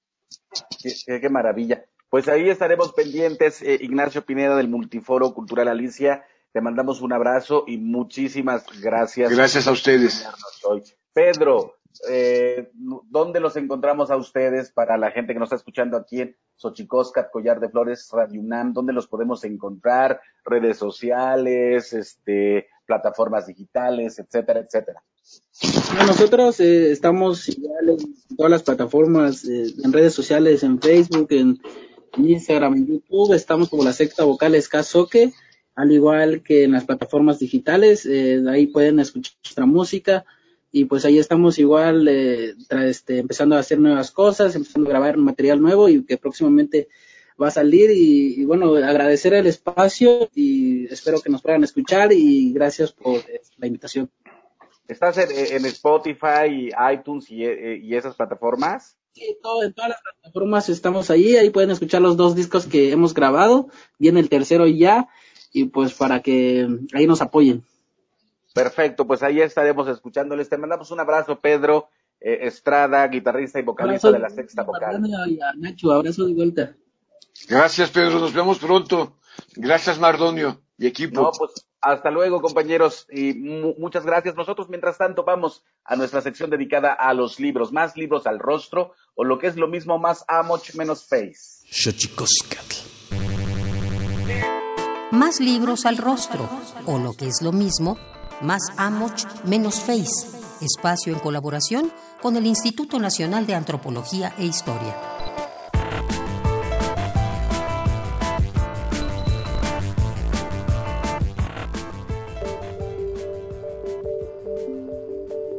Qué, 0.83 1.29
maravilla. 1.29 1.85
Pues 2.11 2.27
ahí 2.27 2.51
estaremos 2.51 2.93
pendientes, 2.93 3.63
eh, 3.63 3.79
Ignacio 3.81 4.27
Pineda 4.27 4.57
del 4.57 4.69
Multiforo 4.69 5.33
Cultural 5.33 5.69
Alicia. 5.69 6.25
Te 6.53 6.61
mandamos 6.61 7.01
un 7.03 7.13
abrazo 7.13 7.63
y 7.69 7.79
muchísimas 7.79 8.65
gracias. 8.83 9.31
Gracias 9.31 9.69
a 9.69 9.71
ustedes. 9.71 10.29
Pedro, 11.13 11.77
eh, 12.09 12.69
¿dónde 12.75 13.39
los 13.39 13.57
encontramos 13.57 14.11
a 14.11 14.17
ustedes 14.17 14.73
para 14.73 14.97
la 14.97 15.13
gente 15.13 15.33
que 15.33 15.39
nos 15.39 15.47
está 15.47 15.57
escuchando 15.57 15.97
aquí 15.97 16.23
en 16.23 16.37
Xochicoscat, 16.57 17.31
Collar 17.31 17.61
de 17.61 17.69
Flores, 17.69 18.09
Radio 18.13 18.41
UNAM? 18.41 18.73
¿Dónde 18.73 18.93
los 18.93 19.07
podemos 19.07 19.45
encontrar? 19.45 20.21
Redes 20.45 20.79
sociales, 20.79 21.93
este, 21.93 22.67
plataformas 22.87 23.47
digitales, 23.47 24.19
etcétera, 24.19 24.59
etcétera. 24.59 25.01
nosotros 26.07 26.59
eh, 26.59 26.91
estamos 26.91 27.49
igual 27.49 27.91
en 27.91 28.37
todas 28.37 28.51
las 28.51 28.65
plataformas, 28.65 29.45
eh, 29.45 29.73
en 29.85 29.93
redes 29.93 30.13
sociales, 30.13 30.65
en 30.65 30.81
Facebook, 30.81 31.29
en, 31.31 31.61
Instagram, 32.17 32.75
en 32.75 32.87
YouTube, 32.87 33.35
estamos 33.35 33.69
como 33.69 33.85
la 33.85 33.93
secta 33.93 34.25
vocal 34.25 34.55
Escasoque, 34.55 35.33
al 35.75 35.93
igual 35.93 36.43
que 36.43 36.65
en 36.65 36.73
las 36.73 36.85
plataformas 36.85 37.39
digitales, 37.39 38.07
eh, 38.07 38.43
ahí 38.49 38.67
pueden 38.67 39.01
escuchar 39.01 39.35
nuestra 39.45 39.67
música 39.67 40.25
y 40.73 40.85
pues 40.85 41.05
ahí 41.05 41.19
estamos 41.19 41.59
igual 41.59 42.07
este, 42.09 43.19
empezando 43.19 43.57
a 43.57 43.61
hacer 43.61 43.79
nuevas 43.79 44.11
cosas, 44.11 44.55
empezando 44.55 44.89
a 44.89 44.93
grabar 44.93 45.17
material 45.17 45.61
nuevo 45.61 45.89
y 45.89 46.05
que 46.05 46.17
próximamente 46.17 46.89
va 47.41 47.49
a 47.49 47.53
salir 47.53 47.91
y, 47.91 48.45
bueno, 48.45 48.75
agradecer 48.77 49.35
el 49.35 49.47
espacio 49.47 50.29
y 50.35 50.87
espero 50.93 51.21
que 51.21 51.31
nos 51.31 51.43
puedan 51.43 51.65
escuchar 51.65 52.13
y 52.13 52.53
gracias 52.53 52.93
por 52.93 53.17
eh, 53.17 53.41
la 53.57 53.67
invitación. 53.67 54.11
¿Estás 54.87 55.19
en, 55.19 55.65
Spotify, 55.67 56.71
iTunes 56.93 57.27
eh, 57.31 57.81
y, 57.81 57.95
esas 57.95 58.17
plataformas? 58.17 58.99
Sí, 59.13 59.37
todo, 59.43 59.63
en 59.65 59.73
todas 59.73 59.91
las 59.91 60.03
plataformas 60.03 60.69
estamos 60.69 61.11
ahí, 61.11 61.37
ahí 61.37 61.51
pueden 61.51 61.71
escuchar 61.71 62.01
los 62.01 62.17
dos 62.17 62.35
discos 62.35 62.67
que 62.67 62.93
hemos 62.93 63.13
grabado, 63.13 63.69
viene 63.99 64.21
el 64.21 64.29
tercero 64.29 64.67
ya, 64.67 65.09
y 65.53 65.65
pues 65.65 65.95
para 65.95 66.21
que 66.23 66.69
ahí 66.95 67.07
nos 67.07 67.21
apoyen. 67.21 67.65
Perfecto, 68.55 69.07
pues 69.07 69.23
ahí 69.23 69.41
estaremos 69.41 69.89
escuchándoles. 69.89 70.49
Te 70.49 70.59
mandamos 70.59 70.91
un 70.91 71.01
abrazo, 71.01 71.41
Pedro 71.41 71.89
eh, 72.21 72.41
Estrada, 72.43 73.07
guitarrista 73.09 73.59
y 73.59 73.63
vocalista 73.63 74.11
de 74.11 74.19
la 74.19 74.31
Sexta 74.31 74.63
Vocal. 74.63 75.03
Nacho, 75.57 75.93
abrazo 75.93 76.27
de 76.27 76.35
vuelta. 76.35 76.77
Gracias, 77.49 77.91
Pedro. 77.91 78.19
Nos 78.19 78.35
vemos 78.35 78.59
pronto. 78.59 79.17
Gracias, 79.57 79.99
Mardonio 79.99 80.61
y 80.77 80.87
equipo. 80.87 81.23
No, 81.23 81.31
pues 81.31 81.67
hasta 81.81 82.11
luego, 82.11 82.41
compañeros. 82.41 83.07
Y 83.11 83.35
muchas 83.35 84.05
gracias. 84.05 84.35
Nosotros, 84.35 84.69
mientras 84.69 84.99
tanto, 84.99 85.25
vamos 85.25 85.65
a 85.85 85.97
nuestra 85.97 86.21
sección 86.21 86.51
dedicada 86.51 86.93
a 86.93 87.15
los 87.15 87.41
libros. 87.41 87.73
Más 87.73 87.97
libros 87.97 88.27
al 88.27 88.39
rostro, 88.39 88.93
o 89.15 89.25
lo 89.25 89.39
que 89.39 89.47
es 89.47 89.57
lo 89.57 89.69
mismo, 89.69 89.99
más 89.99 90.25
amoch, 90.29 90.75
menos 90.75 91.07
face. 91.07 91.67
Más 95.11 95.41
libros 95.41 95.87
al 95.87 95.97
rostro, 95.97 96.49
o 96.87 96.99
lo 96.99 97.15
que 97.15 97.27
es 97.27 97.43
lo 97.43 97.53
mismo, 97.53 97.99
más 98.41 98.63
amoch, 98.77 99.25
menos 99.45 99.81
face. 99.81 100.39
Espacio 100.61 101.13
en 101.13 101.19
colaboración 101.19 101.93
con 102.21 102.37
el 102.37 102.47
Instituto 102.47 102.99
Nacional 102.99 103.47
de 103.47 103.55
Antropología 103.55 104.35
e 104.39 104.45
Historia. 104.45 105.20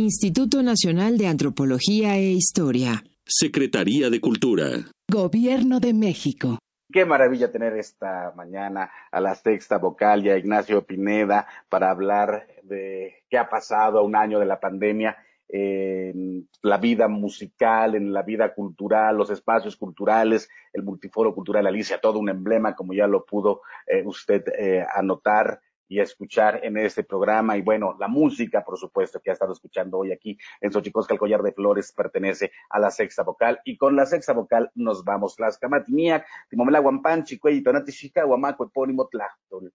Instituto 0.00 0.62
Nacional 0.62 1.18
de 1.18 1.26
Antropología 1.26 2.16
e 2.16 2.32
Historia. 2.32 3.04
Secretaría 3.26 4.08
de 4.08 4.18
Cultura. 4.18 4.64
Gobierno 5.12 5.78
de 5.78 5.92
México. 5.92 6.58
Qué 6.90 7.04
maravilla 7.04 7.52
tener 7.52 7.76
esta 7.76 8.32
mañana 8.34 8.90
a 9.12 9.20
la 9.20 9.34
sexta 9.34 9.76
vocal 9.76 10.24
y 10.24 10.30
a 10.30 10.38
Ignacio 10.38 10.86
Pineda 10.86 11.46
para 11.68 11.90
hablar 11.90 12.46
de 12.62 13.24
qué 13.28 13.36
ha 13.36 13.50
pasado 13.50 13.98
a 13.98 14.02
un 14.02 14.16
año 14.16 14.38
de 14.38 14.46
la 14.46 14.58
pandemia 14.58 15.18
en 15.48 16.48
la 16.62 16.78
vida 16.78 17.06
musical, 17.06 17.94
en 17.94 18.12
la 18.12 18.22
vida 18.22 18.54
cultural, 18.54 19.18
los 19.18 19.30
espacios 19.30 19.76
culturales, 19.76 20.48
el 20.72 20.82
multiforo 20.82 21.34
cultural 21.34 21.66
Alicia, 21.66 22.00
todo 22.00 22.18
un 22.18 22.30
emblema, 22.30 22.74
como 22.74 22.94
ya 22.94 23.06
lo 23.06 23.26
pudo 23.26 23.60
eh, 23.86 24.02
usted 24.04 24.44
eh, 24.58 24.82
anotar 24.94 25.60
y 25.90 26.00
escuchar 26.00 26.60
en 26.62 26.78
este 26.78 27.02
programa. 27.02 27.56
Y 27.56 27.62
bueno, 27.62 27.96
la 27.98 28.06
música, 28.06 28.64
por 28.64 28.78
supuesto, 28.78 29.20
que 29.20 29.30
ha 29.30 29.32
estado 29.32 29.52
escuchando 29.52 29.98
hoy 29.98 30.12
aquí 30.12 30.38
en 30.60 30.72
Xochicosca, 30.72 31.12
el 31.12 31.18
collar 31.18 31.42
de 31.42 31.52
flores, 31.52 31.92
pertenece 31.92 32.52
a 32.70 32.78
la 32.78 32.92
sexta 32.92 33.24
vocal. 33.24 33.60
Y 33.64 33.76
con 33.76 33.96
la 33.96 34.06
sexta 34.06 34.32
vocal 34.32 34.70
nos 34.76 35.04
vamos. 35.04 35.34
Las 35.40 35.58
camatiniac, 35.58 36.24
timomela 36.48 36.78
guampan, 36.78 37.24
chicuey, 37.24 37.60
tonati, 37.60 37.92
chica, 37.92 38.22
guamaco, 38.22 38.64
epónimo, 38.64 39.08
tlachtol. 39.08 39.72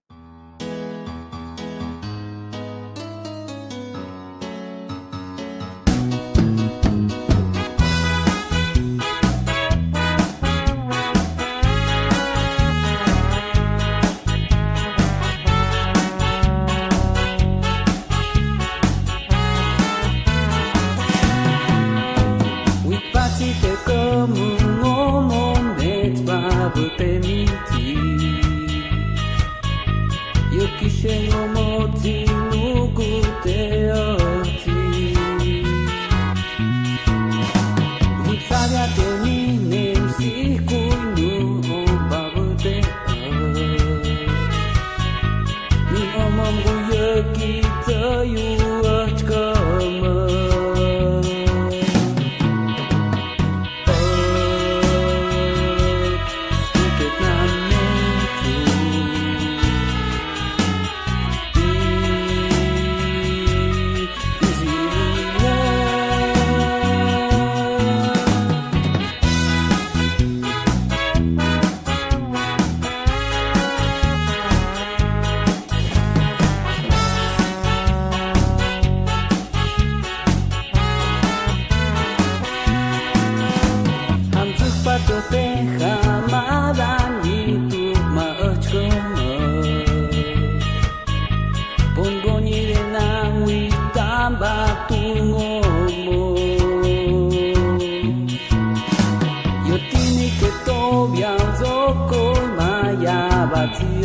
to 103.79 103.85
you. 103.99 104.04